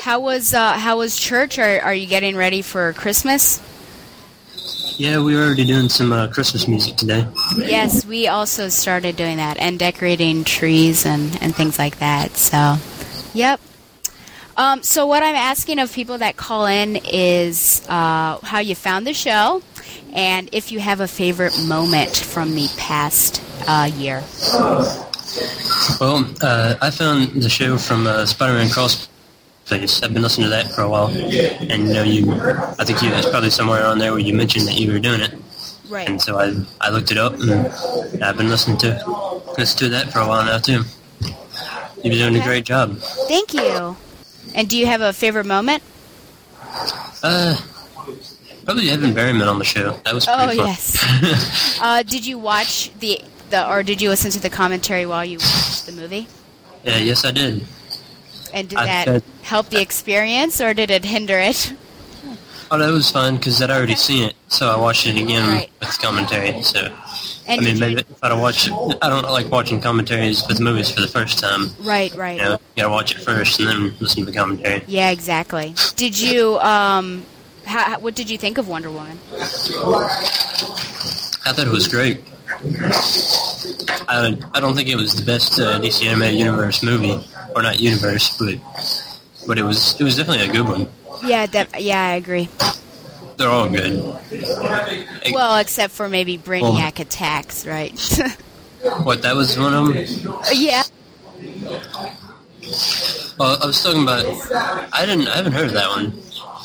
[0.02, 1.60] How was uh, how was church?
[1.60, 3.61] Are are you getting ready for Christmas?
[4.98, 7.28] Yeah, we were already doing some uh, Christmas music today.
[7.56, 12.36] Yes, we also started doing that and decorating trees and, and things like that.
[12.36, 12.78] So,
[13.34, 13.60] yep.
[14.57, 19.07] Um, so what I'm asking of people that call in is uh, how you found
[19.07, 19.64] the show,
[20.14, 24.23] and if you have a favorite moment from the past uh, year.
[25.99, 28.69] Well, uh, I found the show from uh, Spider-Man
[29.72, 32.31] I've been listening to that for a while, and you know, you,
[32.80, 35.22] I think you, it's probably somewhere on there where you mentioned that you were doing
[35.22, 35.34] it.
[35.89, 36.07] Right.
[36.07, 39.03] And so I, I looked it up, and I've been listening to,
[39.57, 40.84] listening to that for a while now too.
[41.22, 42.98] You've been doing a great job.
[43.27, 43.95] Thank you.
[44.56, 45.84] And do you have a favorite moment?
[47.23, 47.56] Uh,
[48.65, 49.91] probably Evan Berryman on the show.
[50.06, 50.57] That was pretty Oh fun.
[50.57, 51.80] yes.
[51.81, 55.38] uh, did you watch the the or did you listen to the commentary while you
[55.38, 56.27] watched the movie?
[56.84, 57.65] yeah, yes, I did.
[58.53, 61.73] And did I that said- help the experience or did it hinder it?
[62.73, 65.69] Oh, that was fun because I'd already seen it, so I watched it again Right.
[65.82, 66.61] with commentary.
[66.64, 66.90] So,
[67.45, 68.69] And I mean, maybe if I'd watched
[69.02, 71.72] I don't like watching commentaries with movies for the first time.
[71.82, 72.38] Right, right.
[72.38, 74.84] You know, you gotta watch it first and then listen to the commentary.
[74.88, 75.76] Yeah, exactly.
[75.98, 77.26] Did you um
[77.65, 79.19] how, what did you think of Wonder Woman?
[81.44, 82.22] I thought it was great.
[84.07, 87.19] I, I don't think it was the best uh, DC animated universe movie,
[87.56, 88.56] or not universe, but
[89.48, 90.88] but it was it was definitely a good one.
[91.26, 92.49] Yeah, def- yeah, I agree.
[93.38, 94.03] They're all good.
[95.34, 97.94] Well, except for maybe Brainiac attacks, right?
[99.03, 100.34] What that was one of them.
[100.56, 100.82] yeah.
[103.38, 104.26] Well, I was talking about.
[104.91, 105.28] I didn't.
[105.28, 106.14] I haven't heard of that one,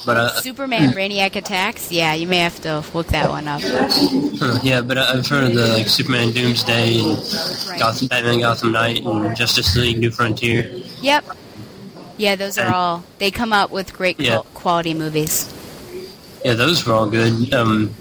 [0.06, 1.90] but uh, Superman Brainiac attacks.
[1.92, 3.60] Yeah, you may have to look that one up.
[3.62, 7.16] huh, yeah, but I- I've heard of the like Superman Doomsday and
[7.78, 10.70] Gotham Batman Gotham Knight and Justice League New Frontier.
[11.02, 11.24] Yep.
[12.18, 13.04] Yeah, those are all.
[13.18, 14.36] They come out with great Yeah.
[14.36, 15.52] qual- quality movies.
[16.44, 17.52] Yeah, those were all good.
[17.52, 17.94] Um,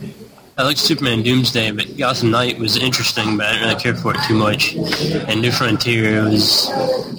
[0.58, 4.14] I liked Superman Doomsday, but Gotham Knight was interesting, but I didn't really care for
[4.16, 4.74] it too much.
[5.28, 6.70] And New Frontier was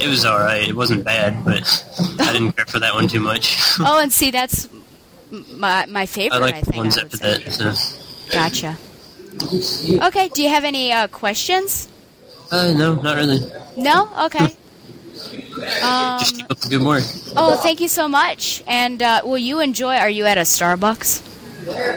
[0.01, 0.67] it was all right.
[0.67, 1.85] It wasn't bad, but
[2.19, 3.59] I didn't care for that one too much.
[3.81, 4.71] oh, and see, that's
[5.31, 6.39] my my favorite.
[6.39, 7.53] I I, like the ones after that.
[7.53, 8.33] So.
[8.33, 8.79] Gotcha.
[10.07, 10.29] Okay.
[10.31, 11.89] Do you have any uh, questions?
[12.51, 13.41] Uh, no, not really.
[13.77, 14.09] No.
[14.27, 14.57] Okay.
[15.83, 17.03] Um, Just keep up the good work.
[17.37, 18.63] oh, thank you so much.
[18.67, 19.97] And uh, will you enjoy?
[19.97, 21.36] Are you at a Starbucks?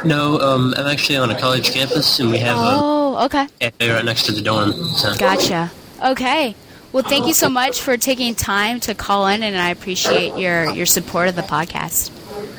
[0.06, 3.48] No, um, I'm actually on a college campus, and we have Oh, okay.
[3.62, 4.74] a cafe right next to the dorm.
[4.96, 5.16] So.
[5.18, 5.72] Gotcha.
[6.04, 6.56] Okay.
[6.92, 10.72] Well, thank you so much for taking time to call in, and I appreciate your,
[10.72, 12.10] your support of the podcast.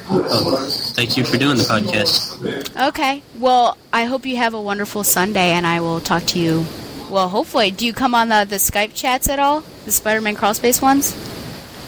[0.08, 2.88] Oh, thank you for doing the podcast.
[2.88, 3.22] Okay.
[3.38, 6.64] Well, I hope you have a wonderful Sunday, and I will talk to you.
[7.10, 7.72] Well, hopefully.
[7.72, 9.62] Do you come on the, the Skype chats at all?
[9.84, 11.12] The Spider-Man crawlspace ones?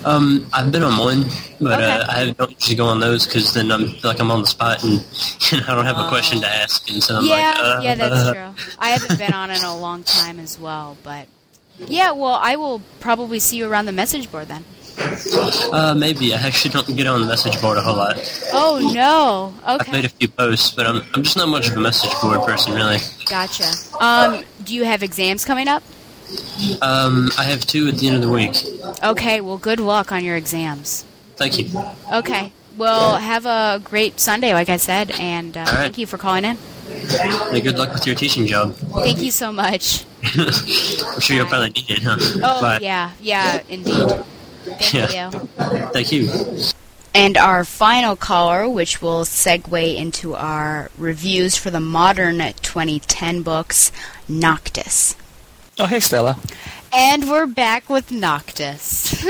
[0.04, 1.24] Um, I've been on one,
[1.60, 1.90] but Okay.
[1.90, 4.82] uh, I don't usually go on those because then I'm like I'm on the spot
[4.84, 5.00] and
[5.66, 8.30] I don't have a question to ask, and so I'm yeah, like, uh, yeah, that's
[8.32, 8.64] true.
[8.78, 11.26] I haven't been on in a long time as well, but
[11.78, 12.10] yeah.
[12.12, 14.64] Well, I will probably see you around the message board then.
[15.72, 18.16] Uh, maybe I actually don't get on the message board a whole lot.
[18.52, 19.54] Oh no.
[19.74, 19.86] Okay.
[19.86, 22.42] I've made a few posts, but I'm I'm just not much of a message board
[22.42, 22.98] person, really.
[23.26, 23.72] Gotcha.
[24.00, 25.82] Um, do you have exams coming up?
[26.80, 28.56] Um, I have two at the end of the week.
[29.02, 29.40] Okay.
[29.40, 31.04] Well, good luck on your exams.
[31.36, 31.70] Thank you.
[32.12, 32.52] Okay.
[32.76, 35.74] Well, have a great Sunday, like I said, and uh, All right.
[35.76, 36.56] thank you for calling in.
[37.50, 38.74] Hey, good luck with your teaching job.
[38.74, 40.04] Thank you so much.
[40.36, 42.16] I'm sure you'll probably need it, huh?
[42.42, 42.78] Oh Bye.
[42.80, 44.08] yeah, yeah, indeed.
[44.64, 45.30] Thank Yeah.
[45.30, 45.38] you.
[45.92, 46.30] Thank you.
[47.14, 53.92] And our final caller, which will segue into our reviews for the modern 2010 books,
[54.28, 55.14] Noctis.
[55.78, 56.38] Oh, hey, Stella.
[56.92, 59.24] And we're back with Noctis.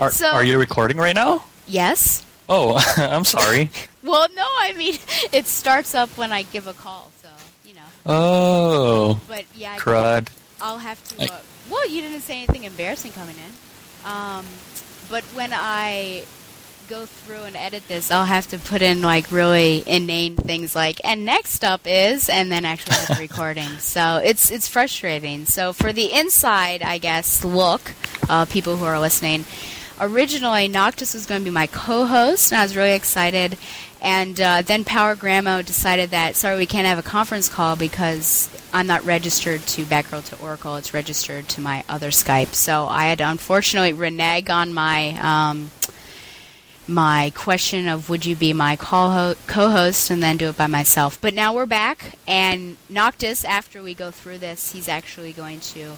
[0.00, 1.44] Are, So- are you recording right now?
[1.66, 2.24] yes?
[2.48, 3.70] Oh, I'm sorry.
[4.02, 4.98] Well, no, I mean,
[5.32, 7.28] it starts up when I give a call, so,
[7.64, 7.80] you know.
[8.04, 9.20] Oh.
[9.26, 10.28] But, yeah, I Crud.
[10.60, 11.32] I'll have to.
[11.32, 11.38] Uh,
[11.70, 14.10] well, you didn't say anything embarrassing coming in.
[14.10, 14.44] Um,
[15.10, 16.24] but when I
[16.88, 21.00] go through and edit this, I'll have to put in like really inane things like
[21.04, 23.68] "and next up is," and then actually have the recording.
[23.78, 25.44] So it's it's frustrating.
[25.44, 27.92] So for the inside, I guess look,
[28.28, 29.44] uh, people who are listening.
[30.00, 33.56] Originally, Noctis was going to be my co-host, and I was really excited.
[34.04, 38.86] And uh, then PowerGramo decided that sorry, we can't have a conference call because I'm
[38.86, 40.76] not registered to Batgirl to Oracle.
[40.76, 42.54] It's registered to my other Skype.
[42.54, 45.70] So I had to unfortunately renege on my um,
[46.86, 51.18] my question of would you be my co-host and then do it by myself.
[51.20, 55.92] But now we're back, and Noctis, after we go through this, he's actually going to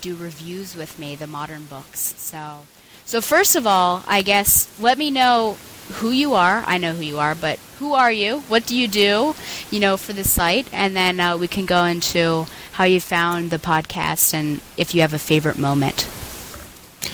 [0.00, 2.14] do reviews with me, the modern books.
[2.18, 2.60] So,
[3.04, 5.56] so first of all, I guess let me know
[5.94, 6.64] who you are.
[6.66, 8.40] I know who you are, but who are you?
[8.40, 9.34] What do you do?
[9.70, 13.50] You know, for the site, and then uh, we can go into how you found
[13.50, 16.08] the podcast and if you have a favorite moment.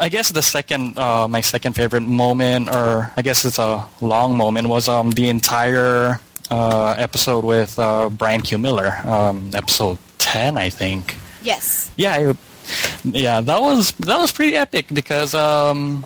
[0.00, 4.36] I guess the second uh, my second favorite moment, or I guess it's a long
[4.36, 8.58] moment, was um the entire uh, episode with uh, Bryan Q.
[8.58, 11.16] Miller, um, episode ten, I think.
[11.42, 11.90] Yes.
[11.96, 12.34] Yeah, I,
[13.04, 16.04] yeah, that was that was pretty epic because um,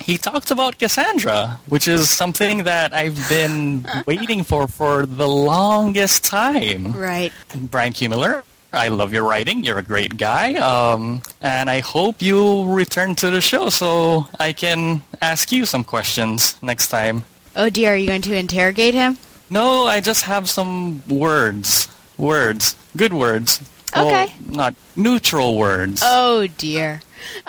[0.00, 6.24] he talked about Cassandra, which is something that I've been waiting for for the longest
[6.24, 6.92] time.
[6.92, 7.32] Right.
[7.54, 8.08] Bryan Q.
[8.10, 9.64] Miller, I love your writing.
[9.64, 14.52] You're a great guy, um, and I hope you'll return to the show so I
[14.52, 17.24] can ask you some questions next time.
[17.54, 19.18] Oh dear, are you going to interrogate him?
[19.48, 21.88] No, I just have some words.
[22.18, 22.76] Words.
[22.96, 23.60] Good words.
[23.94, 24.34] Well, Okay.
[24.46, 26.02] not neutral words.
[26.04, 27.00] Oh dear.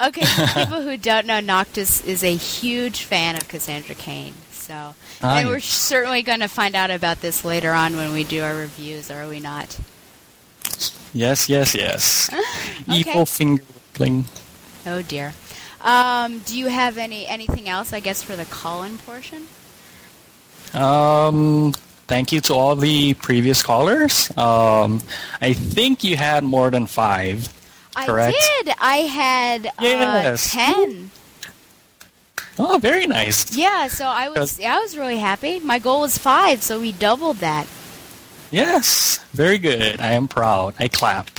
[0.02, 4.34] Okay, people who don't know, Noctis is a huge fan of Cassandra Cain.
[4.52, 8.44] So, and we're certainly going to find out about this later on when we do
[8.44, 9.78] our reviews, are we not?
[11.14, 12.30] Yes, yes, yes.
[12.90, 13.00] Okay.
[13.00, 13.64] Evil finger
[13.94, 14.26] whipping.
[14.86, 15.34] Oh dear.
[15.82, 17.92] Um, do you have any anything else?
[17.94, 19.48] I guess for the call-in portion.
[20.74, 21.74] Um,
[22.08, 24.32] thank you to all the previous callers.
[24.38, 25.02] Um,
[25.42, 27.50] I think you had more than five.
[27.96, 28.38] Correct.
[28.38, 28.76] I did.
[28.80, 30.52] I had uh, Yes.
[30.52, 31.12] ten.
[32.60, 33.56] Oh, very nice.
[33.56, 35.60] Yeah, so I was yeah, I was really happy.
[35.60, 37.68] My goal was five, so we doubled that.
[38.52, 40.00] Yes, very good.
[40.00, 40.74] I am proud.
[40.80, 41.30] I clap.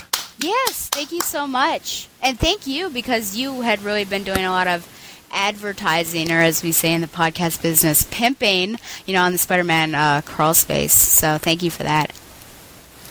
[0.40, 2.08] Yes, thank you so much.
[2.22, 4.86] And thank you because you had really been doing a lot of
[5.32, 8.76] advertising, or as we say in the podcast business, pimping,
[9.06, 10.90] you know, on the Spider Man uh, crawlspace.
[10.90, 12.12] So thank you for that.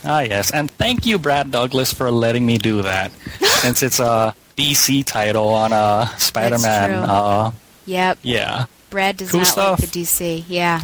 [0.04, 3.10] Ah, yes, and thank you, Brad Douglas, for letting me do that.
[3.42, 6.90] since it's a DC title on a Spider-Man.
[6.90, 6.98] true.
[7.00, 7.50] Uh,
[7.86, 8.18] Yep.
[8.22, 8.66] yeah.
[8.90, 9.80] Brad does Cool not stuff.
[9.80, 10.44] like the DC.
[10.46, 10.82] Yeah.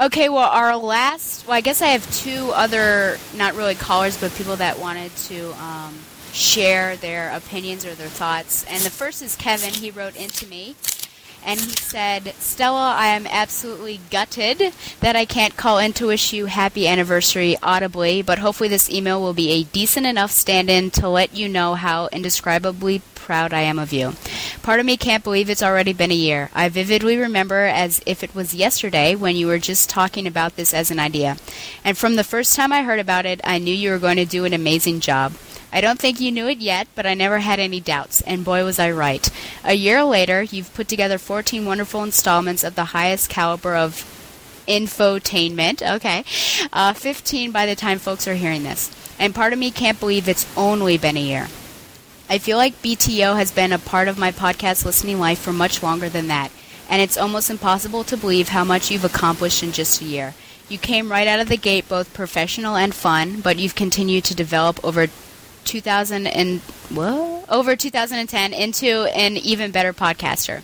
[0.00, 1.46] Okay, well, our last.
[1.46, 5.52] Well, I guess I have two other, not really callers, but people that wanted to
[5.62, 5.94] um,
[6.32, 8.64] share their opinions or their thoughts.
[8.64, 9.74] And the first is Kevin.
[9.74, 10.74] He wrote into me.
[11.44, 16.32] And he said, Stella, I am absolutely gutted that I can't call in to wish
[16.32, 20.90] you happy anniversary audibly, but hopefully this email will be a decent enough stand in
[20.92, 24.14] to let you know how indescribably proud I am of you.
[24.60, 26.50] Part of me can't believe it's already been a year.
[26.52, 30.74] I vividly remember as if it was yesterday when you were just talking about this
[30.74, 31.36] as an idea.
[31.84, 34.24] And from the first time I heard about it, I knew you were going to
[34.24, 35.34] do an amazing job.
[35.72, 38.64] I don't think you knew it yet, but I never had any doubts, and boy
[38.64, 39.30] was I right.
[39.62, 44.02] A year later, you've put together 14 wonderful installments of the highest caliber of
[44.66, 45.88] infotainment.
[45.88, 46.24] Okay.
[46.72, 48.90] Uh, 15 by the time folks are hearing this.
[49.20, 51.46] And part of me can't believe it's only been a year.
[52.30, 55.82] I feel like BTO has been a part of my podcast listening life for much
[55.82, 56.52] longer than that,
[56.88, 60.34] and it's almost impossible to believe how much you've accomplished in just a year.
[60.68, 64.36] You came right out of the gate both professional and fun, but you've continued to
[64.36, 65.08] develop over
[65.64, 70.62] 2000 and whoa, over 2010 into an even better podcaster.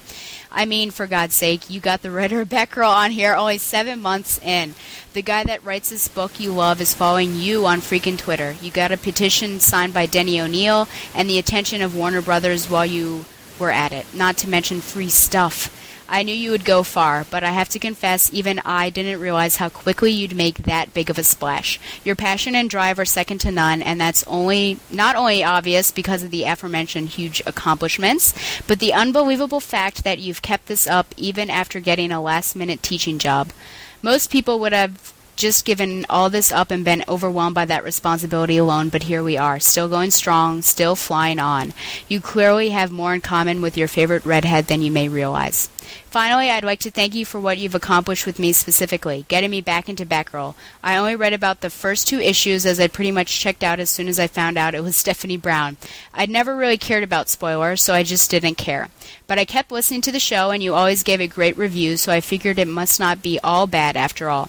[0.57, 4.41] I mean, for God's sake, you got the writer Batgirl on here only seven months
[4.43, 4.75] in.
[5.13, 8.57] The guy that writes this book you love is following you on freaking Twitter.
[8.63, 12.87] You got a petition signed by Denny O'Neil and the attention of Warner Brothers while
[12.87, 13.27] you
[13.59, 15.71] were at it, not to mention free stuff.
[16.09, 19.57] I knew you would go far, but I have to confess, even I didn't realize
[19.57, 21.81] how quickly you'd make that big of a splash.
[22.05, 26.23] Your passion and drive are second to none, and that's only not only obvious because
[26.23, 28.35] of the aforementioned huge accomplishments,
[28.67, 33.19] but the unbelievable fact that you've kept this up even after getting a last-minute teaching
[33.19, 33.51] job.
[34.03, 38.57] Most people would have just given all this up and been overwhelmed by that responsibility
[38.57, 41.75] alone, but here we are, still going strong, still flying on.
[42.09, 45.69] You clearly have more in common with your favorite redhead than you may realize.
[46.11, 49.61] Finally, I'd like to thank you for what you've accomplished with me specifically, getting me
[49.61, 50.55] back into Batgirl.
[50.83, 53.91] I only read about the first two issues as I pretty much checked out as
[53.91, 55.77] soon as I found out it was Stephanie Brown.
[56.15, 58.89] I'd never really cared about spoilers, so I just didn't care.
[59.27, 62.13] But I kept listening to the show, and you always gave it great reviews, so
[62.13, 64.49] I figured it must not be all bad after all.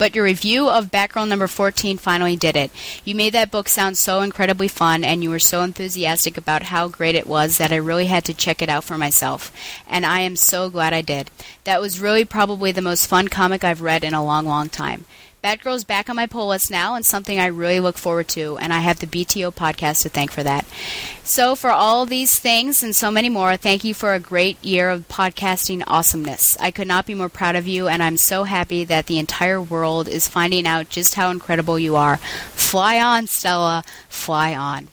[0.00, 2.70] But your review of Batgirl number 14 finally did it.
[3.04, 6.88] You made that book sound so incredibly fun, and you were so enthusiastic about how
[6.88, 9.52] great it was that I really had to check it out for myself.
[9.86, 11.30] And I am so glad I did.
[11.64, 15.04] That was really probably the most fun comic I've read in a long, long time.
[15.42, 18.74] Batgirl's back on my pull list now and something I really look forward to, and
[18.74, 20.66] I have the BTO podcast to thank for that.
[21.24, 24.90] So, for all these things and so many more, thank you for a great year
[24.90, 26.58] of podcasting awesomeness.
[26.60, 29.62] I could not be more proud of you, and I'm so happy that the entire
[29.62, 32.18] world is finding out just how incredible you are.
[32.18, 33.82] Fly on, Stella.
[34.08, 34.88] Fly on.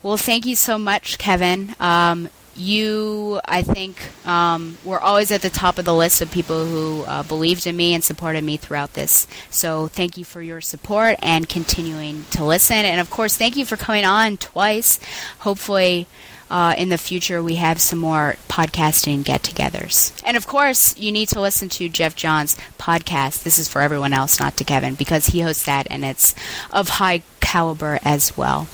[0.00, 1.74] Well, thank you so much, Kevin.
[1.80, 6.66] Um, you, I think, um, were always at the top of the list of people
[6.66, 9.26] who uh, believed in me and supported me throughout this.
[9.50, 12.76] So thank you for your support and continuing to listen.
[12.76, 15.00] And of course, thank you for coming on twice.
[15.40, 16.06] Hopefully,
[16.50, 20.18] uh, in the future, we have some more podcasting get togethers.
[20.24, 23.42] And of course, you need to listen to Jeff John's podcast.
[23.42, 26.34] This is for everyone else, not to Kevin, because he hosts that and it's
[26.70, 28.68] of high caliber as well.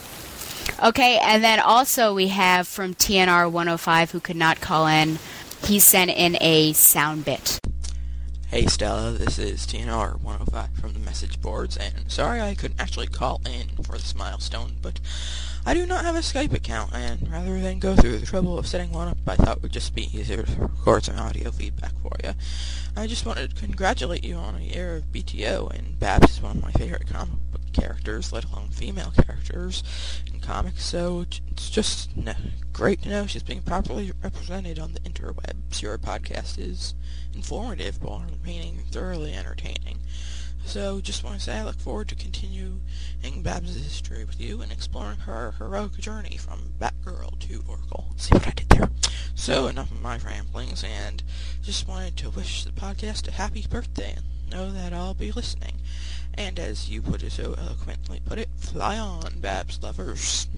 [0.83, 5.19] Okay, and then also we have from TNR 105 who could not call in.
[5.65, 7.61] He sent in a sound bit.
[8.49, 13.07] Hey Stella, this is TNR 105 from the message boards, and sorry I couldn't actually
[13.07, 15.01] call in for this milestone, but
[15.65, 18.67] I do not have a Skype account, and rather than go through the trouble of
[18.67, 21.93] setting one up, I thought it would just be easier to record some audio feedback
[22.03, 22.33] for you.
[22.97, 26.59] I just wanted to congratulate you on a year of BTO, and Babs is one
[26.59, 29.83] of my favorite comic book characters, let alone female characters
[30.33, 32.11] in comics, so it's just
[32.73, 35.83] great to know she's being properly represented on the interwebs.
[35.83, 36.95] Your podcast is
[37.35, 39.99] informative while remaining thoroughly entertaining.
[40.67, 42.81] So just want to say I look forward to continuing
[43.43, 48.15] Babs' history with you and exploring her heroic journey from Batgirl to Oracle.
[48.17, 48.91] See what I did there?
[49.35, 51.23] So enough of my ramblings and
[51.61, 55.83] just wanted to wish the podcast a happy birthday and know that I'll be listening.
[56.37, 60.49] And as you put it so eloquently put it, fly on, Babs lovers.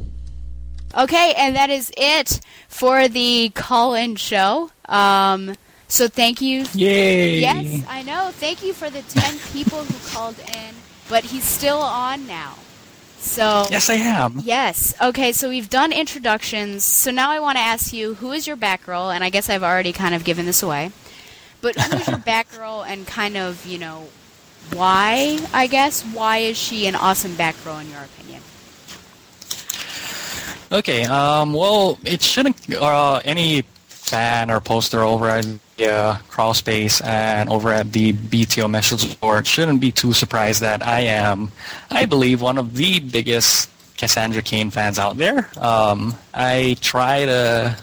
[0.97, 4.70] Okay, and that is it for the call-in show.
[4.86, 5.55] Um,
[5.89, 6.65] so thank you.
[6.73, 7.40] Yay!
[7.40, 8.31] Yes, I know.
[8.32, 10.74] Thank you for the ten people who called in,
[11.09, 12.55] but he's still on now.
[13.19, 14.40] So Yes, I am.
[14.44, 14.94] Yes.
[15.03, 16.85] Okay, so we've done introductions.
[16.85, 19.12] So now I want to ask you, who is your Batgirl?
[19.15, 20.93] And I guess I've already kind of given this away.
[21.61, 24.09] But who is your Batgirl and kind of, you know,
[24.73, 26.03] why, I guess?
[26.03, 28.43] Why is she an awesome back row, in your opinion?
[30.73, 35.45] Okay, um, well, it shouldn't, uh, any fan or poster over at
[35.77, 40.87] the uh, crawlspace and over at the BTO message board shouldn't be too surprised that
[40.87, 41.53] I am,
[41.91, 45.49] I believe, one of the biggest Cassandra Cain fans out there.
[45.57, 47.77] Um, I try to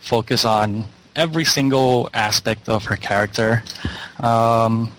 [0.00, 0.84] focus on
[1.16, 3.62] every single aspect of her character.
[4.20, 4.92] Um,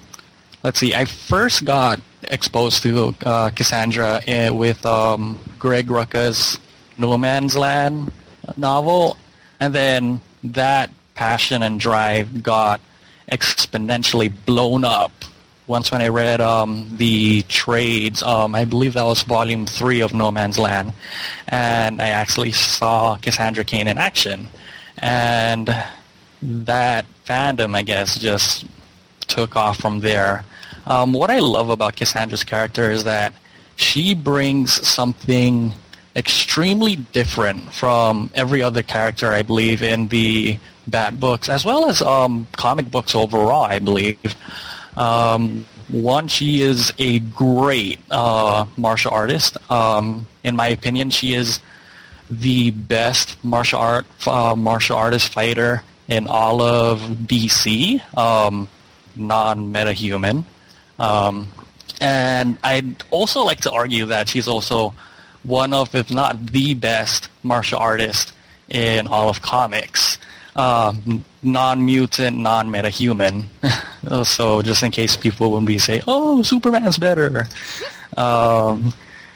[0.65, 6.59] let's see, I first got exposed to uh, Cassandra uh, with um, Greg Rucka's
[6.97, 8.11] No Man's Land
[8.57, 9.15] novel,
[9.59, 12.81] and then that passion and drive got
[13.31, 15.11] exponentially blown up
[15.67, 18.23] once when I read um, the trades.
[18.23, 20.93] Um, I believe that was volume three of No Man's Land,
[21.47, 24.47] and I actually saw Cassandra Cain in action,
[24.97, 25.67] and
[26.41, 28.65] that fandom, I guess, just
[29.27, 30.43] took off from there.
[30.85, 33.33] Um, what I love about Cassandra's character is that
[33.75, 35.73] she brings something
[36.15, 42.01] extremely different from every other character, I believe, in the Bat books, as well as
[42.01, 44.35] um, comic books overall, I believe.
[44.95, 49.57] Um, one, she is a great uh, martial artist.
[49.71, 51.59] Um, in my opinion, she is
[52.29, 58.67] the best martial art uh, martial artist fighter in all of DC, um,
[59.15, 60.45] non-metahuman.
[60.99, 61.47] Um,
[62.01, 64.93] and I'd also like to argue that she's also
[65.43, 68.33] one of, if not the best martial artist
[68.69, 70.17] in all of comics.
[70.55, 73.45] Um, non-mutant, non-metahuman.
[74.25, 77.47] so just in case people will be say, "Oh, Superman's better."
[78.15, 78.93] Um,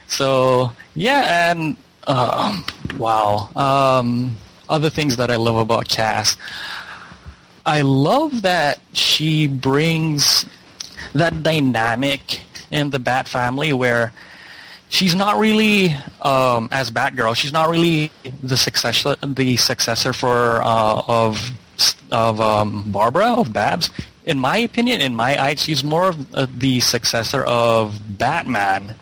[0.07, 1.75] so yeah, and
[2.07, 2.65] um,
[2.97, 3.49] wow.
[3.55, 4.37] Um,
[4.69, 6.37] other things that I love about Cass,
[7.65, 10.45] I love that she brings
[11.13, 12.41] that dynamic
[12.71, 14.13] in the Bat family where
[14.89, 17.35] she's not really um, as Batgirl.
[17.35, 18.11] She's not really
[18.43, 21.51] the successor, the successor for uh, of
[22.11, 23.89] of um, Barbara of Babs.
[24.25, 28.95] In my opinion, in my eyes, she's more of uh, the successor of Batman.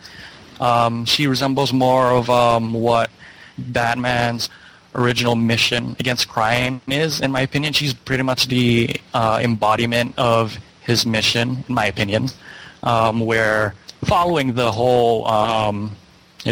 [0.60, 3.10] Um, she resembles more of um, what
[3.58, 4.48] Batman's
[4.94, 7.20] original mission against crime is.
[7.20, 11.64] In my opinion, she's pretty much the uh, embodiment of his mission.
[11.68, 12.28] In my opinion.
[12.82, 13.74] um, where
[14.04, 15.94] following the whole um,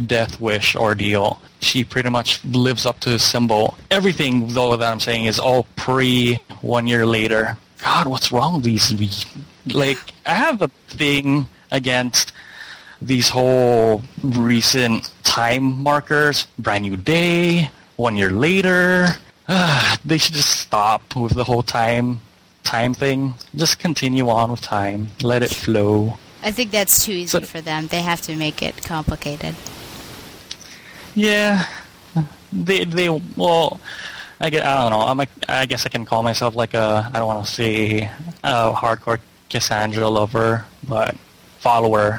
[0.07, 3.77] death wish ordeal, she pretty much lives up to the symbol.
[3.91, 7.57] Everything, though, that I'm saying is all pre one year later.
[7.83, 9.27] God, what's wrong with these?
[9.67, 12.33] Like, I have a thing against
[13.01, 19.09] these whole recent time markers, brand new day, one year later.
[19.49, 22.21] Ah, they should just stop with the whole time
[22.67, 23.35] time thing.
[23.55, 25.09] Just continue on with time.
[25.23, 26.19] Let it flow.
[26.43, 27.87] I think that's too easy for them.
[27.87, 29.55] They have to make it complicated.
[31.15, 31.67] Yeah,
[32.53, 33.81] they they well,
[34.41, 35.07] I get I don't know.
[35.07, 38.11] I'm a, I guess I can call myself like a I don't want to say
[38.45, 41.17] a hardcore Cassandra lover, but
[41.59, 42.19] follower,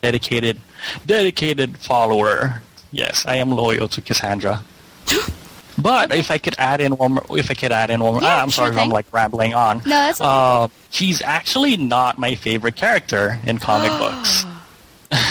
[0.00, 0.60] dedicated,
[1.06, 2.62] dedicated follower.
[2.90, 4.62] Yes, I am loyal to Cassandra.
[5.82, 8.22] But if I could add in one, more, if I could add in one, more,
[8.22, 9.78] Yeah, ah, I'm sure sorry if I'm like rambling on.
[9.78, 10.28] No, that's okay.
[10.30, 14.44] Uh, she's actually not my favorite character in comic books.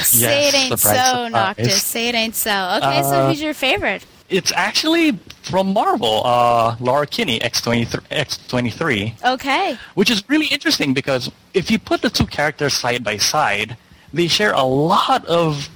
[0.03, 1.31] Say it ain't surprise, so, surprise.
[1.31, 1.83] Noctis.
[1.83, 2.79] Say it ain't so.
[2.81, 4.05] Okay, so Uh, who's your favorite?
[4.29, 9.77] It's actually from Marvel, uh, Laura Kinney, X23, X23, Okay.
[9.95, 13.75] which is really interesting because if you put the two characters side by side,
[14.13, 15.67] they share a lot of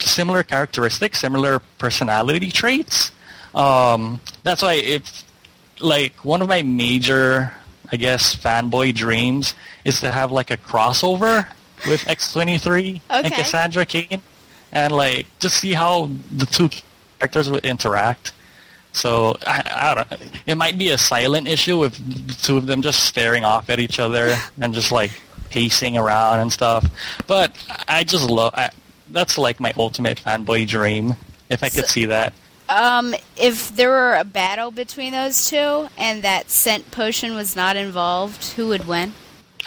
[0.00, 3.12] similar characteristics, similar personality traits.
[3.54, 5.24] Um, that's why if,
[5.80, 7.52] like, one of my major,
[7.90, 9.54] I guess, fanboy dreams
[9.84, 11.46] is to have, like, a crossover
[11.86, 14.22] with X23 and Cassandra Cain
[14.72, 16.70] and, like, just see how the two
[17.18, 18.32] characters would interact.
[18.92, 20.30] So I, I don't.
[20.46, 21.94] It might be a silent issue with
[22.26, 25.12] the two of them just staring off at each other and just like
[25.50, 26.86] pacing around and stuff.
[27.26, 27.54] But
[27.86, 28.52] I just love.
[28.56, 28.70] I,
[29.10, 31.14] that's like my ultimate fanboy dream.
[31.48, 32.32] If I could see that.
[32.70, 37.76] Um, if there were a battle between those two and that scent potion was not
[37.76, 39.12] involved, who would win?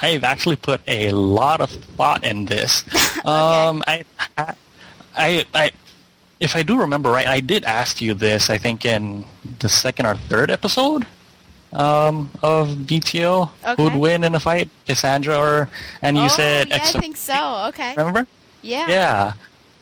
[0.01, 2.83] I've actually put a lot of thought in this.
[3.23, 4.03] Um, I,
[4.37, 4.55] I,
[5.15, 5.71] I, I,
[6.41, 8.49] if I do remember right, I did ask you this.
[8.49, 9.23] I think in
[9.59, 11.07] the second or third episode
[11.71, 15.69] um, of BTO, who'd win in a fight, Cassandra or?
[16.01, 17.65] And you oh, said yeah, X- I think so.
[17.69, 17.93] Okay.
[17.95, 18.27] Remember?
[18.61, 18.89] Yeah.
[18.89, 19.33] Yeah.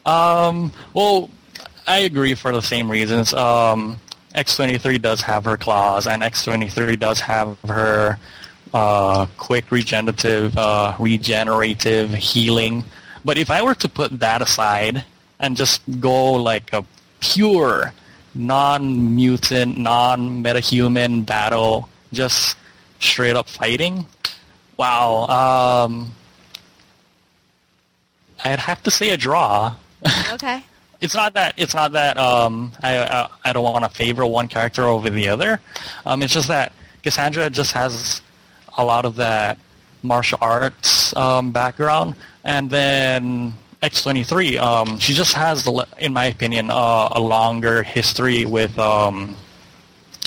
[0.06, 1.32] Um, well,
[1.92, 3.34] I agree for the same reasons.
[3.34, 4.00] Um,
[4.34, 8.18] X23 does have her claws, and X23 does have her
[8.74, 12.86] uh, quick regenerative, uh, regenerative healing.
[13.26, 15.04] But if I were to put that aside
[15.42, 16.86] and just go like a
[17.20, 17.92] pure
[18.34, 22.56] non-mutant, non-metahuman battle, just
[23.02, 24.06] straight up fighting,
[24.78, 25.28] wow.
[25.28, 26.14] Um,
[28.46, 29.76] I'd have to say a draw.
[30.32, 30.64] Okay.
[31.02, 34.48] It's not that it's not that um, I, I I don't want to favor one
[34.48, 35.60] character over the other.
[36.06, 36.74] Um, it's just that
[37.04, 38.22] Cassandra just has
[38.78, 39.58] a lot of that
[40.04, 43.54] martial arts um, background, and then
[43.84, 49.36] X23, um, she just has, the in my opinion, uh, a longer history with um,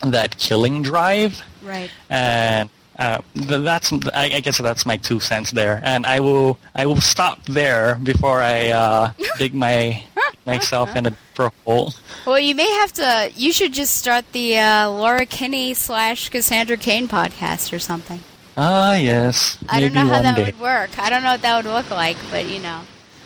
[0.03, 1.89] that killing drive Right.
[2.11, 2.69] and
[2.99, 7.01] uh, that's I, I guess that's my two cents there, and I will I will
[7.01, 10.03] stop there before I uh, dig my
[10.47, 11.17] myself in a
[11.65, 11.93] hole.
[12.27, 13.31] Well, you may have to.
[13.35, 18.21] You should just start the uh, Laura Kinney slash Cassandra Cain podcast or something.
[18.57, 20.45] Ah, yes, I maybe don't know how that day.
[20.45, 20.97] would work.
[20.99, 22.83] I don't know what that would look like, but you know.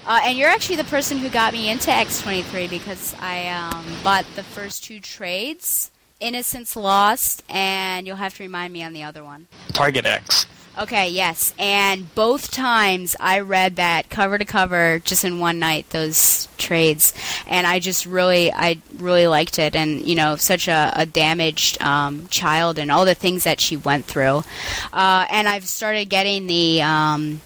[0.06, 4.24] Uh, and you're actually the person who got me into X23 because I um, bought
[4.36, 9.22] the first two trades, Innocence Lost, and you'll have to remind me on the other
[9.22, 9.48] one.
[9.74, 10.46] Target X.
[10.78, 11.52] Okay, yes.
[11.58, 17.12] And both times I read that cover to cover just in one night, those trades.
[17.48, 19.74] And I just really, I really liked it.
[19.74, 23.76] And, you know, such a, a damaged um, child and all the things that she
[23.76, 24.44] went through.
[24.92, 27.40] Uh, and I've started getting the, um,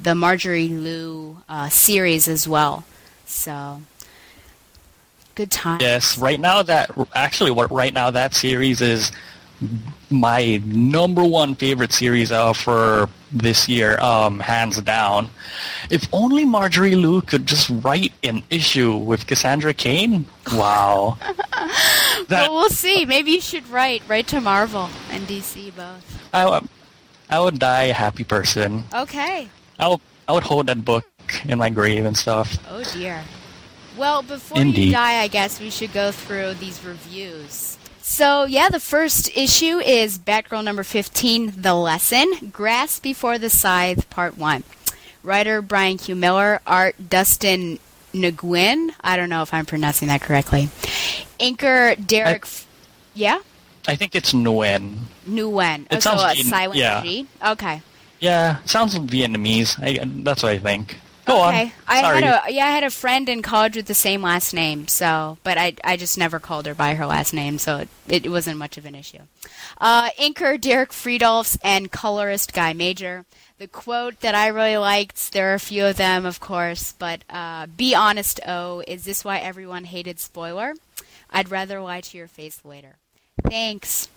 [0.00, 2.84] the Marjorie Liu uh, series as well.
[3.26, 3.82] So,
[5.34, 5.80] good time.
[5.80, 9.10] Yes, right now that actually what right now that series is
[10.10, 15.30] my number one favorite series uh, for this year, um, hands down.
[15.90, 20.26] If only Marjorie Liu could just write an issue with Cassandra Cain.
[20.52, 21.18] Wow.
[22.30, 23.04] well, we'll see.
[23.04, 26.32] Maybe you should write, write to Marvel and DC both.
[26.32, 28.84] I would die a happy person.
[28.92, 29.48] Okay.
[29.78, 31.06] I would, I would hold that book
[31.44, 32.58] in my grave and stuff.
[32.68, 33.22] Oh dear.
[33.96, 37.78] Well, before you die, I guess we should go through these reviews.
[38.10, 44.10] So, yeah, the first issue is Batgirl number 15, The Lesson Grass Before the Scythe,
[44.10, 44.64] Part 1.
[45.22, 46.16] Writer Bryan Q.
[46.16, 47.78] Miller, art Dustin
[48.12, 48.90] Nguyen.
[49.00, 50.70] I don't know if I'm pronouncing that correctly.
[51.38, 52.42] Inker Derek.
[52.42, 52.66] F-
[53.14, 53.38] yeah?
[53.86, 54.96] I think it's Nguyen.
[55.28, 55.86] Nguyen.
[55.92, 57.02] Oh, It so sounds a in- silent yeah.
[57.02, 57.28] G?
[57.46, 57.80] Okay.
[58.18, 59.80] Yeah, sounds Vietnamese.
[59.80, 60.98] I, that's what I think.
[61.26, 61.62] Go okay.
[61.64, 61.72] on.
[61.86, 62.22] I Sorry.
[62.22, 65.38] had a yeah, I had a friend in college with the same last name, so
[65.42, 68.58] but I I just never called her by her last name, so it, it wasn't
[68.58, 69.20] much of an issue.
[69.78, 73.24] Uh, inker Derek Fridolfs and colorist Guy Major.
[73.58, 77.24] The quote that I really liked, there are a few of them, of course, but
[77.28, 80.72] uh, be honest, oh, is this why everyone hated spoiler?
[81.28, 82.96] I'd rather lie to your face later.
[83.42, 84.08] Thanks.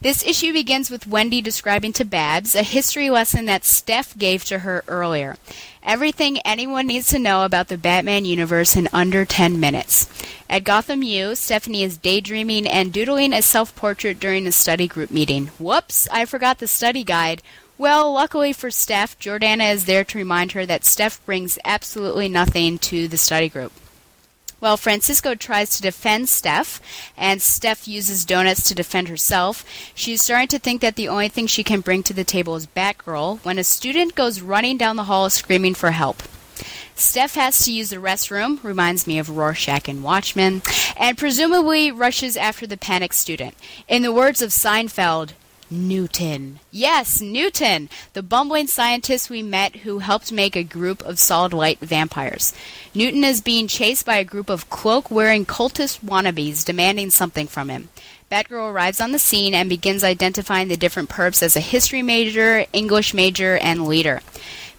[0.00, 4.60] This issue begins with Wendy describing to Babs a history lesson that Steph gave to
[4.60, 5.36] her earlier.
[5.82, 10.08] Everything anyone needs to know about the Batman universe in under 10 minutes.
[10.50, 15.10] At Gotham U, Stephanie is daydreaming and doodling a self portrait during a study group
[15.10, 15.46] meeting.
[15.58, 17.42] Whoops, I forgot the study guide.
[17.78, 22.78] Well, luckily for Steph, Jordana is there to remind her that Steph brings absolutely nothing
[22.78, 23.72] to the study group.
[24.58, 26.80] Well, Francisco tries to defend Steph,
[27.16, 29.64] and Steph uses donuts to defend herself.
[29.94, 32.66] She's starting to think that the only thing she can bring to the table is
[32.66, 36.22] Batgirl when a student goes running down the hall screaming for help.
[36.94, 40.62] Steph has to use the restroom, reminds me of Rorschach and Watchmen,
[40.96, 43.54] and presumably rushes after the panicked student.
[43.86, 45.32] In the words of Seinfeld,
[45.70, 46.60] Newton.
[46.70, 51.80] Yes, Newton, the bumbling scientist we met who helped make a group of solid light
[51.80, 52.52] vampires.
[52.94, 57.68] Newton is being chased by a group of cloak wearing cultist wannabes demanding something from
[57.68, 57.88] him.
[58.30, 62.66] Batgirl arrives on the scene and begins identifying the different perps as a history major,
[62.72, 64.20] English major, and leader.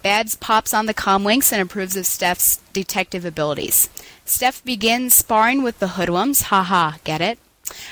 [0.03, 3.89] Babs pops on the comlinks and approves of Steph's detective abilities.
[4.26, 7.39] Steph begins sparring with the hoodlums, haha, get it?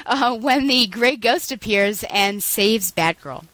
[0.06, 3.46] Uh, when the Grey Ghost appears and saves Batgirl.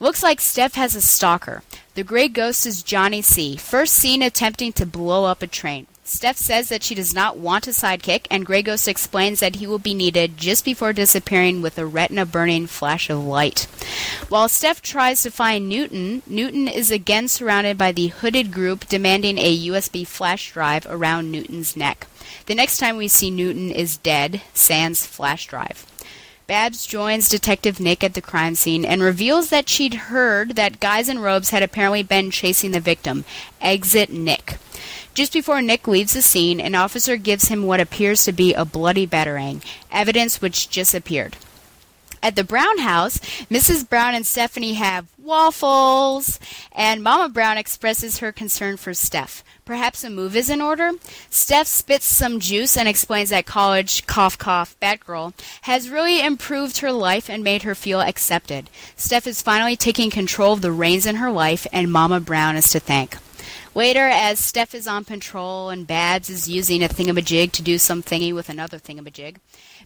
[0.00, 1.62] Looks like Steph has a stalker.
[1.94, 5.88] The Grey Ghost is Johnny C., first seen attempting to blow up a train.
[6.08, 9.66] Steph says that she does not want a sidekick, and Grey Ghost explains that he
[9.66, 13.64] will be needed just before disappearing with a retina burning flash of light.
[14.30, 19.36] While Steph tries to find Newton, Newton is again surrounded by the hooded group demanding
[19.36, 22.06] a USB flash drive around Newton's neck.
[22.46, 25.86] The next time we see Newton is dead, sans flash drive.
[26.46, 31.10] Babs joins Detective Nick at the crime scene and reveals that she'd heard that guys
[31.10, 33.26] in robes had apparently been chasing the victim.
[33.60, 34.56] Exit Nick.
[35.12, 38.64] Just before Nick leaves the scene, an officer gives him what appears to be a
[38.64, 41.36] bloody batarang, evidence which just appeared.
[42.22, 43.18] At the Brown house,
[43.50, 43.86] Mrs.
[43.86, 46.40] Brown and Stephanie have waffles,
[46.72, 49.44] and Mama Brown expresses her concern for Steph.
[49.66, 50.92] Perhaps a move is in order?
[51.28, 56.90] Steph spits some juice and explains that college, cough cough, Batgirl, has really improved her
[56.90, 58.70] life and made her feel accepted.
[58.96, 62.70] Steph is finally taking control of the reins in her life, and Mama Brown is
[62.70, 63.18] to thank.
[63.74, 68.02] Later, as Steph is on patrol and Babs is using a thingamajig to do some
[68.02, 69.36] thingy with another thingamajig,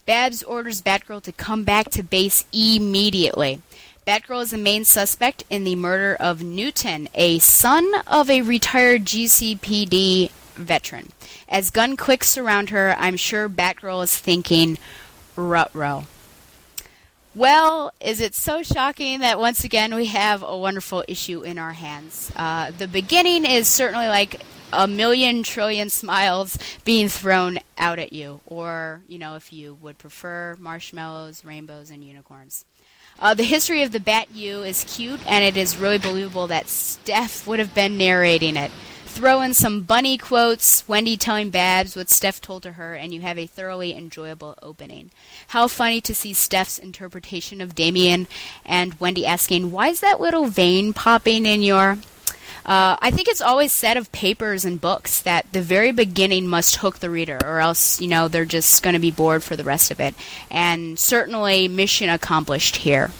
[0.05, 3.61] Babs orders Batgirl to come back to base immediately.
[4.05, 9.05] Batgirl is the main suspect in the murder of Newton, a son of a retired
[9.05, 11.11] GCPD veteran.
[11.47, 14.77] As gun clicks surround her, I'm sure Batgirl is thinking,
[15.37, 16.05] Rutro.
[17.33, 21.73] Well, is it so shocking that once again we have a wonderful issue in our
[21.73, 22.31] hands?
[22.35, 24.41] Uh, the beginning is certainly like
[24.73, 29.97] a million trillion smiles being thrown out at you, or, you know, if you would
[29.97, 32.65] prefer marshmallows, rainbows, and unicorns.
[33.19, 36.67] Uh, the history of the Bat U is cute, and it is really believable that
[36.67, 38.71] Steph would have been narrating it.
[39.05, 43.21] Throw in some bunny quotes, Wendy telling Babs what Steph told to her, and you
[43.21, 45.11] have a thoroughly enjoyable opening.
[45.49, 48.27] How funny to see Steph's interpretation of Damian
[48.65, 51.99] and Wendy asking, Why is that little vein popping in your.
[52.65, 56.77] Uh, I think it's always said of papers and books that the very beginning must
[56.77, 59.65] hook the reader, or else, you know, they're just going to be bored for the
[59.65, 60.15] rest of it.
[60.49, 63.11] And certainly, mission accomplished here.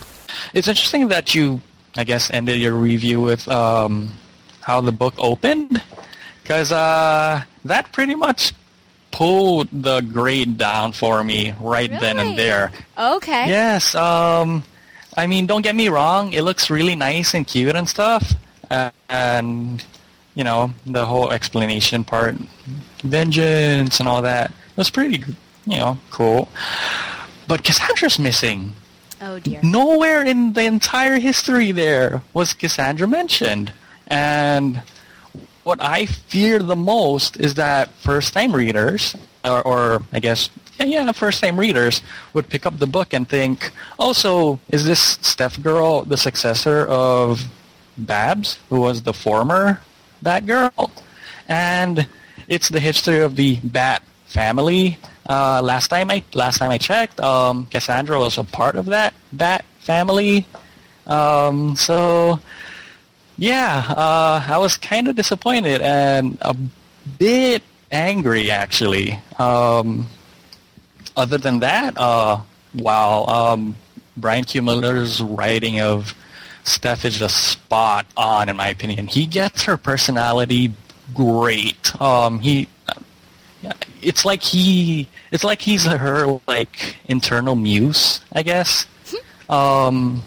[0.53, 1.61] It's interesting that you,
[1.97, 4.13] I guess, ended your review with um,
[4.61, 5.81] how the book opened,
[6.41, 8.53] because uh, that pretty much
[9.11, 12.71] pulled the grade down for me right then and there.
[12.97, 13.47] Okay.
[13.47, 13.93] Yes.
[13.93, 14.63] Um,
[15.15, 16.33] I mean, don't get me wrong.
[16.33, 18.33] It looks really nice and cute and stuff.
[18.69, 19.83] Uh, and,
[20.35, 22.35] you know, the whole explanation part,
[23.03, 25.23] vengeance and all that, was pretty,
[25.65, 26.49] you know, cool.
[27.47, 28.73] But Cassandra's missing.
[29.21, 29.59] Oh dear.
[29.63, 33.71] Nowhere in the entire history there was Cassandra mentioned.
[34.07, 34.81] And
[35.63, 39.15] what I fear the most is that first-time readers,
[39.45, 40.49] or, or I guess,
[40.79, 42.01] yeah, yeah, first-time readers
[42.33, 46.85] would pick up the book and think, oh, so is this Steph Girl the successor
[46.87, 47.45] of
[47.97, 49.81] Babs, who was the former
[50.23, 50.91] Batgirl?
[51.47, 52.07] And
[52.47, 54.97] it's the history of the Bat family.
[55.29, 59.13] Uh, last time I last time I checked, um, Cassandra was a part of that
[59.31, 60.45] Bat family.
[61.07, 62.39] Um, so
[63.37, 66.55] yeah, uh, I was kind of disappointed and a
[67.19, 69.19] bit angry actually.
[69.39, 70.07] Um,
[71.15, 72.41] other than that, uh,
[72.73, 73.75] wow, um,
[74.17, 74.61] Bryan Q.
[74.61, 76.15] Miller's writing of
[76.63, 79.07] Steph is just spot on in my opinion.
[79.07, 80.73] He gets her personality
[81.13, 81.99] great.
[82.01, 82.67] Um, he,
[84.01, 88.85] it's like he, it's like he's her like internal muse, I guess.
[89.49, 90.23] Um,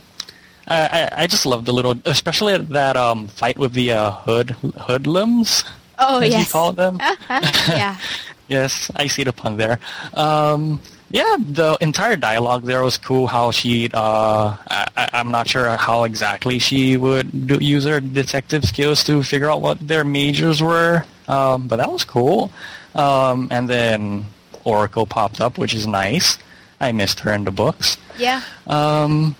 [0.68, 5.64] I, I, just love the little, especially that um, fight with the uh, hood hoodlums.
[5.98, 6.46] Oh, as yes.
[6.46, 6.98] you call them.
[7.30, 7.96] yeah.
[8.48, 9.80] Yes, I see the pun there.
[10.14, 10.80] Um,
[11.10, 13.26] yeah, the entire dialogue there was cool.
[13.26, 18.64] How she, uh, I, I'm not sure how exactly she would do, use her detective
[18.64, 22.50] skills to figure out what their majors were, um, but that was cool.
[22.94, 24.26] Um, and then
[24.64, 26.38] Oracle popped up, which is nice.
[26.80, 27.96] I missed her in the books.
[28.18, 28.42] Yeah.
[28.66, 29.36] Um,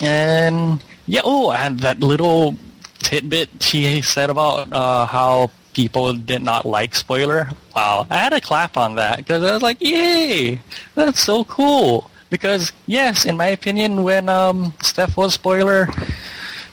[0.00, 2.56] and yeah, oh, and that little
[3.00, 7.48] tidbit she said about uh, how people did not like spoiler.
[7.74, 10.60] Wow, I had a clap on that because I was like, yay,
[10.94, 12.10] that's so cool.
[12.30, 15.88] Because yes, in my opinion, when um, Steph was spoiler,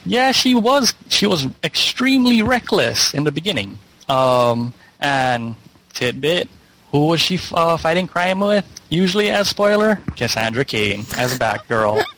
[0.04, 3.78] yeah, she was she was extremely reckless in the beginning.
[4.08, 5.54] Um, and
[5.92, 6.48] tidbit,
[6.92, 8.64] who was she uh, fighting crime with?
[8.88, 12.02] Usually as spoiler, Cassandra Cain as a Batgirl.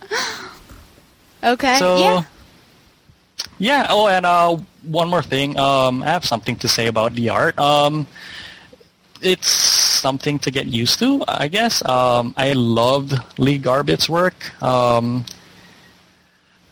[1.43, 1.79] Okay.
[1.79, 2.23] So, yeah.
[3.59, 3.87] yeah.
[3.89, 5.59] Oh, and uh, one more thing.
[5.59, 7.59] Um, I have something to say about the art.
[7.59, 8.07] Um,
[9.23, 11.85] it's something to get used to, I guess.
[11.85, 14.63] Um, I loved Lee Garbett's work.
[14.63, 15.25] Um,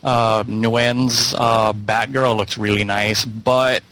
[0.03, 3.83] uh, Nguyen's uh, Batgirl looks really nice, but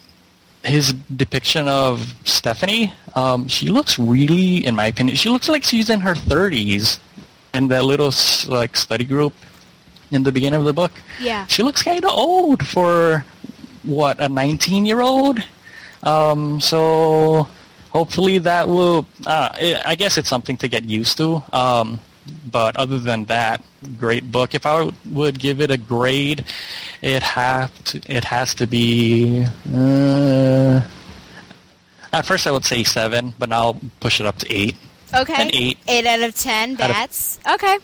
[0.63, 5.91] his depiction of Stephanie, um, she looks really, in my opinion, she looks like she's
[5.91, 6.99] in her 30s
[7.55, 8.13] in that little
[8.49, 9.33] like study group
[10.11, 10.93] in the beginning of the book.
[11.21, 11.47] Yeah.
[11.47, 13.25] She looks kind of old for
[13.87, 15.39] what a 19 year old.
[16.03, 17.49] Um, so
[17.91, 19.07] hopefully that will.
[19.27, 19.49] Uh,
[19.85, 21.43] I guess it's something to get used to.
[21.53, 22.01] Um,
[22.51, 23.63] but other than that,
[23.99, 24.55] great book.
[24.55, 26.45] If I would give it a grade,
[27.01, 28.01] it have to.
[28.07, 29.45] It has to be.
[29.73, 30.81] Uh,
[32.13, 34.77] at first, I would say seven, but now I'll push it up to eight.
[35.15, 35.43] Okay.
[35.43, 35.79] An eight.
[35.87, 37.79] Eight out of ten Out of- Okay.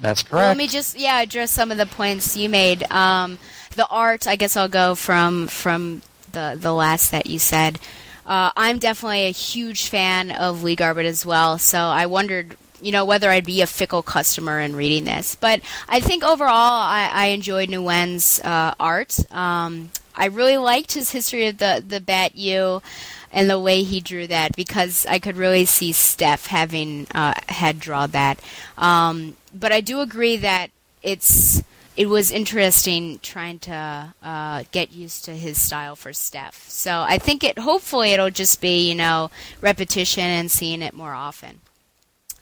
[0.00, 0.48] That's Well, correct.
[0.48, 2.82] let me just yeah address some of the points you made.
[2.90, 3.38] Um,
[3.74, 6.02] the art, I guess I'll go from from
[6.32, 7.78] the the last that you said.
[8.26, 12.90] Uh, I'm definitely a huge fan of Lee Garbett as well, so I wondered, you
[12.90, 15.34] know, whether I'd be a fickle customer in reading this.
[15.34, 19.18] But I think overall, I, I enjoyed Nguyen's uh, art.
[19.30, 22.82] Um, I really liked his history of the the Bat U
[23.30, 27.80] and the way he drew that because I could really see Steph having uh, had
[27.80, 28.38] draw that.
[28.78, 30.70] Um, but I do agree that
[31.02, 31.62] it's
[31.96, 36.68] it was interesting trying to uh, get used to his style for Steph.
[36.68, 39.30] So I think it hopefully it'll just be you know
[39.60, 41.60] repetition and seeing it more often.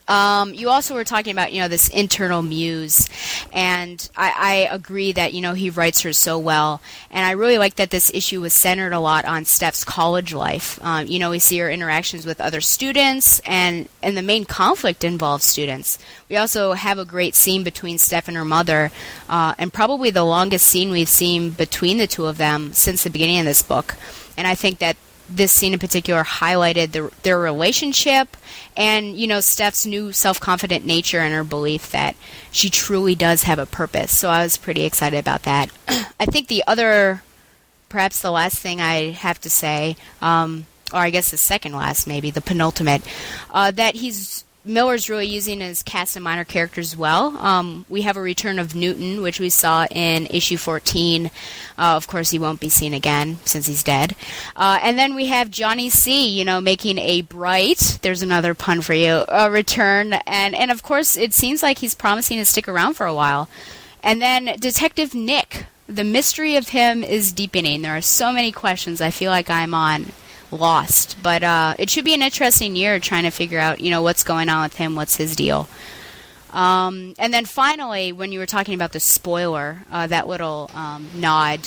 [0.09, 3.09] Um, you also were talking about, you know, this internal muse,
[3.53, 6.81] and I, I agree that, you know, he writes her so well,
[7.11, 10.79] and I really like that this issue was centered a lot on Steph's college life.
[10.83, 15.05] Um, you know, we see her interactions with other students, and, and the main conflict
[15.05, 15.99] involves students.
[16.29, 18.91] We also have a great scene between Steph and her mother,
[19.29, 23.11] uh, and probably the longest scene we've seen between the two of them since the
[23.11, 23.95] beginning of this book.
[24.37, 24.97] And I think that
[25.29, 28.37] this scene in particular highlighted the, their relationship
[28.77, 32.17] and you know Steph's new self-confident nature and her belief that
[32.51, 34.17] she truly does have a purpose.
[34.17, 35.71] So I was pretty excited about that.
[35.89, 37.23] I think the other,
[37.89, 42.07] perhaps the last thing I have to say, um, or I guess the second last,
[42.07, 43.03] maybe the penultimate,
[43.51, 47.37] uh, that he's Miller's really using his cast and minor characters well.
[47.39, 51.27] Um, we have a return of Newton, which we saw in issue 14.
[51.27, 51.31] Uh,
[51.79, 54.15] of course, he won't be seen again since he's dead.
[54.55, 56.29] Uh, and then we have Johnny C.
[56.29, 57.99] You know, making a bright.
[58.03, 59.25] There's another pun for you.
[59.29, 63.07] A return, and and of course, it seems like he's promising to stick around for
[63.07, 63.49] a while.
[64.03, 65.67] And then Detective Nick.
[65.89, 67.83] The mystery of him is deepening.
[67.83, 69.01] There are so many questions.
[69.01, 70.13] I feel like I'm on
[70.53, 71.17] lost.
[71.23, 74.23] But uh, it should be an interesting year trying to figure out, you know, what's
[74.23, 75.69] going on with him, what's his deal.
[76.51, 81.09] Um, and then finally, when you were talking about the spoiler, uh, that little um,
[81.15, 81.61] nod,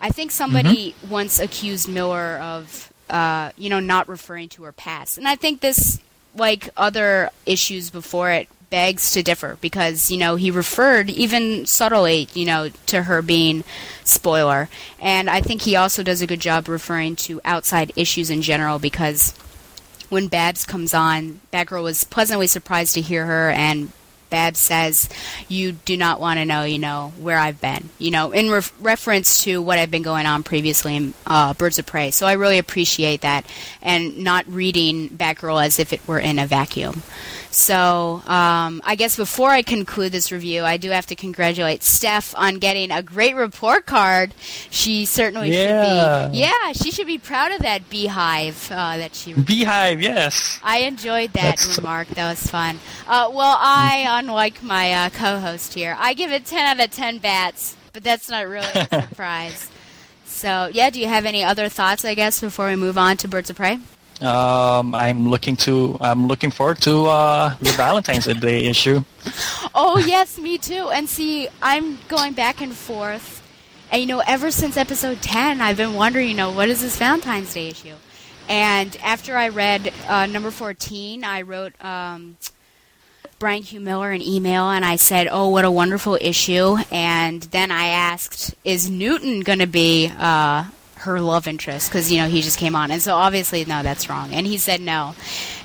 [0.00, 5.18] I think somebody once accused Miller of, uh, you know, not referring to her past.
[5.18, 5.98] And I think this,
[6.36, 12.28] like other issues before it, begs to differ because, you know, he referred even subtly,
[12.34, 13.64] you know, to her being
[14.04, 14.68] spoiler.
[15.00, 18.78] And I think he also does a good job referring to outside issues in general
[18.78, 19.34] because
[20.08, 23.92] when Babs comes on, Batgirl was pleasantly surprised to hear her and
[24.30, 25.08] Babs says,
[25.48, 28.72] "You do not want to know, you know, where I've been." You know, in ref-
[28.80, 32.10] reference to what had been going on previously in uh, Birds of Prey.
[32.10, 33.46] So I really appreciate that,
[33.80, 37.02] and not reading Batgirl as if it were in a vacuum.
[37.58, 42.32] So um, I guess before I conclude this review, I do have to congratulate Steph
[42.36, 44.32] on getting a great report card.
[44.70, 46.26] She certainly Yeah.
[46.26, 46.38] should be.
[46.38, 49.32] Yeah, she should be proud of that beehive uh, that she.
[49.34, 50.60] Beehive, yes.
[50.62, 52.06] I enjoyed that That's- remark.
[52.10, 52.78] That was fun.
[53.08, 57.18] Uh, well, I, unlike my uh, co-host here, I give it 10 out of 10
[57.18, 59.68] bats, but that's not really a surprise.
[60.26, 63.26] So, yeah, do you have any other thoughts, I guess, before we move on to
[63.26, 63.80] Birds of Prey?
[64.20, 65.96] Um, I'm looking to.
[66.00, 69.04] I'm looking forward to uh, the Valentine's Day issue.
[69.74, 70.90] Oh, yes, me too.
[70.90, 73.36] And see, I'm going back and forth.
[73.90, 76.96] And, you know, ever since episode 10, I've been wondering, you know, what is this
[76.96, 77.94] Valentine's Day issue?
[78.48, 82.36] And after I read uh, number 14, I wrote um,
[83.38, 83.80] Bryan Q.
[83.80, 86.76] Miller an email and I said, oh, what a wonderful issue.
[86.90, 90.64] And then I asked, is Newton going to be uh,
[91.08, 91.90] her love interest?
[91.90, 92.90] Because, you know, he just came on.
[92.90, 94.32] And so obviously, no, that's wrong.
[94.32, 95.14] And he said no.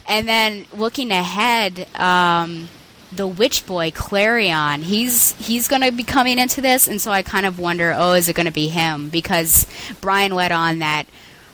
[0.07, 2.69] And then looking ahead, um,
[3.11, 7.21] the witch boy Clarion, he's he's going to be coming into this, and so I
[7.21, 9.09] kind of wonder, oh, is it going to be him?
[9.09, 9.67] Because
[10.01, 11.05] Bryan let on that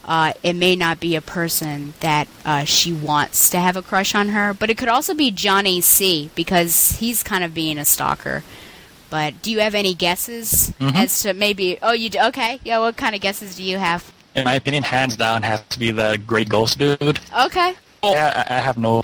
[0.05, 4.15] uh, it may not be a person that uh, she wants to have a crush
[4.15, 7.85] on her, but it could also be Johnny C because he's kind of being a
[7.85, 8.43] stalker.
[9.09, 10.95] But do you have any guesses Mhm.
[10.95, 11.77] as to maybe?
[11.81, 12.19] Oh, you do?
[12.27, 12.79] Okay, yeah.
[12.79, 14.03] What kind of guesses do you have?
[14.35, 17.19] In my opinion, hands down, has to be the Great Ghost Dude.
[17.37, 17.73] Okay.
[18.03, 19.01] Yeah, I I have no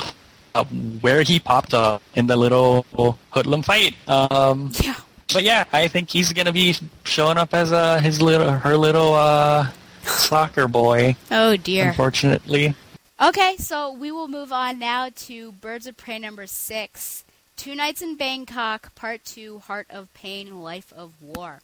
[0.53, 0.63] uh,
[1.01, 2.85] where he popped up in the little
[3.31, 3.95] hoodlum fight.
[4.07, 4.95] Um, yeah.
[5.33, 9.13] But yeah, I think he's gonna be showing up as uh, his little her little
[9.15, 9.67] uh,
[10.05, 11.15] soccer boy.
[11.31, 11.89] Oh dear.
[11.89, 12.73] Unfortunately.
[13.19, 17.24] Okay, so we will move on now to Birds of Prey number six
[17.57, 21.61] Two Nights in Bangkok, Part Two Heart of Pain, Life of War.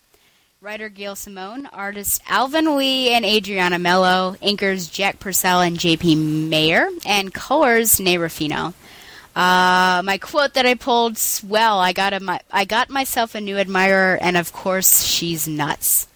[0.61, 6.87] Writer Gail Simone, artist Alvin Lee and Adriana Melo, inkers Jack Purcell and JP Mayer,
[7.05, 8.73] and colors Nei Ruffino.
[9.35, 13.41] Uh, my quote that I pulled, well, I got, a, my, I got myself a
[13.41, 16.07] new admirer, and of course, she's nuts.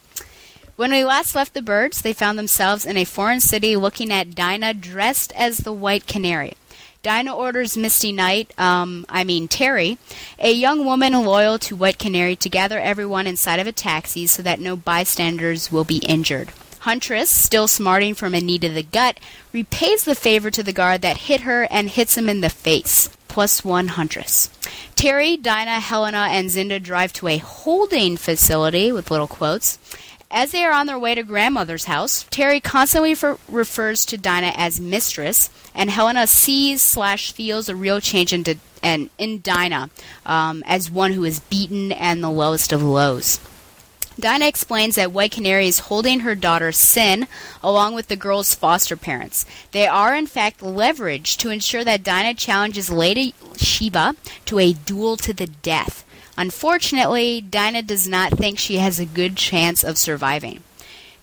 [0.76, 4.36] When we last left the birds, they found themselves in a foreign city looking at
[4.36, 6.54] Dinah dressed as the White Canary.
[7.06, 10.00] Dinah orders Misty Knight, um, I mean Terry,
[10.40, 14.42] a young woman loyal to White Canary, to gather everyone inside of a taxi so
[14.42, 16.50] that no bystanders will be injured.
[16.80, 19.20] Huntress, still smarting from a knee to the gut,
[19.54, 23.08] repays the favor to the guard that hit her and hits him in the face.
[23.28, 24.50] Plus one Huntress.
[24.96, 29.78] Terry, Dinah, Helena, and Zinda drive to a holding facility with little quotes.
[30.32, 34.54] As they are on their way to grandmother's house, Terry constantly fer- refers to Dinah
[34.56, 39.90] as mistress, and Helena sees slash feels a real change in, Di- and in Dinah
[40.26, 43.40] um, as one who is beaten and the lowest of lows.
[44.18, 47.28] Dinah explains that White Canary is holding her daughter Sin
[47.62, 49.46] along with the girl's foster parents.
[49.72, 54.16] They are, in fact, leveraged to ensure that Dinah challenges Lady Shiva
[54.46, 56.05] to a duel to the death.
[56.38, 60.64] Unfortunately, Dinah does not think she has a good chance of surviving.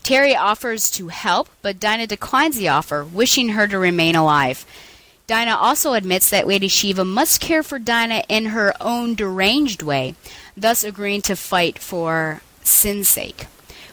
[0.02, 4.66] Terry offers to help, but Dinah declines the offer, wishing her to remain alive.
[5.26, 10.14] Dinah also admits that Lady Shiva must care for Dinah in her own deranged way,
[10.56, 13.46] thus agreeing to fight for Sin's sake.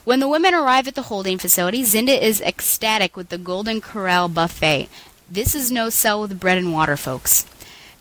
[0.03, 4.27] When the women arrive at the holding facility, Zinda is ecstatic with the Golden Corral
[4.27, 4.89] buffet.
[5.29, 7.45] This is no cell with bread and water, folks.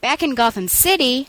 [0.01, 1.29] Back in Gotham City,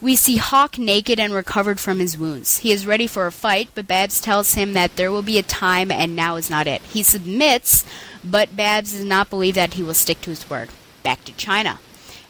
[0.00, 2.58] we see Hawk naked and recovered from his wounds.
[2.58, 5.42] He is ready for a fight, but Babs tells him that there will be a
[5.42, 6.80] time and now is not it.
[6.82, 7.84] He submits,
[8.24, 10.70] but Babs does not believe that he will stick to his word.
[11.02, 11.80] Back to China.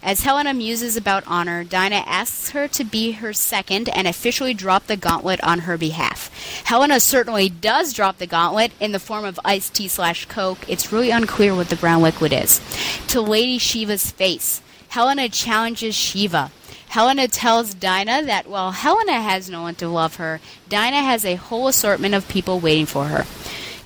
[0.03, 4.87] As Helena muses about honor, Dinah asks her to be her second and officially drop
[4.87, 6.31] the gauntlet on her behalf.
[6.65, 10.59] Helena certainly does drop the gauntlet in the form of iced tea slash coke.
[10.67, 12.63] It's really unclear what the brown liquid is.
[13.09, 14.63] To Lady Shiva's face.
[14.89, 16.51] Helena challenges Shiva.
[16.91, 21.37] Helena tells Dinah that while Helena has no one to love her, Dinah has a
[21.37, 23.27] whole assortment of people waiting for her.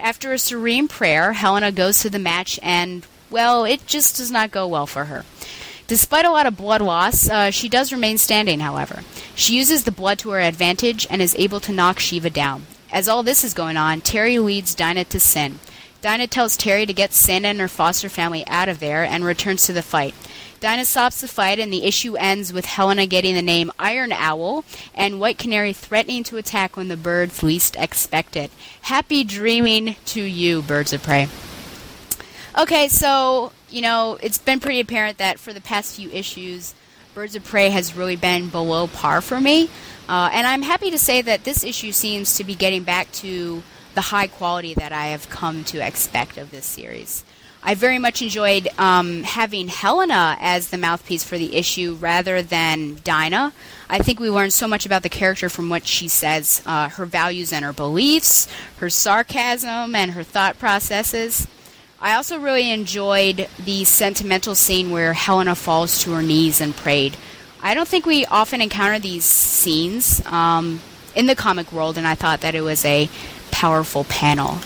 [0.00, 4.50] After a serene prayer, Helena goes to the match and, well, it just does not
[4.50, 5.26] go well for her.
[5.86, 9.02] Despite a lot of blood loss, uh, she does remain standing, however.
[9.34, 12.64] She uses the blood to her advantage and is able to knock Shiva down.
[12.90, 15.58] As all this is going on, Terry leads Dinah to Sin.
[16.00, 19.66] Dinah tells Terry to get Sin and her foster family out of there and returns
[19.66, 20.14] to the fight.
[20.64, 24.64] Dinah stops the fight, and the issue ends with Helena getting the name Iron Owl
[24.94, 28.50] and White Canary threatening to attack when the birds least expect it.
[28.80, 31.28] Happy dreaming to you, birds of prey.
[32.58, 36.74] Okay, so, you know, it's been pretty apparent that for the past few issues,
[37.12, 39.68] Birds of Prey has really been below par for me.
[40.08, 43.62] Uh, and I'm happy to say that this issue seems to be getting back to
[43.94, 47.22] the high quality that I have come to expect of this series.
[47.66, 52.98] I very much enjoyed um, having Helena as the mouthpiece for the issue rather than
[53.04, 53.54] Dinah.
[53.88, 57.06] I think we learned so much about the character from what she says, uh, her
[57.06, 58.48] values and her beliefs,
[58.80, 61.48] her sarcasm and her thought processes.
[62.02, 67.16] I also really enjoyed the sentimental scene where Helena falls to her knees and prayed.
[67.62, 70.82] I don't think we often encounter these scenes um,
[71.14, 73.08] in the comic world, and I thought that it was a
[73.50, 74.58] powerful panel.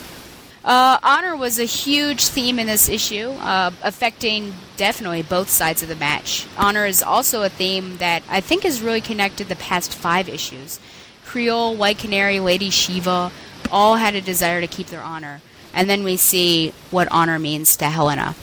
[0.68, 5.88] Uh, honor was a huge theme in this issue, uh, affecting definitely both sides of
[5.88, 6.46] the match.
[6.58, 10.78] Honor is also a theme that I think has really connected the past five issues.
[11.24, 13.32] Creote, White Canary, Lady Shiva
[13.72, 15.40] all had a desire to keep their honor.
[15.72, 18.34] And then we see what honor means to Helena.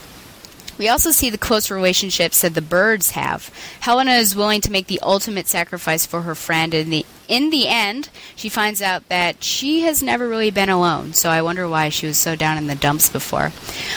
[0.78, 3.50] We also see the close relationships that the birds have.
[3.80, 7.66] Helena is willing to make the ultimate sacrifice for her friend, and the, in the
[7.66, 11.14] end, she finds out that she has never really been alone.
[11.14, 13.52] So I wonder why she was so down in the dumps before.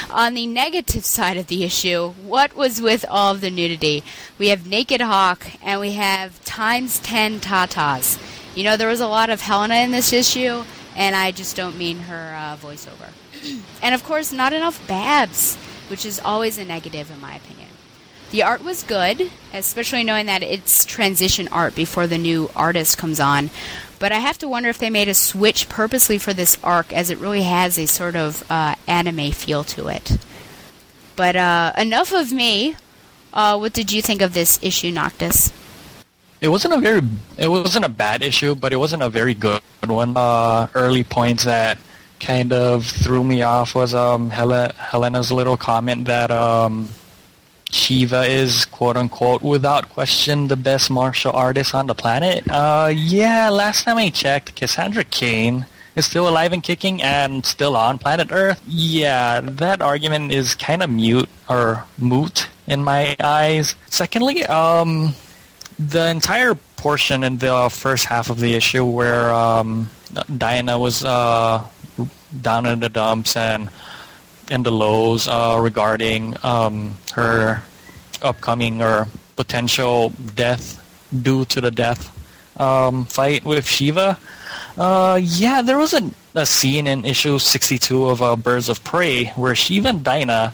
[0.10, 4.04] On the negative side of the issue, what was with all of the nudity?
[4.38, 8.18] We have Naked Hawk, and we have times 10 tatas.
[8.56, 10.64] You know, there was a lot of Helena in this issue,
[10.96, 13.12] and I just don't mean her uh, voiceover.
[13.82, 15.58] and of course, not enough Babs
[15.90, 17.68] which is always a negative in my opinion.
[18.32, 23.20] The art was good, especially knowing that it's transition art before the new artist comes
[23.20, 23.50] on.
[23.98, 27.10] But I have to wonder if they made a switch purposely for this arc, as
[27.10, 30.18] it really has a sort of uh, anime feel to it.
[31.16, 32.76] But uh, enough of me.
[33.34, 35.52] Uh, what did you think of this issue, Noctis?
[36.42, 37.02] It wasn't a very,
[37.38, 40.16] it wasn't a bad issue, but it wasn't a very good one.
[40.16, 41.78] Uh, early points that
[42.20, 46.90] kind of threw me off was um, Hel- Helena's little comment that um,
[47.72, 52.44] Shiva is quote unquote without question the best martial artist on the planet.
[52.50, 55.66] Uh, yeah, last time I checked, Cassandra Cain
[55.96, 58.62] is still alive and kicking and still on planet Earth.
[58.68, 63.76] Yeah, that argument is kind of mute or moot in my eyes.
[63.88, 65.14] Secondly, um,
[65.78, 69.90] the entire portion in the first half of the issue where um,
[70.38, 71.64] Diana was uh,
[72.42, 73.70] down in the dumps and
[74.50, 77.62] in the lows uh, regarding um, her
[78.22, 80.82] upcoming or potential death
[81.22, 82.12] due to the death
[82.60, 84.18] um, fight with Shiva.
[84.78, 89.26] Uh, yeah, there was a, a scene in issue 62 of uh, Birds of Prey
[89.36, 90.54] where Shiva and Dinah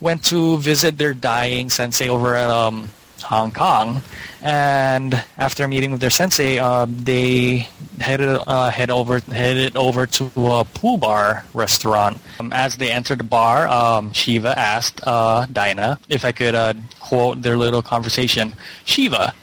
[0.00, 2.88] went to visit their dying sensei over at um,
[3.22, 4.02] Hong Kong,
[4.42, 7.68] and after meeting with their sensei, uh, they
[8.00, 12.18] headed uh, head over headed over to a pool bar restaurant.
[12.40, 16.74] Um, as they entered the bar, um, Shiva asked uh, Dinah if I could uh,
[17.00, 18.54] quote their little conversation.
[18.84, 19.34] Shiva,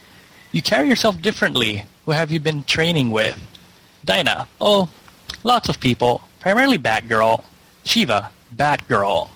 [0.51, 1.85] you carry yourself differently.
[2.05, 3.39] Who have you been training with?
[4.05, 4.89] Dinah, oh,
[5.43, 7.43] lots of people, primarily Batgirl.
[7.85, 9.29] Shiva, Batgirl.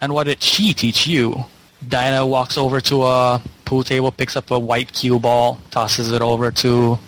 [0.00, 1.44] And what did she teach you?
[1.88, 3.42] Dinah walks over to a
[3.72, 6.98] pool table, picks up a white cue ball, tosses it over to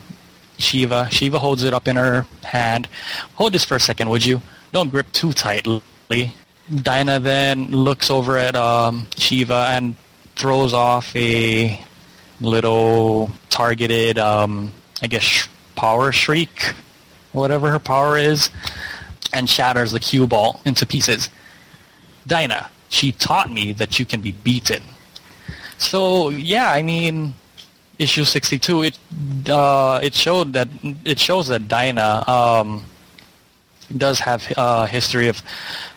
[0.57, 1.11] Shiva.
[1.11, 2.89] Shiva holds it up in her hand.
[3.35, 4.41] Hold this for a second, would you?
[4.73, 5.82] Don't grip too tightly.
[6.74, 9.95] Dinah then looks over at um, Shiva and
[10.36, 11.78] throws off a
[12.41, 14.73] little targeted, um,
[15.03, 15.47] I guess,
[15.77, 16.73] power shriek,
[17.32, 18.49] whatever her power is,
[19.35, 21.28] and shatters the cue ball into pieces.
[22.27, 24.82] Dinah, she taught me that you can be beaten.
[25.85, 27.35] So yeah, I mean,
[27.98, 28.98] issue 62 it
[29.48, 30.69] uh, it showed that
[31.05, 32.85] it shows that Dinah um,
[33.97, 35.43] does have a uh, history of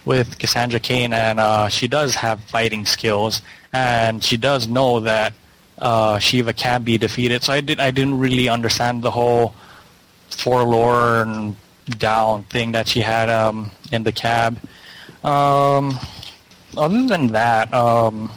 [0.06, 3.42] with Cassandra Cain and uh, she does have fighting skills
[3.74, 5.34] and she does know that
[5.80, 7.44] uh, Shiva can be defeated.
[7.44, 9.56] So I did I didn't really understand the whole
[10.30, 11.56] forlorn
[11.98, 14.60] down thing that she had um, in the cab.
[15.24, 15.98] Um,
[16.76, 18.30] other than that, um,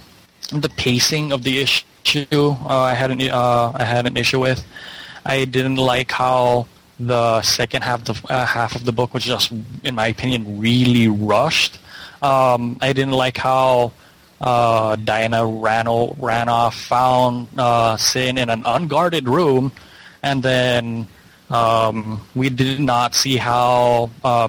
[0.51, 4.65] the pacing of the issue uh, I had an uh, I had an issue with.
[5.25, 6.67] I didn't like how
[6.99, 9.53] the second half of the uh, half of the book was just,
[9.85, 11.79] in my opinion, really rushed.
[12.23, 13.93] Um, I didn't like how
[14.41, 19.73] uh, Diana ran o- ran off, found uh, Sin in an unguarded room,
[20.23, 21.07] and then
[21.51, 24.49] um, we did not see how uh,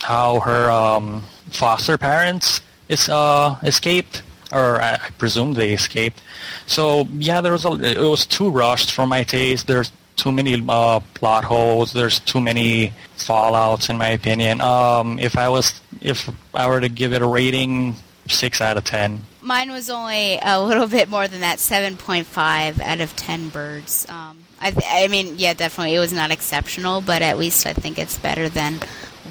[0.00, 4.22] how her um, foster parents is uh, escaped,
[4.54, 6.22] or I presume they escaped.
[6.66, 9.66] So yeah, there was a it was too rushed for my taste.
[9.66, 11.92] There's too many uh, plot holes.
[11.92, 14.60] There's too many fallouts, in my opinion.
[14.60, 17.96] Um, if I was if I were to give it a rating
[18.28, 19.22] six out of ten.
[19.42, 24.06] Mine was only a little bit more than that, 7.5 out of 10 birds.
[24.08, 27.74] Um, I, th- I mean, yeah, definitely, it was not exceptional, but at least I
[27.74, 28.80] think it's better than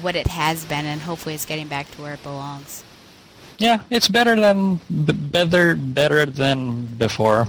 [0.02, 2.84] what it has been, and hopefully it's getting back to where it belongs.
[3.58, 7.46] Yeah, it's better than better better than before.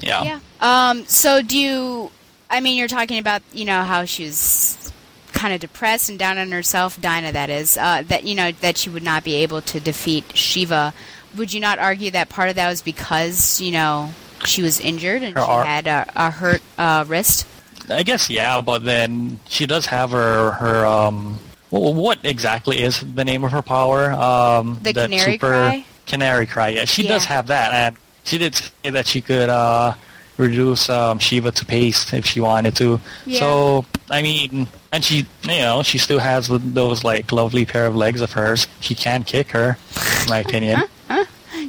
[0.00, 0.22] Yeah.
[0.24, 0.40] Yeah.
[0.60, 2.10] Um, so do you,
[2.50, 4.92] I mean, you're talking about, you know, how she was
[5.32, 8.78] kind of depressed and down on herself, Dinah, that is, uh, that, you know, that
[8.78, 10.94] she would not be able to defeat Shiva.
[11.36, 14.10] Would you not argue that part of that was because, you know,
[14.46, 17.46] she was injured and Her she ar- had a, a hurt uh, wrist?
[17.90, 21.38] I guess yeah, but then she does have her her um.
[21.74, 24.12] Well, what exactly is the name of her power?
[24.12, 25.84] Um, The canary super cry?
[26.06, 26.68] Canary cry.
[26.68, 29.94] Yeah, she does have that, and she did say that she could uh,
[30.38, 33.00] reduce um, Shiva to paste if she wanted to.
[33.26, 33.40] Yeah.
[33.40, 37.96] So I mean, and she, you know, she still has those like lovely pair of
[37.96, 38.68] legs of hers.
[38.80, 39.76] She can kick her,
[40.22, 40.82] in my opinion.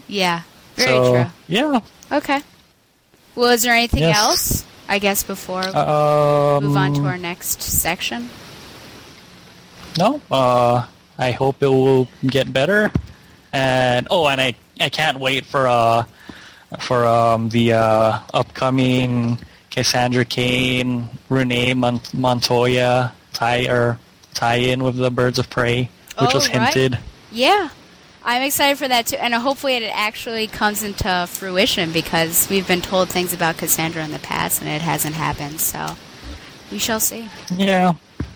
[0.07, 0.41] Yeah,
[0.75, 1.25] very so true.
[1.47, 1.79] yeah.
[2.11, 2.41] Okay.
[3.33, 4.17] Well, is there anything Yes.
[4.17, 4.65] else?
[4.87, 8.29] I guess before we Um, move on to our next section.
[9.97, 10.85] No, uh,
[11.17, 12.91] I hope it will get better.
[13.53, 16.03] And oh, and I I can't wait for uh
[16.79, 19.37] for um the uh, upcoming
[19.71, 23.97] Cassandra Cain, Renee Mon- Montoya tie or
[24.33, 25.89] tie in with the Birds of Prey,
[26.19, 26.73] which Oh, was right.
[26.73, 26.99] hinted.
[27.31, 27.69] Yeah,
[28.25, 32.81] I'm excited for that too, and hopefully it actually comes into fruition because we've been
[32.81, 35.61] told things about Cassandra in the past and it hasn't happened.
[35.61, 35.95] So
[36.71, 37.29] we shall see.
[37.55, 37.93] Yeah,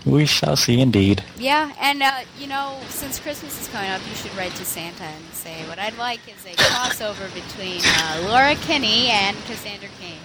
[0.09, 1.23] we shall see indeed.
[1.37, 5.03] Yeah, and uh, you know, since Christmas is coming up, you should write to Santa
[5.03, 10.19] and say what I'd like is a crossover between uh, Laura Kinney and Cassandra Cain.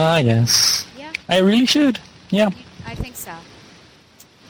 [0.00, 0.86] Ah, yes.
[0.96, 1.12] Yeah.
[1.28, 1.98] I really should.
[2.30, 2.50] Yeah.
[2.86, 3.32] I think so.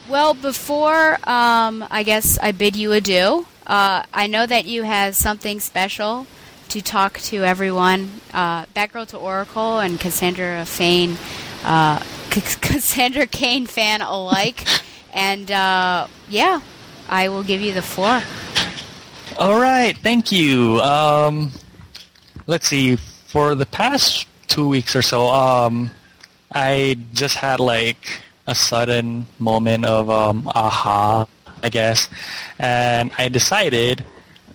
[0.06, 5.16] Well, before um, I guess I bid you adieu, uh, I know that you have
[5.16, 6.26] something special
[6.68, 8.20] to talk to everyone.
[8.32, 11.16] Uh, Batgirl to Oracle and Cassandra Fane,
[11.64, 14.64] uh, Cassandra Cain fan alike,
[15.12, 16.60] and uh, yeah,
[17.08, 18.22] I will give you the floor.
[19.38, 20.80] All right, thank you.
[20.80, 21.52] Um,
[22.46, 22.96] let's see.
[22.96, 25.90] For the past two weeks or so, um,
[26.52, 31.26] I just had like a sudden moment of um, aha,
[31.62, 32.08] I guess,
[32.58, 34.04] and I decided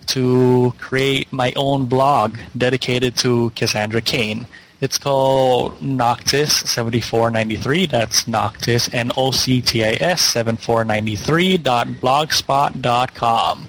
[0.06, 4.46] to create my own blog dedicated to Cassandra Cain.
[4.84, 7.86] It's called Noctis seventy four ninety three.
[7.86, 13.14] That's Noctis N O C T I S seven four ninety three dot blogspot dot
[13.14, 13.66] com.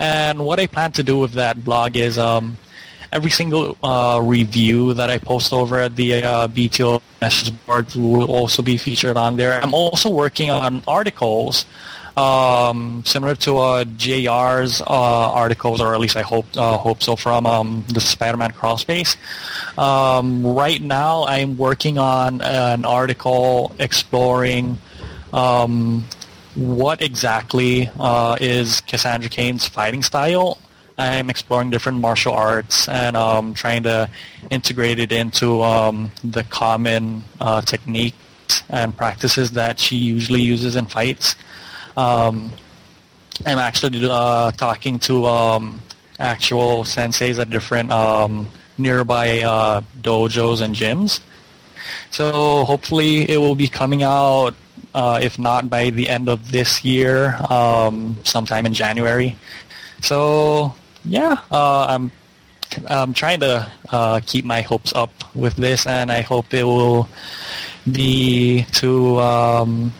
[0.00, 2.58] And what I plan to do with that blog is um,
[3.12, 8.28] every single uh, review that I post over at the uh, BTO message board will
[8.28, 9.62] also be featured on there.
[9.62, 11.64] I'm also working on articles
[12.16, 17.16] um, similar to uh, JR's uh, articles, or at least I hope uh, hope so,
[17.16, 19.16] from um, the Spider-Man crawlspace.
[19.78, 24.78] Um, right now, I'm working on an article exploring
[25.32, 26.04] um,
[26.54, 30.58] what exactly uh, is Cassandra Cain's fighting style.
[30.98, 34.08] I'm exploring different martial arts and um, trying to
[34.48, 38.16] integrate it into um, the common uh, techniques
[38.70, 41.36] and practices that she usually uses in fights.
[41.96, 42.52] Um,
[43.44, 45.82] I'm actually uh, talking to um,
[46.18, 48.48] actual senseis at different um,
[48.78, 51.20] nearby uh, dojos and gyms.
[52.10, 54.54] So hopefully it will be coming out,
[54.94, 59.36] uh, if not by the end of this year, um, sometime in January.
[60.02, 60.74] So
[61.04, 62.12] yeah, uh, I'm
[62.88, 67.08] I'm trying to uh, keep my hopes up with this, and I hope it will
[67.90, 69.92] be to um,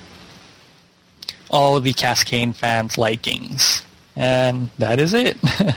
[1.57, 3.83] all of the Cascade fans' likings.
[4.15, 5.39] And that is it.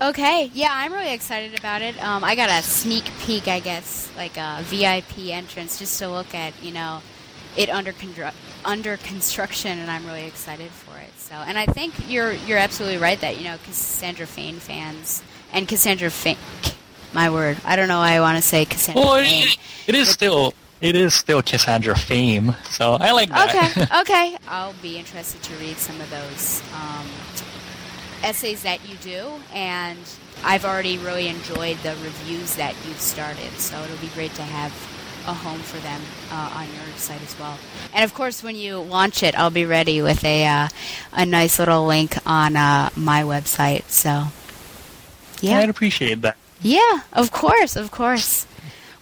[0.00, 2.00] Okay, yeah, I'm really excited about it.
[2.00, 6.36] Um, I got a sneak peek, I guess, like a VIP entrance, just to look
[6.36, 7.02] at, you know,
[7.56, 8.32] it under constru-
[8.64, 11.10] under construction, and I'm really excited for it.
[11.18, 15.20] So, and I think you're you're absolutely right that you know Cassandra Fane fans
[15.52, 16.36] and Cassandra Fane,
[17.12, 19.48] my word, I don't know why I want to say Cassandra well, Fane.
[19.48, 23.50] it, it is still it is still Cassandra fame, so I like that.
[23.76, 27.06] Okay, okay, I'll be interested to read some of those um,
[28.22, 29.98] essays that you do, and
[30.44, 33.50] I've already really enjoyed the reviews that you've started.
[33.58, 34.72] So it'll be great to have
[35.26, 36.00] a home for them
[36.30, 37.58] uh, on your site as well.
[37.92, 40.68] And of course, when you launch it, I'll be ready with a uh,
[41.12, 43.88] a nice little link on uh, my website.
[43.90, 44.28] So
[45.40, 46.36] yeah, I'd appreciate that.
[46.62, 48.46] yeah, of course, of course.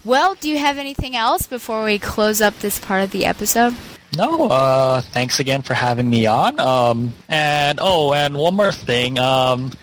[0.07, 3.75] Well, do you have anything else before we close up this part of the episode?
[4.15, 6.57] No, uh, thanks again for having me on.
[6.61, 9.19] Um, and oh, and one more thing.
[9.19, 9.73] Um,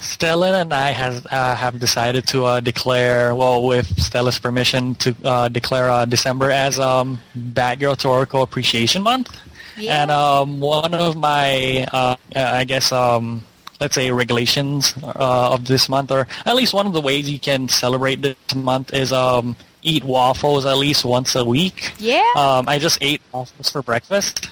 [0.00, 5.14] Stella and I has uh, have decided to uh, declare, well, with Stella's permission, to
[5.22, 9.38] uh, declare uh, December as um, Batgirl to Oracle Appreciation Month.
[9.76, 10.02] Yeah.
[10.02, 13.44] And um, one of my, uh, I guess, um,
[13.82, 17.40] let's say regulations uh, of this month, or at least one of the ways you
[17.40, 21.92] can celebrate this month is um, eat waffles at least once a week.
[21.98, 22.30] Yeah.
[22.36, 24.50] Um, I just ate waffles for breakfast.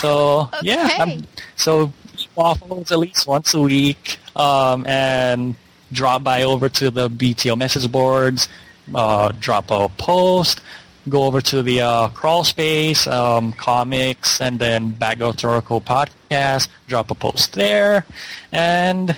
[0.00, 1.26] So yeah, I'm,
[1.56, 5.56] so eat waffles at least once a week, um, and
[5.92, 8.48] drop by over to the BTO message boards,
[8.94, 10.62] uh, drop a post,
[11.08, 17.10] go over to the uh, Crawlspace, um, comics, and then Batgirl to Oracle podcast, drop
[17.10, 18.06] a post there,
[18.52, 19.16] and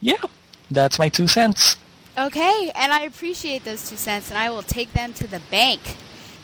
[0.00, 0.22] yeah,
[0.70, 1.76] that's my two cents.
[2.16, 5.80] Okay, and I appreciate those two cents, and I will take them to the bank.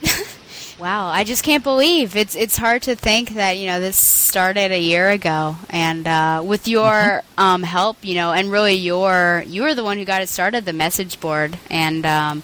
[0.78, 4.72] wow, I just can't believe it's it's hard to think that you know this started
[4.72, 9.62] a year ago, and uh, with your um, help, you know, and really your you
[9.62, 12.42] were the one who got it started, the message board, and um,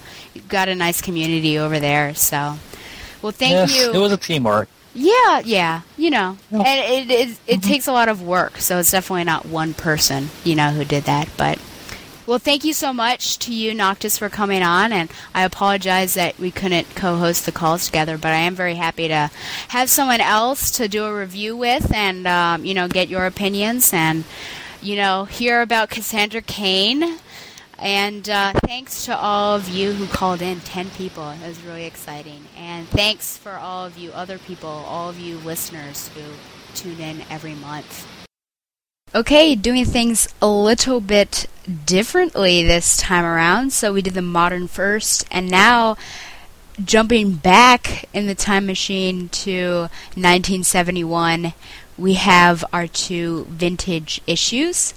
[0.48, 2.15] got a nice community over there.
[2.15, 2.57] So,
[3.23, 3.93] well, thank yes, you.
[3.93, 4.69] It was a teamwork.
[4.93, 8.90] Yeah, yeah, you know, and it it, it takes a lot of work, so it's
[8.90, 11.28] definitely not one person, you know, who did that.
[11.36, 11.61] But
[12.31, 16.39] well, thank you so much to you, Noctis, for coming on, and I apologize that
[16.39, 19.32] we couldn't co-host the calls together, but I am very happy to
[19.66, 23.93] have someone else to do a review with, and um, you know, get your opinions
[23.93, 24.23] and
[24.81, 27.19] you know, hear about Cassandra Cain.
[27.81, 31.28] And uh, thanks to all of you who called in, 10 people.
[31.31, 32.44] It was really exciting.
[32.57, 36.23] And thanks for all of you other people, all of you listeners who
[36.77, 38.07] tune in every month.
[39.12, 41.47] Okay, doing things a little bit
[41.85, 43.73] differently this time around.
[43.73, 45.97] So we did the modern first, and now
[46.85, 51.55] jumping back in the time machine to 1971,
[51.99, 54.93] we have our two vintage issues.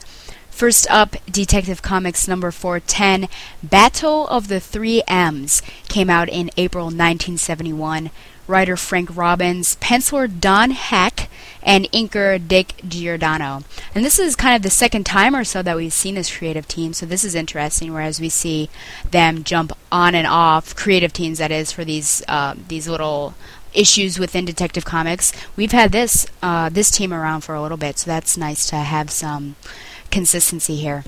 [0.51, 3.27] First up, Detective Comics number 410,
[3.63, 8.11] Battle of the Three M's, came out in April 1971.
[8.47, 11.29] Writer Frank Robbins, penciler Don Heck,
[11.61, 13.63] and inker Dick Giordano.
[13.95, 16.67] And this is kind of the second time or so that we've seen this creative
[16.67, 17.93] team, so this is interesting.
[17.93, 18.69] Whereas we see
[19.09, 23.33] them jump on and off creative teams, that is, for these uh, these little
[23.73, 25.31] issues within Detective Comics.
[25.55, 28.77] We've had this uh, this team around for a little bit, so that's nice to
[28.77, 29.55] have some
[30.11, 31.03] consistency here.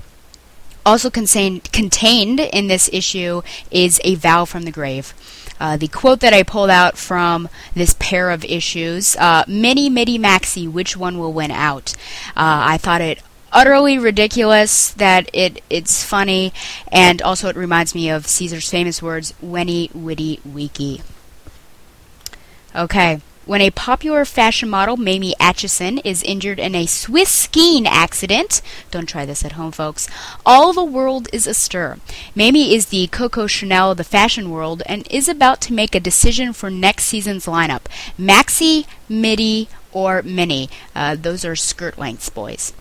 [0.84, 5.14] Also contained contained in this issue is a vow from the grave.
[5.58, 10.18] Uh, the quote that I pulled out from this pair of issues: uh, "Mini, Midi,
[10.18, 11.94] Maxi, which one will win out?"
[12.36, 13.22] Uh, I thought it
[13.52, 16.52] utterly ridiculous that it it's funny,
[16.92, 21.02] and also it reminds me of Caesar's famous words: "Wenny, witty, weaky."
[22.74, 23.20] Okay.
[23.46, 28.60] When a popular fashion model, Mamie Atchison, is injured in a Swiss skiing accident,
[28.90, 30.08] don't try this at home, folks,
[30.44, 31.98] all the world is astir.
[32.34, 36.00] Mamie is the Coco Chanel of the fashion world and is about to make a
[36.00, 37.82] decision for next season's lineup
[38.18, 40.68] maxi, midi, or mini.
[40.92, 42.72] Uh, those are skirt lengths, boys.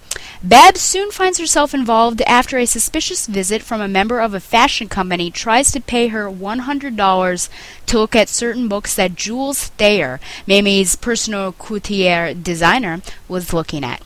[0.44, 4.88] Babs soon finds herself involved after a suspicious visit from a member of a fashion
[4.88, 7.50] company tries to pay her $100
[7.88, 14.02] to look at certain books that Jules Thayer, Mamie's personal couturier designer, was looking at.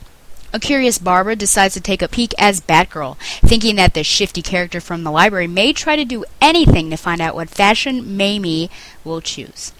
[0.52, 4.80] A curious Barbara decides to take a peek as Batgirl, thinking that the shifty character
[4.80, 8.68] from the library may try to do anything to find out what fashion Mamie
[9.04, 9.72] will choose.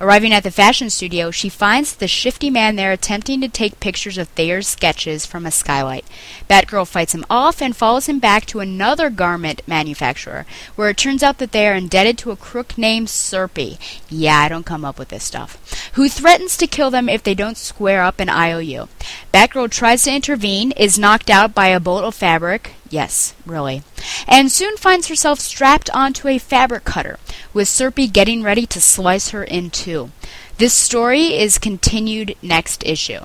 [0.00, 4.16] Arriving at the fashion studio, she finds the shifty man there attempting to take pictures
[4.16, 6.04] of Thayer's sketches from a skylight.
[6.48, 10.46] Batgirl fights him off and follows him back to another garment manufacturer,
[10.76, 13.78] where it turns out that they are indebted to a crook named Serpy.
[14.08, 15.90] Yeah, I don't come up with this stuff.
[15.94, 18.88] Who threatens to kill them if they don't square up an IOU.
[19.34, 22.74] Batgirl tries to intervene, is knocked out by a bolt of fabric.
[22.90, 23.82] Yes, really.
[24.26, 27.18] And soon finds herself strapped onto a fabric cutter,
[27.52, 30.10] with Serpy getting ready to slice her in two.
[30.56, 33.20] This story is continued next issue.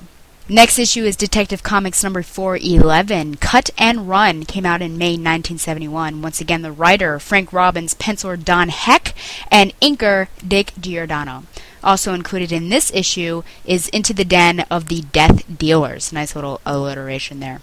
[0.46, 3.36] Next issue is Detective Comics number 411.
[3.36, 6.20] Cut and Run came out in May 1971.
[6.20, 9.14] Once again, the writer, Frank Robbins, penciler Don Heck,
[9.50, 11.44] and inker Dick Giordano.
[11.82, 16.12] Also included in this issue is Into the Den of the Death Dealers.
[16.12, 17.62] Nice little alliteration there.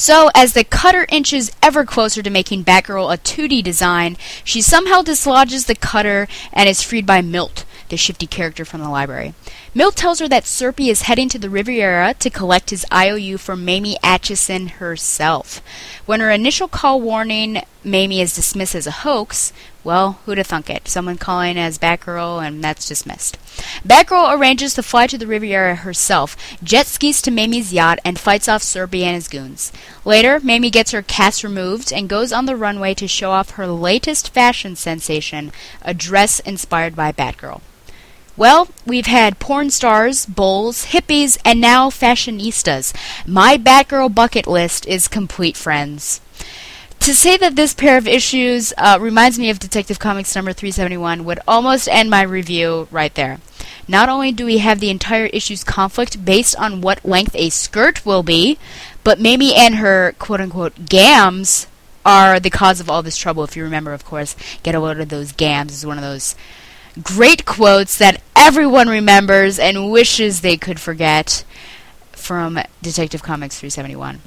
[0.00, 5.02] So, as the cutter inches ever closer to making Batgirl a 2D design, she somehow
[5.02, 9.34] dislodges the cutter and is freed by Milt, the shifty character from the library.
[9.74, 13.62] Milt tells her that Serpy is heading to the Riviera to collect his IOU from
[13.62, 15.60] Mamie Atchison herself.
[16.06, 19.52] When her initial call warning Mamie is dismissed as a hoax,
[19.82, 20.88] well, who'd have thunk it?
[20.88, 23.38] Someone calling as Batgirl, and that's dismissed.
[23.86, 28.48] Batgirl arranges to fly to the Riviera herself, jet skis to Mamie's yacht, and fights
[28.48, 29.72] off Serpy and his goons.
[30.04, 33.66] Later, Mamie gets her cast removed and goes on the runway to show off her
[33.66, 35.52] latest fashion sensation,
[35.82, 37.60] a dress inspired by Batgirl.
[38.36, 42.94] Well, we've had porn stars, bulls, hippies, and now fashionistas.
[43.26, 46.20] My Batgirl bucket list is complete, friends.
[47.00, 51.24] To say that this pair of issues uh, reminds me of Detective Comics number 371
[51.24, 53.38] would almost end my review right there.
[53.88, 58.04] Not only do we have the entire issue's conflict based on what length a skirt
[58.04, 58.58] will be,
[59.02, 61.66] but Mamie and her quote unquote gams
[62.04, 63.44] are the cause of all this trouble.
[63.44, 66.34] If you remember, of course, get a load of those gams is one of those
[67.02, 71.44] great quotes that everyone remembers and wishes they could forget
[72.12, 74.20] from Detective Comics 371.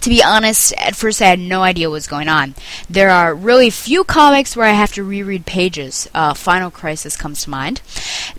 [0.00, 2.54] To be honest, at first I had no idea what was going on.
[2.88, 6.08] There are really few comics where I have to reread pages.
[6.14, 7.80] Uh, Final Crisis comes to mind.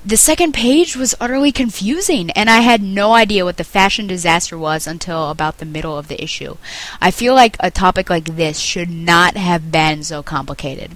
[0.06, 4.58] The second page was utterly confusing, and I had no idea what the fashion disaster
[4.58, 6.58] was until about the middle of the issue.
[7.02, 10.96] I feel like a topic like this should not have been so complicated.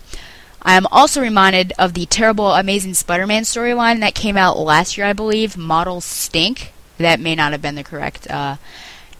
[0.62, 4.96] I am also reminded of the terrible Amazing Spider Man storyline that came out last
[4.98, 6.72] year, I believe, Model Stink.
[6.98, 8.58] That may not have been the correct uh,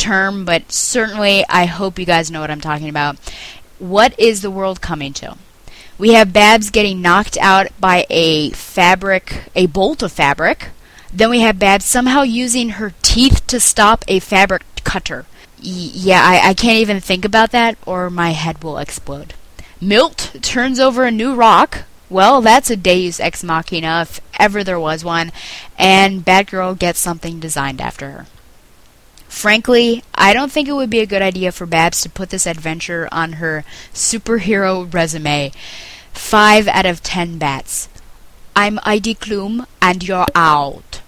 [0.02, 3.18] term, but certainly I hope you guys know what I'm talking about.
[3.78, 5.38] What is the world coming to?
[5.98, 10.70] We have Babs getting knocked out by a fabric, a bolt of fabric.
[11.14, 15.26] Then we have Babs somehow using her teeth to stop a fabric cutter.
[15.60, 19.36] Y- yeah, I, I can't even think about that, or my head will explode.
[19.80, 21.84] Milt turns over a new rock.
[22.10, 25.32] Well, that's a Deus Ex Machina, if ever there was one,
[25.78, 28.26] and Batgirl gets something designed after her.
[29.32, 32.46] Frankly, I don't think it would be a good idea for Babs to put this
[32.46, 35.52] adventure on her superhero resume.
[36.14, 37.88] 5 out of 10 bats.
[38.56, 41.01] I'm Heidi Klum and you're out.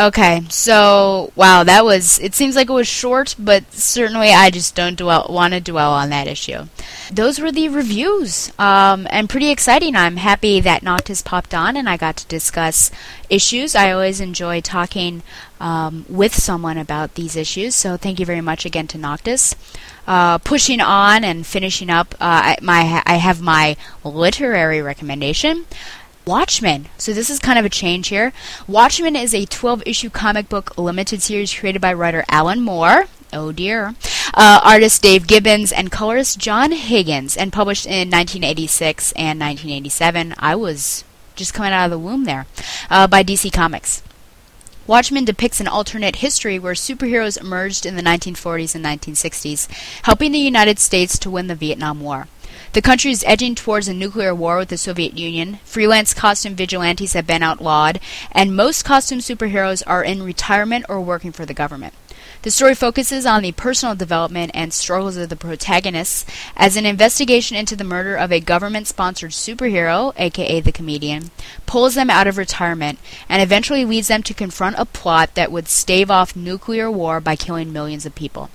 [0.00, 2.18] Okay, so wow, that was.
[2.20, 5.92] It seems like it was short, but certainly I just don't dwell, want to dwell
[5.92, 6.68] on that issue.
[7.12, 9.94] Those were the reviews, um, and pretty exciting.
[9.94, 12.90] I'm happy that Noctis popped on and I got to discuss
[13.28, 13.74] issues.
[13.74, 15.22] I always enjoy talking
[15.60, 19.54] um, with someone about these issues, so thank you very much again to Noctis.
[20.06, 25.66] Uh, pushing on and finishing up, uh, I, my I have my literary recommendation.
[26.26, 26.86] Watchmen.
[26.98, 28.32] So this is kind of a change here.
[28.68, 33.06] Watchmen is a 12 issue comic book limited series created by writer Alan Moore.
[33.32, 33.94] Oh dear.
[34.34, 40.34] Uh, artist Dave Gibbons and colorist John Higgins, and published in 1986 and 1987.
[40.38, 41.04] I was
[41.36, 42.46] just coming out of the womb there.
[42.88, 44.02] Uh, by DC Comics.
[44.86, 49.68] Watchmen depicts an alternate history where superheroes emerged in the 1940s and 1960s,
[50.02, 52.26] helping the United States to win the Vietnam War.
[52.72, 55.58] The country is edging towards a nuclear war with the Soviet Union.
[55.64, 57.98] Freelance costume vigilantes have been outlawed,
[58.30, 61.94] and most costume superheroes are in retirement or working for the government.
[62.42, 66.24] The story focuses on the personal development and struggles of the protagonists
[66.56, 71.32] as an investigation into the murder of a government sponsored superhero, aka the comedian,
[71.66, 75.66] pulls them out of retirement and eventually leads them to confront a plot that would
[75.66, 78.48] stave off nuclear war by killing millions of people.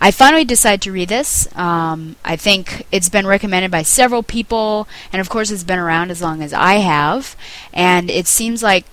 [0.00, 1.48] I finally decided to read this.
[1.56, 6.10] Um, I think it's been recommended by several people, and of course, it's been around
[6.10, 7.36] as long as I have.
[7.72, 8.84] And it seems like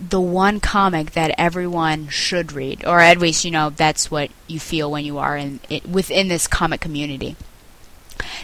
[0.00, 4.58] the one comic that everyone should read, or at least you know that's what you
[4.58, 7.36] feel when you are in it, within this comic community.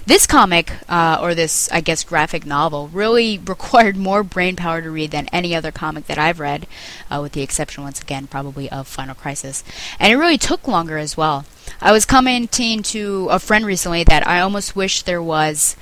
[0.05, 4.90] This comic, uh, or this, I guess, graphic novel, really required more brain power to
[4.90, 6.66] read than any other comic that I've read,
[7.11, 9.65] uh, with the exception, once again, probably of Final Crisis.
[9.98, 11.44] And it really took longer as well.
[11.81, 15.77] I was commenting to a friend recently that I almost wish there was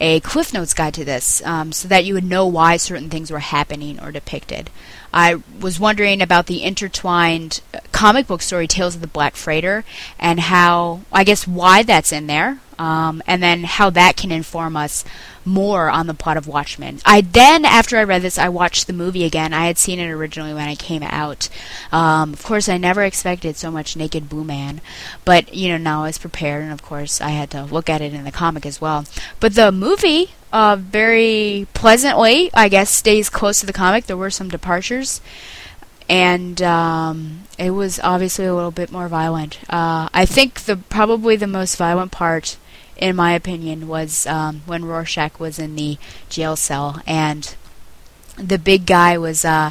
[0.00, 3.30] a Cliff Notes guide to this, um, so that you would know why certain things
[3.30, 4.70] were happening or depicted.
[5.12, 9.84] I was wondering about the intertwined uh, comic book story Tales of the Black Freighter
[10.18, 14.76] and how, I guess, why that's in there, um, and then how that can inform
[14.76, 15.04] us
[15.44, 17.00] more on the plot of Watchmen.
[17.04, 19.52] I then, after I read this, I watched the movie again.
[19.52, 21.48] I had seen it originally when it came out.
[21.92, 24.80] Um, of course, I never expected so much naked Boo Man,
[25.24, 28.00] but you know now I was prepared, and of course I had to look at
[28.00, 29.04] it in the comic as well.
[29.40, 34.06] But the movie, uh, very pleasantly, I guess, stays close to the comic.
[34.06, 35.20] There were some departures
[36.08, 39.58] and um, it was obviously a little bit more violent.
[39.68, 42.56] Uh, I think the probably the most violent part,
[42.96, 45.98] in my opinion, was um, when Rorschach was in the
[46.28, 47.00] jail cell.
[47.06, 47.54] And
[48.36, 49.70] the big guy was uh,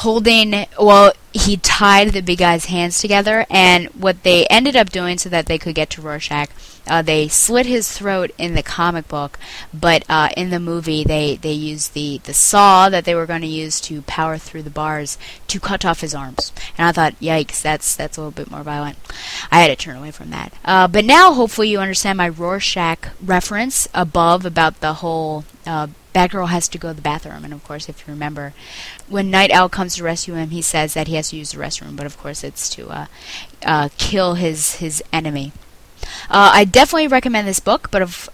[0.00, 0.66] holding.
[0.78, 5.28] Well, he tied the big guy's hands together, and what they ended up doing so
[5.28, 6.50] that they could get to Rorschach,
[6.88, 9.38] uh, they slit his throat in the comic book,
[9.72, 13.42] but uh, in the movie they they used the the saw that they were going
[13.42, 16.52] to use to power through the bars to cut off his arms.
[16.76, 18.98] And I thought, yikes, that's that's a little bit more violent.
[19.52, 20.52] I had to turn away from that.
[20.64, 25.44] Uh, but now, hopefully, you understand my Rorschach reference above about the whole.
[26.14, 28.52] Batgirl has to go to the bathroom, and of course, if you remember,
[29.08, 31.58] when Nite Owl comes to rescue him, he says that he has to use the
[31.58, 33.06] restroom, but of course, it's to uh,
[33.64, 35.52] uh, kill his his enemy.
[36.28, 38.28] Uh, I definitely recommend this book, but of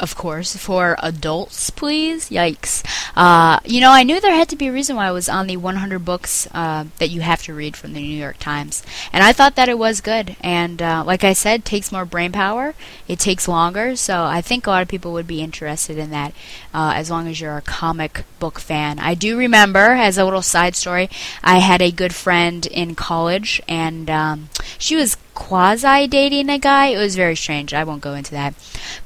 [0.00, 2.30] of course for adults, please.
[2.30, 2.82] Yikes!
[3.14, 5.46] Uh, you know, I knew there had to be a reason why I was on
[5.46, 8.82] the 100 books uh, that you have to read from the New York Times,
[9.12, 10.36] and I thought that it was good.
[10.40, 12.74] And uh, like I said, takes more brain power.
[13.06, 16.32] It takes longer, so I think a lot of people would be interested in that,
[16.72, 18.98] uh, as long as you're a comic book fan.
[18.98, 21.10] I do remember, as a little side story,
[21.44, 24.48] I had a good friend in college, and um,
[24.78, 26.88] she was quasi dating a guy.
[26.88, 27.72] It was very strange.
[27.72, 28.54] I won't go into that.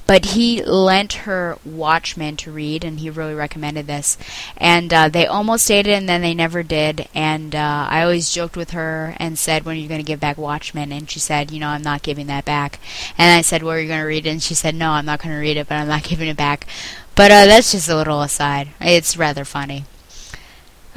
[0.06, 4.16] But he lent her Watchmen to read, and he really recommended this.
[4.56, 7.08] And uh, they almost dated, and then they never did.
[7.14, 10.20] And uh, I always joked with her and said, "When are you going to give
[10.20, 12.78] back Watchmen?" And she said, "You know, I'm not giving that back."
[13.18, 15.06] And I said, "Where are you going to read it?" And she said, "No, I'm
[15.06, 16.66] not going to read it, but I'm not giving it back."
[17.14, 18.70] But uh, that's just a little aside.
[18.80, 19.84] It's rather funny.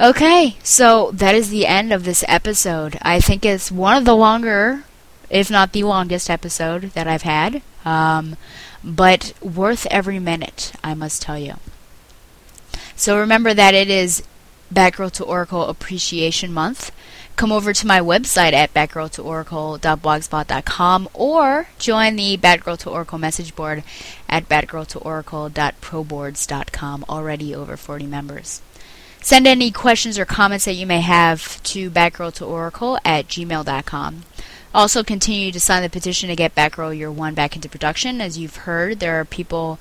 [0.00, 2.98] Okay, so that is the end of this episode.
[3.02, 4.84] I think it's one of the longer,
[5.28, 8.36] if not the longest episode that I've had, um,
[8.84, 11.54] but worth every minute, I must tell you.
[12.96, 14.22] So remember that it is
[14.72, 16.92] Batgirl to Oracle Appreciation Month.
[17.36, 23.84] Come over to my website at batgirltooracle.blogspot.com or join the Batgirl to Oracle message board
[24.28, 27.04] at batgirltooracle.proboards.com.
[27.08, 28.60] Already over 40 members.
[29.20, 34.24] Send any questions or comments that you may have to batgirltooracle at gmail.com.
[34.74, 38.20] Also, continue to sign the petition to get Batgirl Year 1 back into production.
[38.20, 39.78] As you've heard, there are people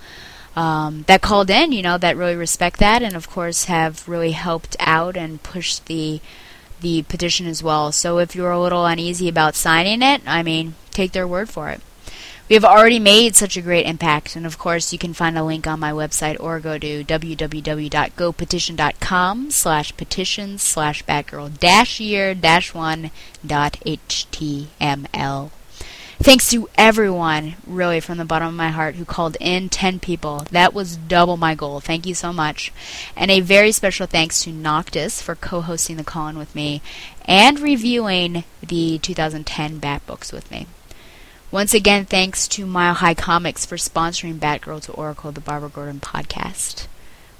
[0.55, 4.31] um, that called in, you know, that really respect that and, of course, have really
[4.31, 6.21] helped out and pushed the
[6.79, 7.91] the petition as well.
[7.91, 11.69] So if you're a little uneasy about signing it, I mean, take their word for
[11.69, 11.81] it.
[12.49, 15.43] We have already made such a great impact, and of course, you can find a
[15.43, 22.73] link on my website or go to www.gopetition.com slash petitions slash batgirl dash year dash
[22.73, 23.11] one
[23.45, 25.51] dot html.
[26.19, 30.45] Thanks to everyone, really from the bottom of my heart, who called in 10 people.
[30.49, 31.81] That was double my goal.
[31.81, 32.71] Thank you so much.
[33.15, 36.81] And a very special thanks to Noctis for co hosting the call in with me
[37.25, 40.65] and reviewing the 2010 Bat books with me.
[41.49, 46.01] Once again, thanks to Mile High Comics for sponsoring Batgirl to Oracle, the Barbara Gordon
[46.01, 46.87] podcast.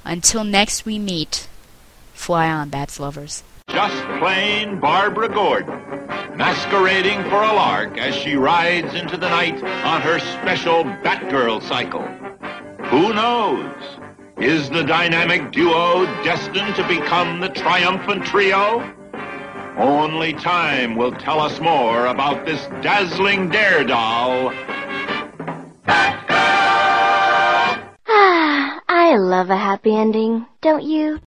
[0.05, 1.49] Until next we meet,
[2.13, 3.43] fly on, Bats lovers.
[3.69, 5.81] Just plain Barbara Gordon,
[6.37, 12.03] masquerading for a lark as she rides into the night on her special Batgirl cycle.
[12.87, 13.75] Who knows?
[14.37, 18.89] Is the dynamic duo destined to become the triumphant trio?
[19.77, 24.51] Only time will tell us more about this dazzling daredoll.
[28.07, 31.19] Ah, I love a happy ending, don't you?